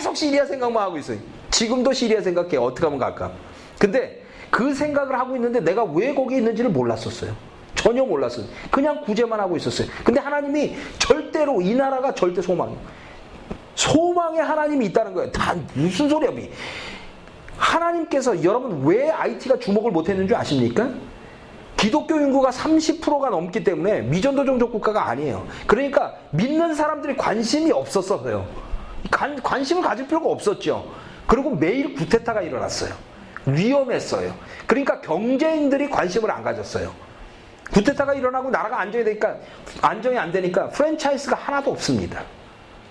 계속 0.02 0.18
시리아 0.18 0.44
생각만 0.48 0.82
하고 0.82 0.98
있어요. 0.98 1.20
지금도 1.52 1.94
시리아 1.94 2.22
생각해. 2.22 2.58
어떻게 2.58 2.88
하면 2.88 2.98
갈까? 2.98 3.32
근데 3.78 4.24
그 4.50 4.74
생각을 4.74 5.20
하고 5.20 5.36
있는데 5.36 5.60
내가 5.60 5.84
왜 5.84 6.16
거기 6.16 6.38
있는지를 6.38 6.72
몰랐었어요. 6.72 7.36
전혀 7.76 8.04
몰랐어요. 8.04 8.48
그냥 8.72 9.02
구제만 9.06 9.40
하고 9.40 9.56
있었어요. 9.56 9.88
근데 10.04 10.20
하나님이 10.20 10.76
절대로 10.98 11.62
이 11.62 11.76
나라가 11.76 12.16
절대 12.16 12.42
소망이에요. 12.42 12.80
소망의 13.76 14.42
하나님이 14.42 14.88
있다는 14.88 15.14
거예요. 15.14 15.32
다 15.32 15.56
무슨 15.76 16.10
소리야? 16.10 16.32
하나님께서 17.58 18.44
여러분 18.44 18.84
왜 18.84 19.08
IT가 19.12 19.60
주목을 19.60 19.92
못 19.92 20.10
했는 20.10 20.28
줄 20.28 20.36
아십니까? 20.36 20.90
기독교 21.78 22.16
인구가 22.16 22.50
30%가 22.50 23.30
넘기 23.30 23.64
때문에 23.64 24.02
미전도 24.02 24.46
종족 24.46 24.72
국가가 24.72 25.10
아니에요. 25.10 25.46
그러니까 25.68 26.16
믿는 26.32 26.74
사람들이 26.74 27.16
관심이 27.18 27.72
없었어요. 27.72 28.71
관, 29.10 29.42
관심을 29.42 29.82
가질 29.82 30.08
필요가 30.08 30.30
없었죠. 30.30 30.92
그리고 31.26 31.56
매일 31.56 31.96
구테타가 31.96 32.42
일어났어요. 32.42 32.94
위험했어요. 33.46 34.34
그러니까 34.68 35.02
경제인들이 35.02 35.90
관심을 35.90 36.30
안 36.30 36.44
가졌어요. 36.44 36.94
구테타가 37.74 38.14
일어나고 38.14 38.50
나라가 38.50 38.82
안정이 38.82 39.04
되니까 39.04 39.38
안정이 39.82 40.18
안 40.18 40.32
되니까 40.32 40.70
프랜차이즈가 40.70 41.38
하나도 41.38 41.72
없습니다. 41.72 42.24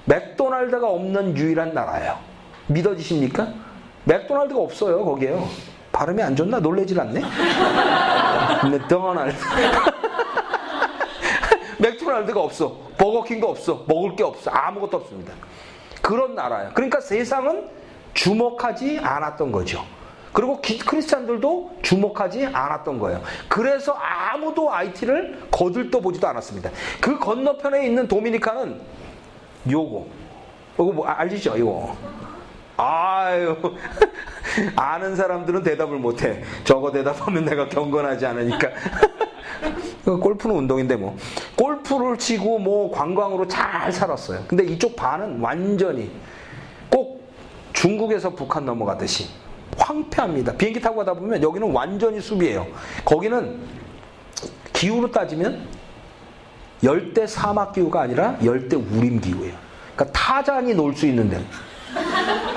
맥도날드가 0.07 0.89
없는 0.89 1.37
유일한 1.37 1.75
나라예요. 1.75 2.19
믿어지십니까? 2.69 3.49
맥도날드가 4.05 4.61
없어요, 4.61 5.05
거기에요. 5.05 5.47
발음이 5.93 6.23
안 6.23 6.35
좋나? 6.35 6.61
놀래질 6.61 6.99
않네? 6.99 7.21
맥도날드. 8.71 9.37
맥도날드가 11.79 12.41
없어. 12.41 12.77
버거킹도 12.97 13.51
없어. 13.51 13.85
먹을 13.87 14.17
게 14.17 14.23
없어. 14.23 14.51
아무것도 14.51 14.97
없습니다. 14.99 15.33
그런 16.01 16.35
나라예요. 16.35 16.71
그러니까 16.75 17.01
세상은 17.01 17.69
주목하지 18.15 18.99
않았던 18.99 19.53
거죠. 19.53 19.85
그리고 20.33 20.61
기, 20.61 20.79
크리스찬들도 20.79 21.79
주목하지 21.83 22.47
않았던 22.47 22.99
거예요. 22.99 23.21
그래서 23.49 23.93
아무도 23.93 24.73
IT를 24.73 25.41
거들떠 25.51 26.01
보지도 26.01 26.29
않았습니다. 26.29 26.71
그 27.01 27.19
건너편에 27.19 27.85
있는 27.87 28.07
도미니카는 28.07 28.81
요거. 29.71 30.07
요거 30.79 30.93
뭐 30.93 31.07
알지죠? 31.07 31.57
이거. 31.57 31.97
아유, 32.81 33.57
아는 34.75 35.15
사람들은 35.15 35.63
대답을 35.63 35.99
못해. 35.99 36.43
저거 36.65 36.91
대답하면 36.91 37.45
내가 37.45 37.69
경건하지 37.69 38.25
않으니까. 38.25 38.69
그 40.05 40.17
골프는 40.19 40.57
운동인데 40.57 40.97
뭐. 40.97 41.17
골프를 41.57 42.17
치고 42.17 42.59
뭐 42.59 42.91
관광으로 42.91 43.47
잘 43.47 43.93
살았어요. 43.93 44.45
근데 44.49 44.65
이쪽 44.65 44.97
반은 44.97 45.41
완전히 45.41 46.11
꼭 46.89 47.23
중국에서 47.75 48.31
북한 48.31 48.65
넘어가듯이 48.65 49.29
황폐합니다. 49.77 50.55
비행기 50.55 50.81
타고 50.81 50.97
가다 50.97 51.13
보면 51.13 51.43
여기는 51.43 51.71
완전히 51.73 52.19
숲이에요. 52.21 52.67
거기는 53.05 53.61
기후로 54.73 55.11
따지면 55.11 55.67
열대 56.83 57.27
사막 57.27 57.75
기후가 57.75 58.01
아니라 58.01 58.39
열대 58.43 58.77
우림 58.77 59.21
기후예요. 59.21 59.55
그러니까 59.95 60.19
타잔이 60.19 60.73
놀 60.75 60.95
수 60.95 61.07
있는 61.07 61.29
데. 61.29 61.39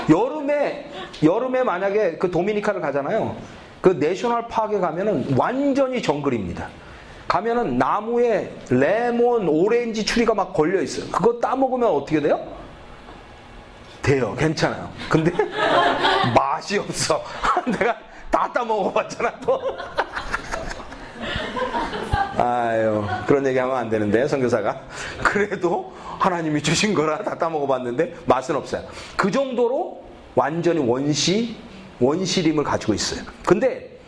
여름에 0.09 0.89
여름에 1.23 1.63
만약에 1.63 2.17
그 2.17 2.29
도미니카를 2.29 2.81
가잖아요. 2.81 3.35
그 3.81 3.89
내셔널 3.89 4.47
파크에 4.47 4.79
가면은 4.79 5.35
완전히 5.37 6.01
정글입니다. 6.01 6.67
가면은 7.27 7.77
나무에 7.77 8.51
레몬, 8.69 9.47
오렌지 9.47 10.05
추리가 10.05 10.33
막 10.33 10.53
걸려 10.53 10.81
있어요. 10.81 11.09
그거 11.11 11.39
따 11.39 11.55
먹으면 11.55 11.89
어떻게 11.89 12.19
돼요? 12.21 12.39
돼요. 14.01 14.35
괜찮아요. 14.37 14.89
근데 15.09 15.31
맛이 16.35 16.77
없어. 16.77 17.23
내가 17.79 17.97
다 18.29 18.49
따 18.51 18.63
먹어봤잖아, 18.65 19.39
또. 19.39 19.61
아유, 22.37 23.03
그런 23.27 23.45
얘기 23.45 23.57
하면 23.59 23.75
안 23.75 23.89
되는데, 23.89 24.27
선교사가. 24.27 24.81
그래도 25.23 25.93
하나님이 26.19 26.61
주신 26.61 26.93
거라 26.93 27.23
다 27.23 27.37
따먹어 27.37 27.67
봤는데 27.67 28.15
맛은 28.25 28.55
없어요. 28.55 28.83
그 29.15 29.29
정도로 29.29 30.01
완전히 30.35 30.79
원시, 30.79 31.55
원시림을 31.99 32.63
가지고 32.63 32.93
있어요. 32.93 33.23
근데 33.45 33.99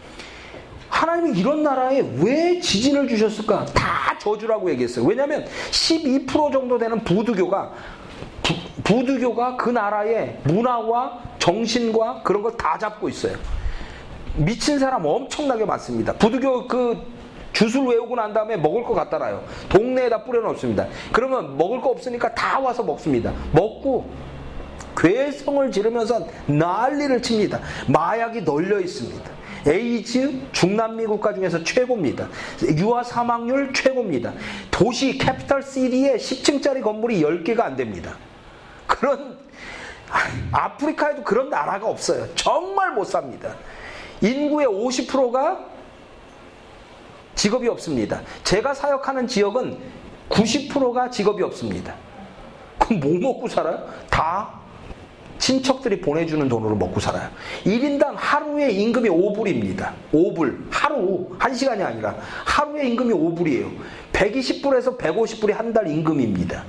하나님이 0.90 1.38
이런 1.38 1.62
나라에 1.62 2.02
왜 2.24 2.60
지진을 2.60 3.08
주셨을까? 3.10 3.66
다 3.66 4.18
저주라고 4.20 4.70
얘기했어요. 4.72 5.06
왜냐하면 5.06 5.46
12% 5.72 6.52
정도 6.54 6.78
되는 6.78 7.04
부두교가 7.04 7.74
부, 8.42 8.54
부두교가 8.84 9.58
그 9.58 9.70
나라의 9.70 10.40
문화와 10.44 11.20
정신과 11.40 12.22
그런 12.24 12.42
걸 12.42 12.56
다 12.58 12.78
잡고 12.78 13.10
있어요. 13.10 13.36
미친 14.36 14.80
사람 14.80 15.06
엄청나게 15.06 15.66
많습니다. 15.66 16.14
부두교 16.14 16.68
그 16.68 17.14
주술 17.56 17.88
외우고 17.88 18.16
난 18.16 18.34
다음에 18.34 18.58
먹을 18.58 18.84
거 18.84 18.93
갖다 18.93 19.18
놔요. 19.18 19.41
동네에다 19.70 20.26
뿌려놓습니다. 20.26 20.88
그러면 21.14 21.58
먹을 21.58 21.80
거 21.80 21.89
없으니까 21.89 22.36
다 22.36 22.60
와서 22.60 22.84
먹습니다. 22.84 23.34
먹고 23.53 24.12
괴성을 24.97 25.72
지르면서 25.72 26.28
난리를 26.47 27.22
칩니다. 27.22 27.62
마약이 27.88 28.41
널려 28.41 28.80
있습니다. 28.82 29.32
에이즈 29.68 30.51
중남미 30.51 31.06
국가 31.06 31.34
중에서 31.34 31.64
최고입니다. 31.64 32.28
유아 32.78 33.03
사망률 33.03 33.74
최고입니다. 33.74 34.34
도시 34.70 35.18
capital 35.18 35.64
city에 35.64 36.18
10층짜리 36.18 36.84
건물이 36.84 37.22
10개가 37.22 37.62
안 37.62 37.76
됩니다. 37.78 38.16
그런 38.86 39.38
아프리카에도 40.51 41.24
그런 41.24 41.49
나라가 41.49 41.88
없어요. 41.88 42.28
정말 42.36 42.91
못 42.91 43.06
삽니다. 43.06 43.56
인구의 44.22 44.68
50%가 44.68 45.75
직업이 47.36 47.68
없습니다. 47.68 48.22
제가 48.44 48.74
사역하는 48.74 49.28
지역은 49.28 49.78
90%가 50.30 51.10
직업이 51.10 51.44
없습니다. 51.44 51.94
그럼 52.80 53.00
뭐 53.00 53.34
먹고 53.34 53.48
살아요? 53.48 53.88
다 54.10 54.50
친척들이 55.38 56.00
보내주는 56.02 56.48
돈으로 56.48 56.76
먹고 56.76 57.00
살아요. 57.00 57.30
1인당 57.66 58.14
하루에 58.16 58.72
임금이 58.72 59.10
5불입니다. 59.10 59.92
5불. 60.14 60.68
하루. 60.72 61.28
1시간이 61.38 61.82
아니라. 61.86 62.16
하루에 62.46 62.88
임금이 62.88 63.14
5불이에요. 63.14 63.70
120불에서 64.14 64.98
150불이 64.98 65.52
한 65.52 65.74
달 65.74 65.88
임금입니다. 65.88 66.64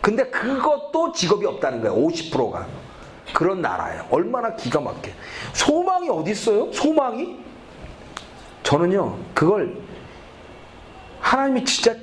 근데 0.00 0.24
그것도 0.24 1.12
직업이 1.12 1.46
없다는 1.46 1.80
거예요. 1.82 1.96
50%가. 2.08 2.66
그런 3.32 3.62
나라예요. 3.62 4.04
얼마나 4.10 4.54
기가 4.56 4.80
막혀. 4.80 5.12
소망이 5.52 6.08
어디 6.10 6.32
있어요? 6.32 6.70
소망이? 6.72 7.38
저는요, 8.62 9.16
그걸 9.34 9.76
하나님이 11.20 11.64
진짜 11.64 11.94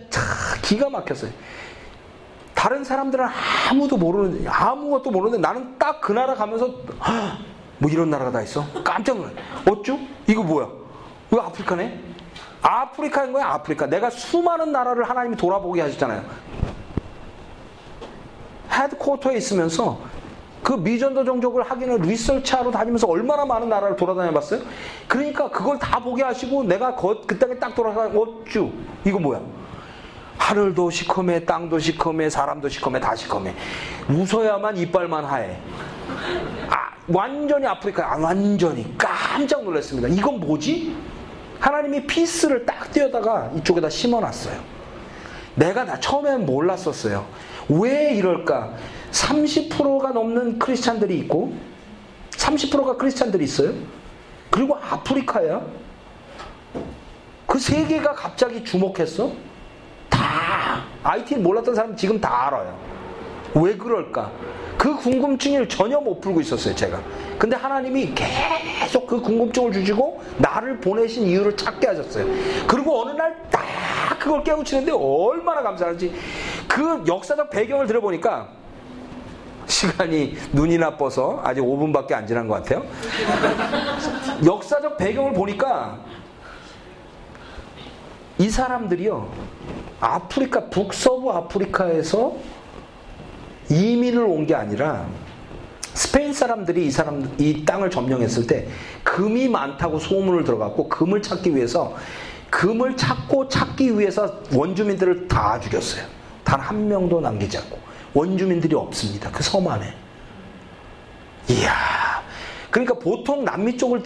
기가 0.61 0.89
막혔어요. 0.89 1.31
다른 2.53 2.83
사람들은 2.83 3.25
아무도 3.69 3.97
모르는, 3.97 4.45
아무것도 4.47 5.11
모르는데 5.11 5.41
나는 5.41 5.77
딱 5.77 6.01
그 6.01 6.11
나라 6.11 6.33
가면서, 6.35 6.67
뭐 7.77 7.89
이런 7.89 8.09
나라가 8.09 8.31
다 8.31 8.41
있어? 8.41 8.65
깜짝 8.83 9.17
놀라. 9.17 9.31
어쭈? 9.69 9.97
이거 10.27 10.43
뭐야? 10.43 10.67
이거 11.31 11.41
아프리카네? 11.41 11.99
아프리카인 12.61 13.31
거야, 13.31 13.45
아프리카. 13.45 13.85
내가 13.85 14.09
수많은 14.09 14.71
나라를 14.71 15.09
하나님이 15.09 15.37
돌아보게 15.37 15.81
하셨잖아요. 15.81 16.23
헤드코터에 18.71 19.37
있으면서 19.37 19.99
그 20.63 20.73
미전도 20.73 21.23
종족을 21.23 21.63
하기는 21.63 22.01
리서치하러 22.01 22.71
다니면서 22.71 23.07
얼마나 23.07 23.45
많은 23.45 23.69
나라를 23.69 23.95
돌아다녀 23.95 24.31
봤어요? 24.31 24.61
그러니까 25.07 25.49
그걸 25.49 25.79
다 25.79 25.99
보게 25.99 26.23
하시고 26.23 26.63
내가 26.63 26.95
그, 26.95 27.21
그 27.25 27.37
땅에 27.39 27.55
딱 27.55 27.73
돌아가 27.73 28.05
어쭈 28.05 28.71
이거 29.05 29.19
뭐야? 29.19 29.41
하늘도 30.37 30.89
시커매 30.89 31.45
땅도 31.45 31.79
시커매 31.79 32.29
사람도 32.29 32.69
시커매 32.69 32.99
다 32.99 33.15
시커매 33.15 33.53
웃어야만 34.09 34.77
이빨만 34.77 35.25
하얘 35.25 35.57
아, 36.69 36.91
완전히 37.07 37.67
아프리카 37.67 38.13
아, 38.13 38.17
완전히 38.17 38.95
깜짝 38.97 39.63
놀랐습니다 39.63 40.07
이건 40.07 40.39
뭐지? 40.39 40.95
하나님이 41.59 42.07
피스를 42.07 42.65
딱 42.65 42.91
띄어다가 42.91 43.51
이쪽에다 43.57 43.89
심어놨어요 43.89 44.59
내가 45.55 45.83
나 45.83 45.99
처음엔 45.99 46.45
몰랐었어요 46.45 47.25
왜 47.67 48.15
이럴까? 48.15 48.73
30%가 49.11 50.09
넘는 50.11 50.59
크리스찬들이 50.59 51.17
있고 51.19 51.53
30%가 52.31 52.95
크리스찬들이 52.97 53.43
있어요. 53.43 53.73
그리고 54.49 54.75
아프리카야. 54.75 55.61
그 57.45 57.57
세 57.59 57.85
개가 57.85 58.13
갑자기 58.13 58.63
주목했어. 58.63 59.31
다 60.09 60.83
IT 61.03 61.37
몰랐던 61.37 61.75
사람 61.75 61.95
지금 61.95 62.19
다 62.21 62.47
알아요. 62.47 62.77
왜 63.55 63.75
그럴까? 63.75 64.31
그 64.77 64.95
궁금증을 64.95 65.67
전혀 65.67 65.99
못 65.99 66.21
풀고 66.21 66.39
있었어요, 66.41 66.73
제가. 66.75 67.01
근데 67.37 67.55
하나님이 67.55 68.13
계속 68.13 69.07
그 69.07 69.19
궁금증을 69.19 69.73
주시고 69.73 70.21
나를 70.37 70.79
보내신 70.79 71.23
이유를 71.23 71.57
찾게 71.57 71.87
하셨어요. 71.87 72.25
그리고 72.67 73.01
어느 73.01 73.11
날 73.17 73.35
딱 73.51 73.65
그걸 74.19 74.43
깨우치는데 74.43 74.91
얼마나 74.91 75.61
감사한지 75.61 76.13
그 76.67 77.03
역사적 77.07 77.49
배경을 77.49 77.87
들어보니까 77.87 78.49
시간이 79.69 80.35
눈이 80.51 80.77
나빠서 80.77 81.41
아직 81.43 81.61
5분밖에 81.61 82.13
안 82.13 82.25
지난 82.27 82.47
것 82.47 82.55
같아요. 82.55 82.83
역사적 84.45 84.97
배경을 84.97 85.33
보니까 85.33 85.99
이 88.39 88.49
사람들이요, 88.49 89.29
아프리카, 89.99 90.65
북서부 90.69 91.31
아프리카에서 91.31 92.33
이민을 93.69 94.23
온 94.23 94.45
게 94.47 94.55
아니라 94.55 95.05
스페인 95.93 96.33
사람들이 96.33 96.85
이 96.87 96.91
사람, 96.91 97.29
이 97.37 97.65
땅을 97.65 97.89
점령했을 97.91 98.47
때 98.47 98.67
금이 99.03 99.49
많다고 99.49 99.99
소문을 99.99 100.43
들어갔고 100.45 100.87
금을 100.87 101.21
찾기 101.21 101.55
위해서 101.55 101.93
금을 102.49 102.95
찾고 102.95 103.49
찾기 103.49 103.99
위해서 103.99 104.39
원주민들을 104.53 105.27
다 105.27 105.59
죽였어요. 105.59 106.05
단 106.43 106.59
한 106.61 106.87
명도 106.87 107.19
남기지 107.21 107.57
않고. 107.57 107.88
원주민들이 108.13 108.75
없습니다. 108.75 109.29
그 109.31 109.43
섬 109.43 109.67
안에. 109.67 109.93
이야. 111.49 112.19
그러니까 112.69 112.93
보통 112.93 113.43
남미 113.43 113.77
쪽을 113.77 114.03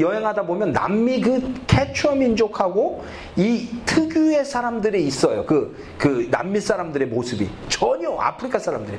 여행하다 0.00 0.46
보면 0.46 0.72
남미 0.72 1.20
그 1.20 1.52
캐추어 1.66 2.14
민족하고 2.14 3.04
이 3.36 3.68
특유의 3.84 4.44
사람들이 4.46 5.06
있어요. 5.06 5.44
그, 5.44 5.76
그 5.98 6.28
남미 6.30 6.60
사람들의 6.60 7.08
모습이. 7.08 7.48
전혀 7.68 8.10
아프리카 8.16 8.58
사람들이. 8.58 8.98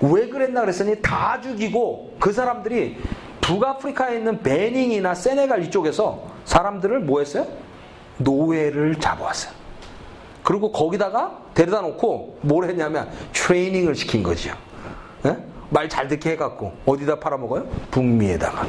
왜 0.00 0.28
그랬나 0.28 0.60
그랬더니 0.60 1.00
다 1.00 1.40
죽이고 1.42 2.16
그 2.20 2.30
사람들이 2.30 2.98
북아프리카에 3.40 4.18
있는 4.18 4.42
베닝이나 4.42 5.14
세네갈 5.14 5.62
이쪽에서 5.64 6.26
사람들을 6.44 7.00
뭐 7.00 7.20
했어요? 7.20 7.46
노예를 8.18 8.96
잡아왔어요. 8.96 9.54
그리고 10.46 10.70
거기다가 10.70 11.36
데려다 11.54 11.80
놓고 11.80 12.38
뭘 12.42 12.68
했냐면 12.68 13.10
트레이닝을 13.32 13.96
시킨 13.96 14.22
거죠. 14.22 14.56
예? 15.24 15.36
말잘 15.70 16.06
듣게 16.06 16.30
해갖고 16.30 16.72
어디다 16.86 17.18
팔아먹어요? 17.18 17.66
북미에다가. 17.90 18.64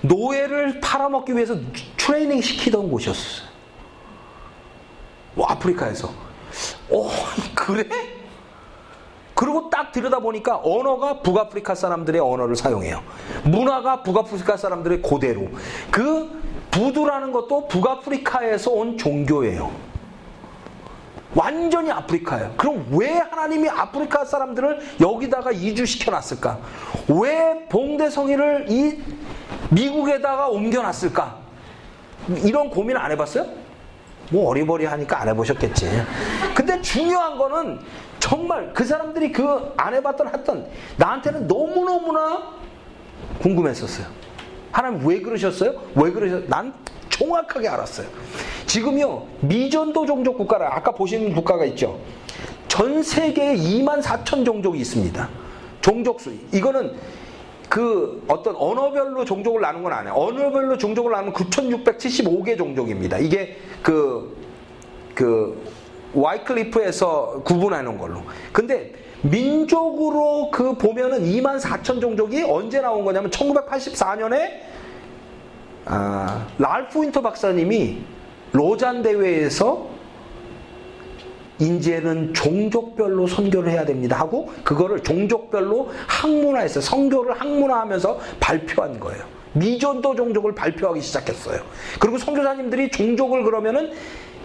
노예를 0.00 0.80
팔아먹기 0.80 1.32
위해서 1.36 1.54
트레이닝 1.96 2.40
시키던 2.40 2.90
곳이었어요. 2.90 3.48
뭐 5.36 5.46
아프리카에서. 5.46 6.08
어, 6.90 7.08
그래? 7.54 7.86
그리고 9.36 9.70
딱 9.70 9.92
들여다보니까 9.92 10.62
언어가 10.64 11.20
북아프리카 11.20 11.76
사람들의 11.76 12.20
언어를 12.20 12.56
사용해요. 12.56 13.00
문화가 13.44 14.02
북아프리카 14.02 14.56
사람들의 14.56 15.02
고대로. 15.02 15.50
그 15.92 16.28
부두라는 16.72 17.30
것도 17.30 17.68
북아프리카에서 17.68 18.72
온 18.72 18.98
종교예요. 18.98 19.89
완전히 21.34 21.90
아프리카예요. 21.90 22.54
그럼 22.56 22.86
왜 22.92 23.18
하나님이 23.18 23.68
아프리카 23.68 24.24
사람들을 24.24 24.80
여기다가 25.00 25.52
이주시켜 25.52 26.10
놨을까? 26.10 26.58
왜 27.08 27.66
봉대성이를 27.68 28.66
이 28.68 29.00
미국에다가 29.70 30.48
옮겨 30.48 30.82
놨을까? 30.82 31.36
이런 32.44 32.68
고민 32.70 32.96
안 32.96 33.10
해봤어요? 33.12 33.46
뭐 34.30 34.48
어리버리하니까 34.50 35.20
안 35.20 35.28
해보셨겠지. 35.28 35.88
근데 36.54 36.80
중요한 36.82 37.36
거는 37.38 37.80
정말 38.18 38.72
그 38.72 38.84
사람들이 38.84 39.32
그 39.32 39.72
안 39.76 39.94
해봤던 39.94 40.28
했던 40.28 40.66
나한테는 40.96 41.46
너무너무나 41.46 42.42
궁금했었어요. 43.40 44.06
하나님 44.72 45.06
왜 45.06 45.20
그러셨어요? 45.20 45.72
왜 45.94 46.10
그러셨어요? 46.12 46.48
난 46.48 46.72
정확하게 47.20 47.68
알았어요. 47.68 48.06
지금요, 48.66 49.26
미전도 49.40 50.06
종족 50.06 50.38
국가라, 50.38 50.74
아까 50.74 50.90
보신 50.92 51.34
국가가 51.34 51.66
있죠. 51.66 52.00
전 52.66 53.02
세계에 53.02 53.56
2만 53.56 54.02
4천 54.02 54.44
종족이 54.44 54.78
있습니다. 54.78 55.28
종족수. 55.82 56.32
이거는 56.52 56.94
그 57.68 58.24
어떤 58.26 58.56
언어별로 58.56 59.24
종족을 59.24 59.60
나눈 59.60 59.82
건 59.82 59.92
아니에요. 59.92 60.14
언어별로 60.14 60.78
종족을 60.78 61.12
나누면 61.12 61.34
9,675개 61.34 62.56
종족입니다. 62.56 63.18
이게 63.18 63.56
그, 63.82 64.36
그, 65.14 65.62
와이클리프에서 66.14 67.42
나온 67.82 67.98
걸로. 67.98 68.22
근데 68.52 68.92
민족으로 69.22 70.50
그 70.50 70.74
보면은 70.74 71.24
2만 71.24 71.60
4천 71.60 72.00
종족이 72.00 72.42
언제 72.42 72.80
나온 72.80 73.04
거냐면 73.04 73.30
1984년에 73.30 74.70
아, 75.92 76.46
랄프 76.58 77.02
윈터 77.02 77.20
박사님이 77.20 77.98
로잔 78.52 79.02
대회에서 79.02 79.88
이제는 81.58 82.32
종족별로 82.32 83.26
선교를 83.26 83.72
해야 83.72 83.84
됩니다 83.84 84.18
하고 84.20 84.50
그거를 84.62 85.02
종족별로 85.02 85.90
학문화해서 86.06 86.80
선교를 86.80 87.40
학문화하면서 87.40 88.20
발표한 88.38 89.00
거예요. 89.00 89.24
미전도 89.52 90.14
종족을 90.14 90.54
발표하기 90.54 91.00
시작했어요. 91.00 91.60
그리고 91.98 92.18
선교사님들이 92.18 92.92
종족을 92.92 93.42
그러면은 93.42 93.90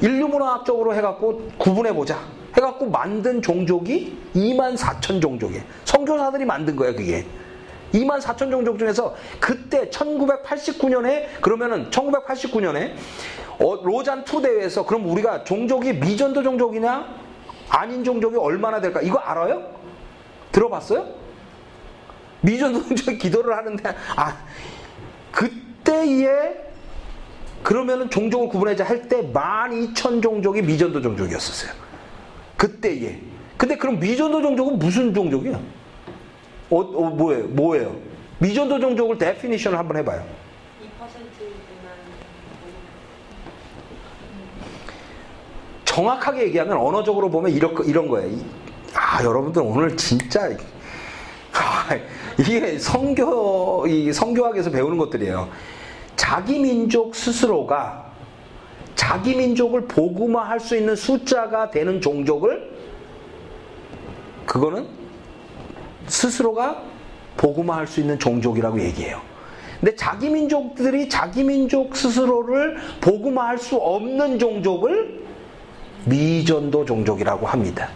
인류문화학적으로 0.01 0.95
해갖고 0.95 1.49
구분해 1.59 1.93
보자. 1.93 2.17
해갖고 2.57 2.87
만든 2.87 3.39
종족이 3.39 4.17
2만 4.33 4.75
4천 4.75 5.21
종족이에요. 5.21 5.61
선교사들이 5.83 6.45
만든 6.45 6.75
거예요, 6.75 6.95
그게. 6.95 7.23
2만 7.93 8.19
4천 8.21 8.51
종족 8.51 8.77
중에서 8.79 9.15
그때 9.39 9.89
1989년에 9.89 11.41
그러면은 11.41 11.89
1989년에 11.89 12.93
어, 13.59 13.75
로잔 13.83 14.25
two 14.26 14.41
대회에서 14.41 14.86
그럼 14.86 15.09
우리가 15.09 15.43
종족이 15.43 15.93
미전도 15.93 16.43
종족이냐 16.43 17.07
아닌 17.69 18.03
종족이 18.03 18.36
얼마나 18.38 18.81
될까 18.81 19.01
이거 19.01 19.17
알아요? 19.19 19.63
들어봤어요? 20.51 21.07
미전도 22.41 22.83
종족이 22.83 23.17
기도를 23.17 23.55
하는데 23.55 23.95
아 24.15 24.38
그때에 25.31 26.65
그러면은 27.63 28.09
종족을 28.09 28.49
구분하자 28.49 28.83
할 28.83 29.07
때 29.07 29.21
12,000 29.33 30.21
종족이 30.21 30.61
미전도 30.61 31.01
종족이었었어요. 31.01 31.71
그때에. 32.57 33.19
근데 33.57 33.75
그럼 33.75 33.99
미전도 33.99 34.41
종족은 34.41 34.77
무슨 34.79 35.13
종족이야? 35.13 35.59
어, 36.70 36.80
어 36.80 37.09
뭐예요? 37.09 37.45
뭐예요? 37.47 37.95
미전도 38.39 38.80
종족을 38.80 39.18
데피니션을 39.18 39.78
한번 39.78 39.97
해봐요. 39.97 40.22
2% 40.22 40.24
미만 41.39 41.93
정확하게 45.86 46.43
얘기하면 46.43 46.78
언어적으로 46.78 47.30
보면 47.30 47.51
이런, 47.51 47.76
이런 47.86 48.07
거예요. 48.07 48.30
이- 48.30 48.45
아, 48.93 49.24
여러분들 49.24 49.61
오늘 49.61 49.95
진짜 49.95 50.49
아, 51.53 51.89
이게 52.38 52.78
성교 52.78 53.86
이 53.88 54.11
성교학에서 54.11 54.72
배우는 54.72 54.97
것들이에요. 54.97 55.49
자기 56.16 56.59
민족 56.59 57.16
스스로가 57.16 58.05
자기 58.95 59.36
민족을 59.36 59.82
복음화할 59.88 60.59
수 60.59 60.76
있는 60.76 60.95
숫자가 60.95 61.70
되는 61.70 62.01
종족을 62.01 62.72
그거는 64.45 64.88
스스로가 66.08 66.82
복음화할 67.38 67.88
수 67.88 67.99
있는 67.99 68.18
종족이라고 68.18 68.80
얘기해요. 68.82 69.22
근데 69.80 69.95
자기 69.95 70.30
민족들이 70.30 71.10
자기 71.10 71.43
민족 71.43 71.95
스스로를 71.95 72.78
복음화할 73.01 73.58
수 73.58 73.76
없는 73.76 74.39
종족을 74.39 75.26
미전도 76.06 76.86
종족이라고 76.86 77.45
합니다. 77.45 77.89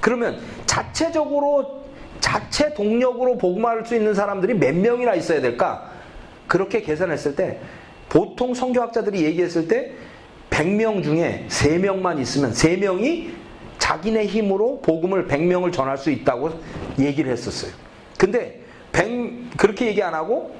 그러면 0.00 0.38
자체적으로 0.66 1.82
자체 2.20 2.72
동력으로 2.74 3.36
복음화할 3.36 3.84
수 3.84 3.94
있는 3.94 4.14
사람들이 4.14 4.54
몇 4.54 4.74
명이나 4.74 5.14
있어야 5.14 5.40
될까? 5.40 5.90
그렇게 6.46 6.82
계산했을 6.82 7.36
때 7.36 7.60
보통 8.08 8.54
성교학자들이 8.54 9.24
얘기했을 9.24 9.68
때 9.68 9.92
100명 10.50 11.02
중에 11.02 11.46
3명만 11.48 12.20
있으면 12.20 12.52
3명이 12.52 13.30
자기네 13.92 14.26
힘으로 14.26 14.80
복음을 14.80 15.26
100명을 15.28 15.70
전할 15.70 15.98
수 15.98 16.10
있다고 16.10 16.50
얘기를 16.98 17.30
했었어요. 17.30 17.72
근데 18.16 18.62
100 18.92 19.56
그렇게 19.58 19.86
얘기 19.86 20.02
안 20.02 20.14
하고 20.14 20.54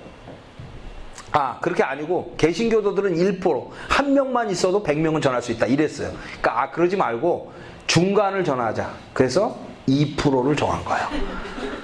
아, 1.32 1.58
그렇게 1.60 1.82
아니고 1.82 2.34
개신교도들은 2.36 3.14
1%한 3.14 4.12
명만 4.12 4.50
있어도 4.50 4.82
100명은 4.82 5.22
전할 5.22 5.40
수 5.40 5.50
있다 5.52 5.64
이랬어요. 5.64 6.10
그러니까 6.40 6.62
아, 6.62 6.70
그러지 6.70 6.96
말고 6.96 7.52
중간을 7.86 8.44
전하자. 8.44 8.92
그래서 9.14 9.58
2%를 9.88 10.54
정한 10.54 10.84
거예요. 10.84 11.08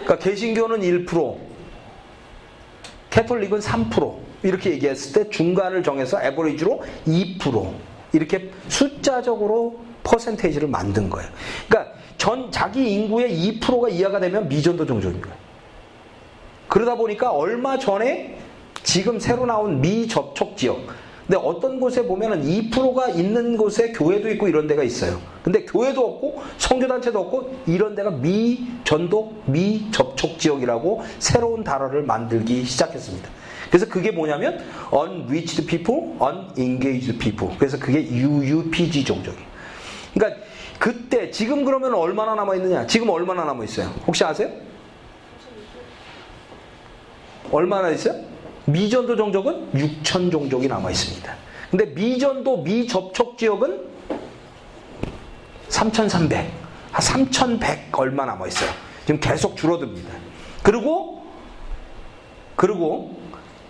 그러니까 0.05 0.19
개신교는 0.19 0.81
1%, 0.81 1.37
캐톨릭은 3.09 3.61
3% 3.61 4.17
이렇게 4.43 4.73
얘기했을 4.73 5.25
때 5.25 5.31
중간을 5.31 5.83
정해서 5.83 6.23
에버리지로 6.23 6.83
2% 7.07 7.73
이렇게 8.13 8.51
숫자적으로 8.69 9.88
퍼센테이지를 10.09 10.69
만든 10.69 11.11
거예요. 11.11 11.29
그러니까 11.69 11.93
전 12.17 12.51
자기 12.51 12.93
인구의 12.93 13.61
2%가 13.61 13.89
이하가 13.91 14.19
되면 14.19 14.49
미전도 14.49 14.87
종족인 14.87 15.21
거예요. 15.21 15.37
그러다 16.69 16.97
보니까 16.97 17.31
얼마 17.31 17.79
전에 17.79 18.39
지금 18.83 19.21
새로 19.21 19.47
나온 19.47 19.81
미접촉 19.81 20.57
지역. 20.57 20.79
근데 21.27 21.39
어떤 21.45 21.79
곳에 21.79 22.07
보면은 22.07 22.43
2%가 22.43 23.11
있는 23.11 23.59
곳에 23.59 23.93
교회도 23.93 24.31
있고 24.31 24.49
이런 24.49 24.67
데가 24.67 24.83
있어요. 24.83 25.21
근데 25.43 25.67
교회도 25.67 26.01
없고 26.01 26.43
성교단체도 26.57 27.21
없고 27.21 27.65
이런 27.67 27.95
데가 27.95 28.11
미전독 28.11 29.43
미접촉 29.45 30.39
지역이라고 30.39 31.03
새로운 31.19 31.65
단어를 31.65 32.03
만들기 32.03 32.65
시작했습니다. 32.65 33.29
그래서 33.69 33.87
그게 33.87 34.11
뭐냐면 34.11 34.59
unreached 34.91 35.67
people, 35.67 36.15
unengaged 36.23 37.19
people. 37.19 37.55
그래서 37.59 37.79
그게 37.79 38.09
UUPG 38.09 39.05
종족이에요. 39.05 39.48
그러니까 40.15 40.41
그때 40.79 41.31
지금 41.31 41.65
그러면 41.65 41.95
얼마나 41.95 42.35
남아 42.35 42.55
있느냐? 42.57 42.87
지금 42.87 43.09
얼마나 43.11 43.45
남아 43.45 43.65
있어요? 43.65 43.89
혹시 44.07 44.25
아세요? 44.25 44.51
얼마나 47.51 47.91
있어요? 47.91 48.23
미전도 48.67 49.17
종족은 49.17 49.73
6천 49.73 50.31
종족이 50.31 50.69
남아 50.69 50.91
있습니다. 50.91 51.35
근데 51.71 51.87
미전도 51.87 52.63
미접촉 52.63 53.39
지역은 53.39 53.89
3,300, 55.69 56.51
한 56.93 57.01
3,100 57.03 57.99
얼마 57.99 58.25
남아 58.25 58.47
있어요. 58.47 58.71
지금 59.07 59.21
계속 59.21 59.57
줄어듭니다. 59.57 60.11
그리고 60.63 61.27
그리고 62.57 63.19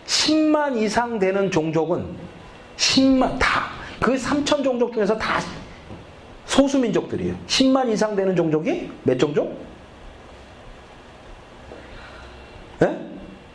10만 0.06 0.80
이상 0.80 1.18
되는 1.18 1.50
종족은 1.50 2.16
10만 2.76 3.38
다 3.38 3.78
그 4.00 4.14
3천 4.14 4.62
종족 4.62 4.92
중에서 4.92 5.16
다 5.16 5.40
소수 6.48 6.78
민족들이에요. 6.78 7.36
10만 7.46 7.90
이상 7.90 8.16
되는 8.16 8.34
종족이 8.34 8.90
몇 9.04 9.18
종족? 9.18 9.54
예? 12.82 12.98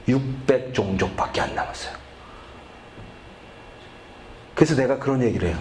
600 0.08 0.74
종족밖에 0.74 1.42
안 1.42 1.56
남았어요. 1.56 1.96
그래서 4.54 4.76
내가 4.76 5.00
그런 5.00 5.22
얘기를 5.24 5.50
해요. 5.50 5.58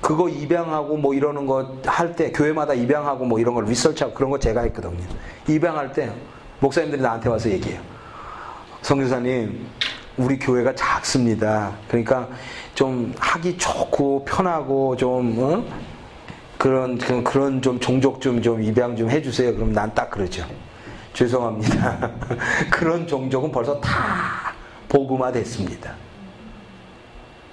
그거 0.00 0.28
입양하고 0.28 0.96
뭐 0.96 1.14
이러는 1.14 1.46
거 1.46 1.78
할 1.86 2.14
때 2.16 2.30
교회마다 2.32 2.74
입양하고 2.74 3.24
뭐 3.24 3.38
이런 3.38 3.54
걸 3.54 3.64
리서치하고 3.66 4.12
그런 4.14 4.30
거 4.30 4.38
제가 4.38 4.62
했거든요. 4.62 4.98
입양할 5.48 5.92
때 5.92 6.10
목사님들이 6.60 7.00
나한테 7.00 7.28
와서 7.28 7.48
얘기해요. 7.48 7.80
성교사님, 8.82 9.66
우리 10.16 10.38
교회가 10.38 10.74
작습니다. 10.74 11.72
그러니까 11.88 12.28
좀 12.74 13.14
하기 13.18 13.56
좋고 13.56 14.24
편하고 14.24 14.96
좀 14.96 15.38
어? 15.38 15.93
그런 16.64 16.96
그런, 16.96 17.60
좀 17.60 17.78
종족 17.78 18.22
좀좀 18.22 18.62
입양 18.62 18.96
좀 18.96 19.10
해주세요. 19.10 19.54
그럼 19.54 19.74
난 19.74 19.94
딱 19.94 20.10
그러죠. 20.10 20.46
죄송합니다. 21.12 22.10
그런 22.72 23.06
종족은 23.06 23.52
벌써 23.52 23.78
다 23.82 24.54
복음화 24.88 25.30
됐습니다. 25.30 25.92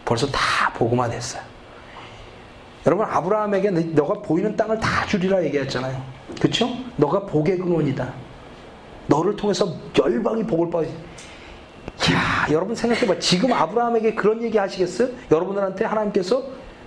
벌써 0.06 0.26
다 0.28 0.72
복음화 0.76 1.10
됐어요. 1.10 1.42
여러분 2.88 3.06
아브라함에게 3.06 3.72
너가 3.72 4.22
보이는 4.22 4.56
땅을 4.56 4.80
다 4.80 5.06
주리라 5.06 5.44
얘기했잖아요. 5.44 6.02
그렇죠? 6.40 6.70
너가 6.96 7.26
복의 7.26 7.58
근원이다. 7.58 8.14
너를 9.08 9.36
통해서 9.36 9.76
열방이 10.00 10.48
복을 10.48 10.70
받지. 10.70 12.14
야, 12.14 12.48
여러분 12.50 12.74
생각해봐. 12.74 13.20
지금 13.20 13.52
아브라함에게 13.52 14.16
그런 14.16 14.42
얘기 14.42 14.58
하시겠어요? 14.58 15.10
여러분들한테 15.30 15.84
하나님께서 15.84 16.42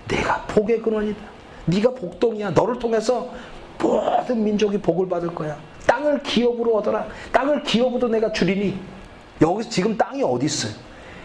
내가 0.09 0.41
복의 0.47 0.81
근원이다. 0.81 1.34
네가 1.67 1.91
복동이야. 1.95 2.51
너를 2.51 2.79
통해서 2.79 3.31
모든 3.81 4.45
민족이 4.45 4.79
복을 4.79 5.09
받을 5.09 5.35
거야. 5.35 5.59
땅을 5.87 6.23
기업으로 6.23 6.77
얻어라. 6.77 7.07
땅을 7.33 7.63
기업으로 7.63 8.09
내가 8.09 8.33
주리니. 8.33 8.79
여기서 9.41 9.69
지금 9.69 9.97
땅이 9.97 10.23
어디 10.23 10.47
있어요? 10.47 10.73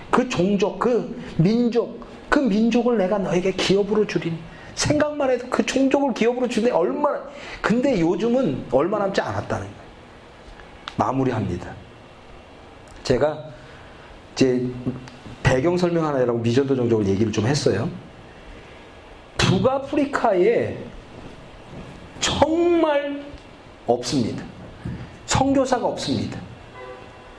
그 0.09 0.27
종족, 0.27 0.79
그 0.79 1.21
민족, 1.37 1.99
그 2.29 2.39
민족을 2.39 2.97
내가 2.97 3.17
너에게 3.17 3.51
기업으로 3.51 4.05
주리니. 4.05 4.37
생각만 4.75 5.29
해도 5.29 5.45
그 5.49 5.65
종족을 5.65 6.13
기업으로 6.13 6.47
주니 6.47 6.71
얼마나. 6.71 7.21
근데 7.61 7.99
요즘은 7.99 8.65
얼마 8.71 8.97
남지 8.99 9.19
않았다는 9.19 9.65
거예요. 9.65 9.79
마무리합니다. 10.95 11.73
제가 13.03 13.43
이제 14.33 14.65
배경 15.43 15.77
설명하느라고 15.77 16.39
미전도 16.39 16.75
종족을 16.75 17.07
얘기를 17.07 17.31
좀 17.31 17.45
했어요. 17.45 17.89
북아프리카에 19.39 20.77
정말 22.19 23.23
없습니다. 23.87 24.43
선교사가 25.25 25.85
없습니다. 25.87 26.39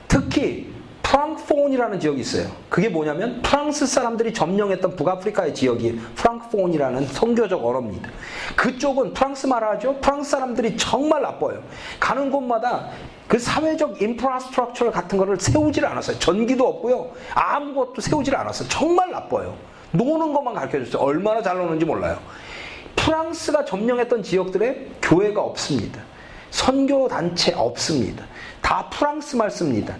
특히 0.09 0.71
프랑크폰이라는 1.03 1.99
지역이 1.99 2.21
있어요. 2.21 2.49
그게 2.69 2.89
뭐냐면 2.89 3.43
프랑스 3.43 3.87
사람들이 3.87 4.33
점령했던 4.33 4.97
북아프리카의 4.97 5.55
지역이 5.55 6.01
프랑크폰이라는 6.15 7.07
선교적 7.07 7.65
언어입니다. 7.65 8.09
그쪽은 8.57 9.13
프랑스 9.13 9.47
말하죠. 9.47 9.97
프랑스 10.01 10.31
사람들이 10.31 10.77
정말 10.77 11.23
나빠요. 11.23 11.63
가는 11.99 12.31
곳마다 12.31 12.91
그 13.27 13.39
사회적 13.39 14.01
인프라스트럭처 14.01 14.91
같은 14.91 15.19
거를 15.19 15.39
세우질 15.39 15.85
않았어요. 15.85 16.19
전기도 16.19 16.67
없고요. 16.67 17.11
아무것도 17.35 18.01
세우질 18.01 18.35
않았어요. 18.35 18.69
정말 18.69 19.11
나빠요. 19.11 19.57
노는 19.93 20.33
것만 20.33 20.55
가르쳐 20.55 20.85
줬어요. 20.85 21.03
얼마나 21.03 21.43
잘 21.43 21.57
노는지 21.57 21.85
몰라요. 21.85 22.19
프랑스가 22.97 23.65
점령했던 23.65 24.23
지역들에 24.23 24.87
교회가 25.03 25.41
없습니다. 25.41 26.01
선교 26.51 27.09
단체 27.09 27.53
없습니다. 27.55 28.25
다 28.61 28.89
프랑스 28.91 29.37
말 29.37 29.51
씁니다. 29.51 29.97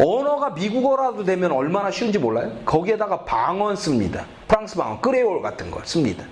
언어가 0.00 0.50
미국어라도 0.50 1.24
되면 1.24 1.50
얼마나 1.50 1.90
쉬운지 1.90 2.18
몰라요? 2.18 2.52
거기에다가 2.64 3.24
방언 3.24 3.74
씁니다. 3.74 4.24
프랑스 4.46 4.76
방언, 4.76 5.00
끄레올 5.00 5.42
같은 5.42 5.70
거 5.70 5.80
씁니다. 5.84 6.24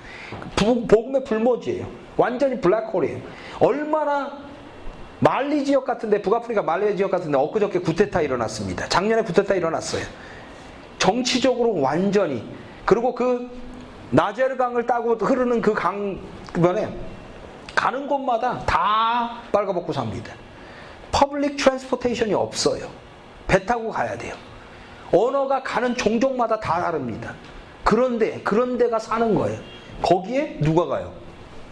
복음의 0.57 1.25
불모지예요. 1.25 1.87
완전히 2.17 2.61
블랙홀이에요. 2.61 3.21
얼마나 3.59 4.39
말리 5.19 5.65
지역 5.65 5.85
같은데 5.85 6.23
북아프리카 6.23 6.63
말리 6.63 6.97
지역 6.97 7.11
같은데 7.11 7.37
엊그저께 7.39 7.81
구테타 7.81 8.21
일어났습니다. 8.21 8.89
작년에 8.89 9.23
구테타 9.23 9.55
일어났어요. 9.55 10.05
정치적으로 10.99 11.81
완전히 11.81 12.45
그리고 12.87 13.15
그 13.15 13.51
나제르 14.11 14.57
강을 14.57 14.87
따라 14.87 15.17
흐르는 15.17 15.61
그 15.61 15.75
강변에 15.75 16.97
가는 17.75 18.07
곳마다 18.07 18.61
다 18.65 19.43
빨가벗고 19.53 19.93
삽니다. 19.93 20.33
public 21.13 21.57
transportation이 21.57 22.33
없어요. 22.33 22.89
배 23.47 23.65
타고 23.67 23.91
가야 23.91 24.17
돼요. 24.17 24.35
언어가 25.13 25.63
가는 25.63 25.95
종족마다 25.95 26.59
다 26.59 26.81
다릅니다. 26.81 27.35
그런데 27.85 28.41
그런 28.43 28.79
데가 28.79 28.99
사는 28.99 29.35
거예요. 29.35 29.59
거기에 30.03 30.59
누가 30.61 30.87
가요? 30.87 31.13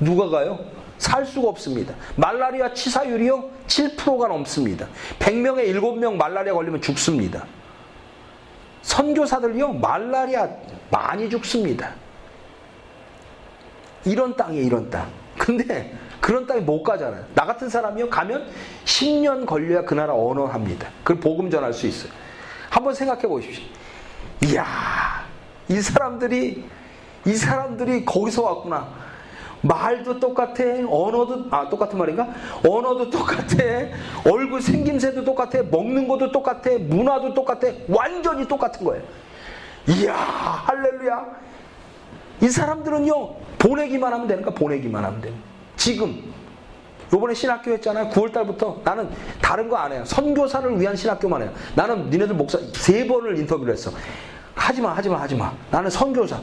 누가 0.00 0.28
가요? 0.28 0.58
살 0.98 1.24
수가 1.26 1.48
없습니다. 1.48 1.94
말라리아 2.16 2.72
치사율이요? 2.72 3.50
7%가 3.66 4.28
넘습니다. 4.28 4.86
100명에 5.18 5.66
7명 5.74 6.16
말라리아 6.16 6.54
걸리면 6.54 6.80
죽습니다. 6.80 7.44
선교사들요? 8.82 9.72
말라리아 9.74 10.48
많이 10.90 11.28
죽습니다. 11.28 11.92
이런 14.04 14.36
땅이에요, 14.36 14.64
이런 14.64 14.90
땅. 14.90 15.08
근데 15.38 15.92
그런 16.20 16.46
땅에 16.46 16.60
못 16.60 16.82
가잖아요. 16.82 17.24
나 17.34 17.44
같은 17.44 17.68
사람이요? 17.68 18.08
가면 18.08 18.48
10년 18.84 19.46
걸려야 19.46 19.84
그 19.84 19.94
나라 19.94 20.14
언어합니다. 20.14 20.88
그걸 21.02 21.20
복음 21.20 21.50
전할 21.50 21.72
수 21.72 21.86
있어요. 21.86 22.12
한번 22.70 22.94
생각해 22.94 23.22
보십시오. 23.22 23.64
이야, 24.44 25.24
이 25.68 25.80
사람들이, 25.80 26.64
이 27.26 27.34
사람들이 27.34 28.04
거기서 28.04 28.42
왔구나. 28.42 29.04
말도 29.62 30.20
똑같아. 30.20 30.62
언어도, 30.88 31.46
아, 31.50 31.68
똑같은 31.68 31.98
말인가? 31.98 32.28
언어도 32.66 33.08
똑같아. 33.08 33.56
얼굴 34.26 34.60
생김새도 34.60 35.24
똑같아. 35.24 35.62
먹는 35.70 36.06
것도 36.06 36.30
똑같아. 36.32 36.70
문화도 36.78 37.32
똑같아. 37.32 37.68
완전히 37.88 38.46
똑같은 38.46 38.84
거예요. 38.84 39.02
이야, 39.88 40.14
할렐루야. 40.14 41.26
이 42.42 42.48
사람들은요, 42.48 43.34
보내기만 43.58 44.12
하면 44.12 44.26
되는 44.26 44.42
거 44.42 44.50
보내기만 44.52 45.04
하면 45.04 45.20
돼요. 45.20 45.34
지금. 45.76 46.32
요번에 47.12 47.34
신학교 47.34 47.70
했잖아요. 47.72 48.08
9월달부터. 48.10 48.82
나는 48.82 49.08
다른 49.40 49.68
거 49.68 49.76
안 49.76 49.92
해요. 49.92 50.02
선교사를 50.04 50.80
위한 50.80 50.96
신학교만 50.96 51.42
해요. 51.42 51.52
나는 51.76 52.10
니네들 52.10 52.34
목사 52.34 52.58
세 52.72 53.06
번을 53.06 53.38
인터뷰를 53.38 53.72
했어. 53.74 53.90
하지마, 54.54 54.92
하지마, 54.96 55.20
하지마. 55.20 55.52
나는 55.70 55.90
선교사. 55.90 56.40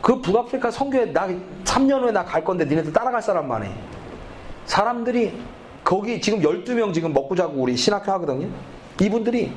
그 0.00 0.20
북아프리카 0.22 0.70
선교에 0.70 1.12
나 1.12 1.28
3년 1.64 2.00
후에 2.02 2.12
나 2.12 2.24
갈 2.24 2.42
건데 2.44 2.64
니네들 2.64 2.92
따라갈 2.92 3.20
사람만 3.20 3.64
해. 3.64 3.70
사람들이 4.64 5.34
거기 5.84 6.20
지금 6.20 6.40
12명 6.40 6.94
지금 6.94 7.12
먹고 7.12 7.34
자고 7.34 7.60
우리 7.60 7.76
신학교 7.76 8.10
하거든요. 8.12 8.48
이분들이 9.02 9.52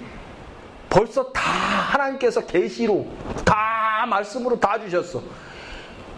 벌써 0.93 1.23
다 1.31 1.41
하나님께서 1.41 2.45
계시로 2.45 3.07
다 3.43 4.05
말씀으로 4.07 4.59
다 4.59 4.79
주셨어. 4.79 5.23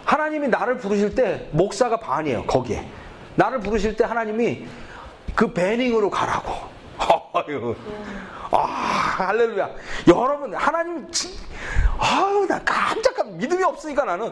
하나님이 0.04 0.48
나를 0.48 0.76
부르실 0.76 1.14
때 1.14 1.48
목사가 1.50 1.96
반이에요. 1.98 2.44
거기에. 2.44 2.86
나를 3.36 3.60
부르실 3.60 3.96
때 3.96 4.04
하나님이 4.04 4.66
그 5.34 5.50
배닝으로 5.50 6.10
가라고. 6.10 6.52
아유. 7.32 7.74
아, 8.50 8.58
할렐루야. 8.58 9.70
여러분, 10.08 10.54
하나님, 10.54 11.10
진, 11.10 11.30
아유, 11.98 12.46
나 12.46 12.60
깜짝 12.62 13.28
믿음이 13.32 13.62
없으니까 13.64 14.04
나는, 14.04 14.30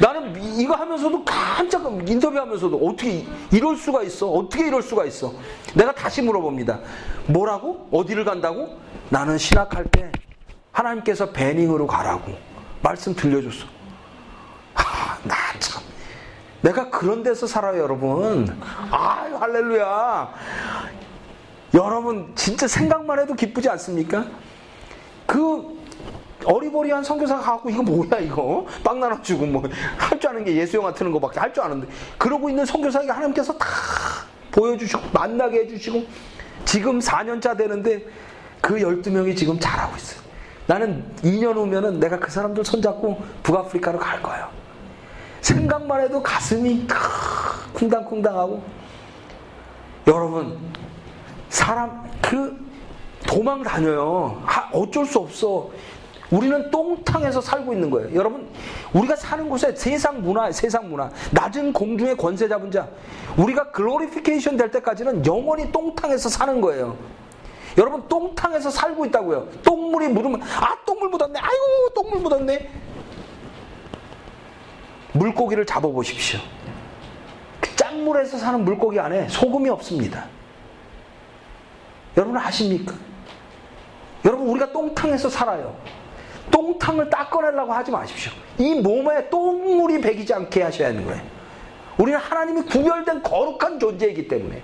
나는 0.00 0.58
이거 0.58 0.74
하면서도 0.74 1.24
깜짝 1.24 1.82
인터뷰 2.08 2.38
하면서도 2.38 2.76
어떻게 2.76 3.26
이럴 3.50 3.76
수가 3.76 4.02
있어? 4.02 4.28
어떻게 4.30 4.66
이럴 4.66 4.82
수가 4.82 5.04
있어? 5.06 5.32
내가 5.74 5.92
다시 5.92 6.22
물어봅니다. 6.22 6.80
뭐라고? 7.26 7.88
어디를 7.90 8.24
간다고? 8.24 8.76
나는 9.08 9.38
신학할 9.38 9.84
때 9.84 10.10
하나님께서 10.72 11.30
배닝으로 11.30 11.86
가라고 11.86 12.32
말씀 12.82 13.14
들려줬어. 13.14 13.66
아, 14.74 15.18
나 15.24 15.34
참. 15.58 15.82
내가 16.60 16.90
그런 16.90 17.22
데서 17.22 17.46
살아요, 17.46 17.78
여러분. 17.80 18.60
아유, 18.90 19.36
할렐루야. 19.36 20.34
여러분 21.74 22.32
진짜 22.34 22.66
생각만 22.66 23.18
해도 23.18 23.34
기쁘지 23.34 23.68
않습니까? 23.70 24.24
그 25.26 25.76
어리버리한 26.44 27.02
선교사가 27.02 27.42
가고 27.42 27.68
이거 27.68 27.82
뭐야 27.82 28.20
이거 28.20 28.64
빵 28.84 29.00
나눠주고 29.00 29.46
뭐 29.46 29.62
할 29.98 30.18
줄 30.20 30.30
아는 30.30 30.44
게 30.44 30.54
예수 30.56 30.76
영화 30.76 30.94
트는 30.94 31.10
거밖에 31.12 31.40
할 31.40 31.52
줄 31.52 31.64
아는데 31.64 31.88
그러고 32.16 32.48
있는 32.48 32.64
선교사에게 32.64 33.10
하나님께서 33.10 33.52
다 33.58 33.66
보여주시고 34.52 35.00
만나게 35.12 35.64
해주시고 35.64 36.04
지금 36.64 36.98
4년차 37.00 37.58
되는데 37.58 38.06
그 38.60 38.76
12명이 38.76 39.36
지금 39.36 39.58
잘하고 39.58 39.96
있어요. 39.96 40.20
나는 40.66 41.04
2년 41.22 41.54
후면은 41.54 42.00
내가 42.00 42.18
그 42.18 42.30
사람들 42.30 42.64
손잡고 42.64 43.22
북아프리카로 43.42 43.98
갈 43.98 44.22
거예요. 44.22 44.48
생각만 45.40 46.00
해도 46.00 46.22
가슴이 46.22 46.86
쿵당쿵당하고 47.74 48.62
여러분 50.08 50.58
사람 51.48 52.10
그 52.20 52.66
도망 53.26 53.62
다녀요. 53.62 54.42
하, 54.44 54.68
어쩔 54.72 55.04
수 55.04 55.18
없어. 55.18 55.70
우리는 56.30 56.70
똥탕에서 56.70 57.40
살고 57.40 57.72
있는 57.72 57.90
거예요. 57.90 58.14
여러분, 58.14 58.48
우리가 58.92 59.14
사는 59.14 59.48
곳에 59.48 59.74
세상 59.76 60.22
문화, 60.22 60.50
세상 60.50 60.88
문화, 60.88 61.08
낮은 61.30 61.72
공중의 61.72 62.16
권세 62.16 62.48
잡은 62.48 62.70
자, 62.70 62.88
우리가 63.36 63.70
글로리피케이션 63.70 64.56
될 64.56 64.70
때까지는 64.70 65.24
영원히 65.24 65.70
똥탕에서 65.70 66.28
사는 66.28 66.60
거예요. 66.60 66.96
여러분, 67.78 68.06
똥탕에서 68.08 68.70
살고 68.70 69.06
있다고요. 69.06 69.48
똥물이 69.62 70.08
묻으면, 70.08 70.42
아, 70.42 70.76
똥물 70.84 71.10
묻었네. 71.10 71.38
아이고, 71.38 71.90
똥물 71.94 72.20
묻었네. 72.20 72.70
물고기를 75.12 75.64
잡아보십시오. 75.66 76.40
땀물에서 77.76 78.38
사는 78.38 78.64
물고기 78.64 78.98
안에 78.98 79.28
소금이 79.28 79.68
없습니다. 79.70 80.26
여러분 82.16 82.36
아십니까? 82.36 82.94
여러분 84.24 84.48
우리가 84.48 84.72
똥탕에서 84.72 85.28
살아요. 85.28 85.76
똥탕을 86.50 87.10
닦아내려고 87.10 87.72
하지 87.72 87.90
마십시오. 87.90 88.32
이 88.58 88.74
몸에 88.74 89.28
똥물이 89.28 90.00
배기지 90.00 90.32
않게 90.32 90.62
하셔야 90.62 90.88
하는 90.88 91.04
거예요. 91.04 91.22
우리는 91.98 92.18
하나님이 92.18 92.62
구별된 92.62 93.22
거룩한 93.22 93.78
존재이기 93.78 94.28
때문에 94.28 94.62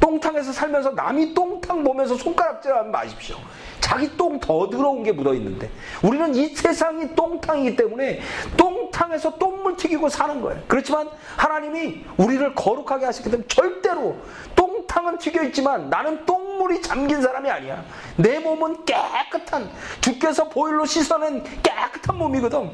똥탕에서 0.00 0.52
살면서 0.52 0.90
남이 0.92 1.34
똥탕 1.34 1.84
보면서 1.84 2.16
손가락질하지 2.16 2.88
마십시오. 2.90 3.36
자기 3.80 4.16
똥 4.16 4.40
더 4.40 4.68
더러운 4.70 5.02
게 5.02 5.12
묻어 5.12 5.34
있는데 5.34 5.70
우리는 6.02 6.34
이 6.34 6.54
세상이 6.54 7.14
똥탕이기 7.14 7.76
때문에 7.76 8.20
똥탕에서 8.56 9.36
똥물 9.38 9.76
튀기고 9.76 10.08
사는 10.08 10.40
거예요. 10.40 10.62
그렇지만 10.66 11.08
하나님이 11.36 12.04
우리를 12.16 12.54
거룩하게 12.54 13.06
하시기 13.06 13.30
때문에 13.30 13.46
절대로 13.48 14.16
똥탕은 14.54 15.18
튀겨 15.18 15.42
있지만 15.44 15.90
나는 15.90 16.24
똥물이 16.24 16.82
잠긴 16.82 17.20
사람이 17.20 17.50
아니야. 17.50 17.84
내 18.16 18.38
몸은 18.38 18.84
깨끗한 18.84 19.70
주께서 20.00 20.48
보일로 20.48 20.86
씻어낸 20.86 21.42
깨끗한 21.62 22.16
몸이거든. 22.16 22.70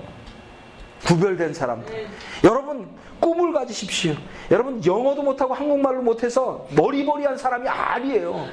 구별된 1.07 1.55
사람. 1.55 1.85
여러분 2.45 2.89
꿈을 3.21 3.53
가지십시오. 3.53 4.15
여러분 4.51 4.85
영어도 4.85 5.23
못하고 5.23 5.55
한국말로 5.55 6.03
못해서 6.03 6.67
머리머리한 6.71 7.39
사람이 7.39 7.69
아니에요. 7.69 8.47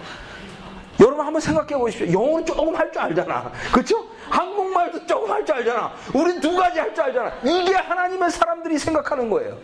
여러분 1.00 1.26
한번 1.26 1.42
생각해 1.42 1.76
보십시오. 1.76 2.14
영어는 2.14 2.46
조금 2.46 2.76
할 2.76 2.92
줄 2.92 3.02
알잖아. 3.02 3.52
그렇죠? 3.72 4.06
한국말도 4.30 5.06
조금 5.08 5.32
할 5.32 5.44
줄 5.46 5.56
알잖아. 5.56 5.92
우린 6.14 6.40
두 6.40 6.56
가지 6.56 6.80
할 6.80 6.94
줄 6.94 7.04
알잖아. 7.06 7.32
이게 7.44 7.74
하나님의 7.74 8.30
사람들이 8.30 8.78
생각하는 8.78 9.30
거예요. 9.30 9.58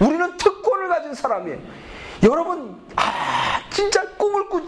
우리는 0.00 0.36
특권을 0.36 0.88
가진 0.88 1.14
사람이에요. 1.14 1.58
여러분 2.24 2.78
아 2.96 3.60
진짜 3.70 4.02
꿈을 4.16 4.48
꾸 4.48 4.60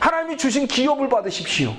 하나님이 0.00 0.36
주신 0.36 0.66
기업을 0.66 1.08
받으십시오. 1.08 1.72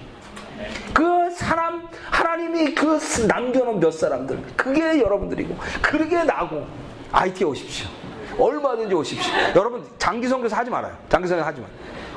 그 0.93 1.29
사람 1.31 1.87
하나님이 2.11 2.73
그 2.73 2.99
남겨놓은 3.27 3.79
몇 3.79 3.91
사람들 3.91 4.39
그게 4.55 4.99
여러분들이고 5.01 5.55
그게 5.81 6.23
나고 6.23 6.65
IT에 7.11 7.45
오십시오. 7.45 7.87
얼마든지 8.37 8.93
오십시오. 8.93 9.33
여러분 9.55 9.83
장기 9.97 10.27
선교사 10.27 10.57
하지 10.57 10.69
말아요. 10.69 10.95
장기 11.09 11.27
선교 11.27 11.43
하지 11.43 11.61
마. 11.61 11.67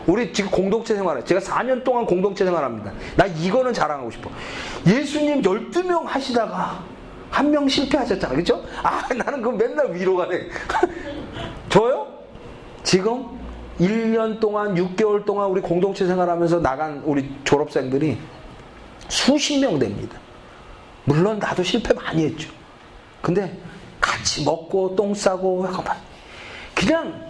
우리 0.07 0.33
지금 0.33 0.51
공동체 0.51 0.95
생활해. 0.95 1.23
제가 1.25 1.41
4년 1.41 1.85
동안 1.85 2.07
공동체 2.07 2.45
생활합니다. 2.45 2.93
나 3.17 3.27
이거는 3.27 3.73
자랑하고 3.73 4.11
싶어. 4.11 4.31
예수님 4.87 5.43
12명 5.43 6.05
하시다가 6.05 6.83
한 7.31 7.51
명 7.51 7.69
실패하셨잖아. 7.69 8.35
그죠? 8.35 8.65
아, 8.83 9.07
나는 9.15 9.43
그거 9.43 9.55
맨날 9.57 9.93
위로가 9.93 10.29
돼. 10.29 10.49
저요? 11.69 12.07
지금 12.83 13.38
1년 13.81 14.41
동안, 14.41 14.75
6개월 14.75 15.25
동안 15.25 15.49
우리 15.51 15.61
공동체 15.61 16.07
생활하면서 16.07 16.61
나간 16.61 17.01
우리 17.05 17.33
졸업생들이 17.45 18.19
수십 19.09 19.59
명 19.59 19.79
됩니다. 19.79 20.19
물론 21.05 21.39
나도 21.39 21.63
실패 21.63 21.95
많이 21.95 22.25
했죠. 22.25 22.51
근데 23.23 23.57
같이 24.01 24.45
먹고 24.45 24.95
똥 24.97 25.15
싸고 25.15 25.67
그냥 26.75 27.29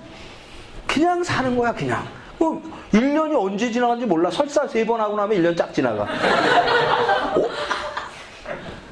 그냥 0.87 1.23
사는 1.23 1.57
거야 1.57 1.73
그냥. 1.75 2.03
뭐 2.39 2.63
1년이 2.93 3.35
언제 3.39 3.71
지나간지 3.71 4.07
몰라. 4.07 4.31
설사 4.31 4.67
세 4.67 4.85
번 4.85 5.01
하고 5.01 5.17
나면 5.17 5.39
1년 5.43 5.57
쫙 5.57 5.73
지나가. 5.73 6.03
어? 6.03 7.43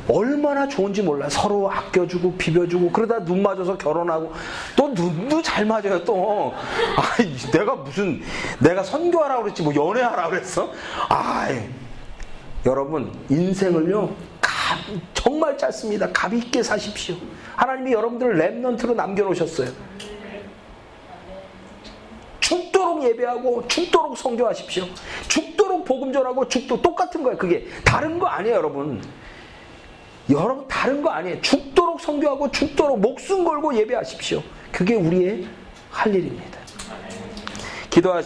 얼마나 0.08 0.68
좋은지 0.68 1.02
몰라. 1.02 1.28
서로 1.28 1.70
아껴주고 1.70 2.34
비벼주고 2.34 2.92
그러다 2.92 3.24
눈 3.24 3.42
맞아서 3.42 3.76
결혼하고 3.76 4.32
또 4.76 4.88
눈도 4.88 5.42
잘 5.42 5.64
맞아요 5.64 6.04
또. 6.04 6.54
아이 6.96 7.36
내가 7.52 7.74
무슨 7.74 8.22
내가 8.60 8.82
선교하라 8.82 9.42
그랬지 9.42 9.62
뭐 9.62 9.74
연애하라 9.74 10.28
그랬어? 10.28 10.70
아이 11.08 11.68
여러분 12.64 13.12
인생을요 13.28 14.14
감, 14.40 15.00
정말 15.14 15.56
짧습니다. 15.56 16.08
감 16.12 16.34
있게 16.34 16.62
사십시오. 16.62 17.16
하나님이 17.56 17.92
여러분들을 17.92 18.36
랩넌트로 18.36 18.94
남겨놓으셨어요. 18.94 19.68
죽도록 22.40 23.02
예배하고 23.02 23.66
죽도록 23.66 24.16
성교하십시오. 24.16 24.84
죽도록 25.28 25.84
복음 25.84 26.12
전하고 26.12 26.46
죽도 26.46 26.80
똑같은 26.80 27.22
거예요. 27.22 27.36
그게 27.36 27.66
다른 27.84 28.18
거 28.18 28.26
아니에요, 28.26 28.56
여러분. 28.56 29.02
여러분 30.30 30.66
다른 30.68 31.02
거 31.02 31.10
아니에요. 31.10 31.40
죽도록 31.40 32.00
성교하고 32.00 32.50
죽도록 32.50 33.00
목숨 33.00 33.44
걸고 33.44 33.76
예배하십시오. 33.76 34.42
그게 34.72 34.94
우리의 34.94 35.46
할 35.90 36.14
일입니다. 36.14 36.58
기도하시 37.90 38.24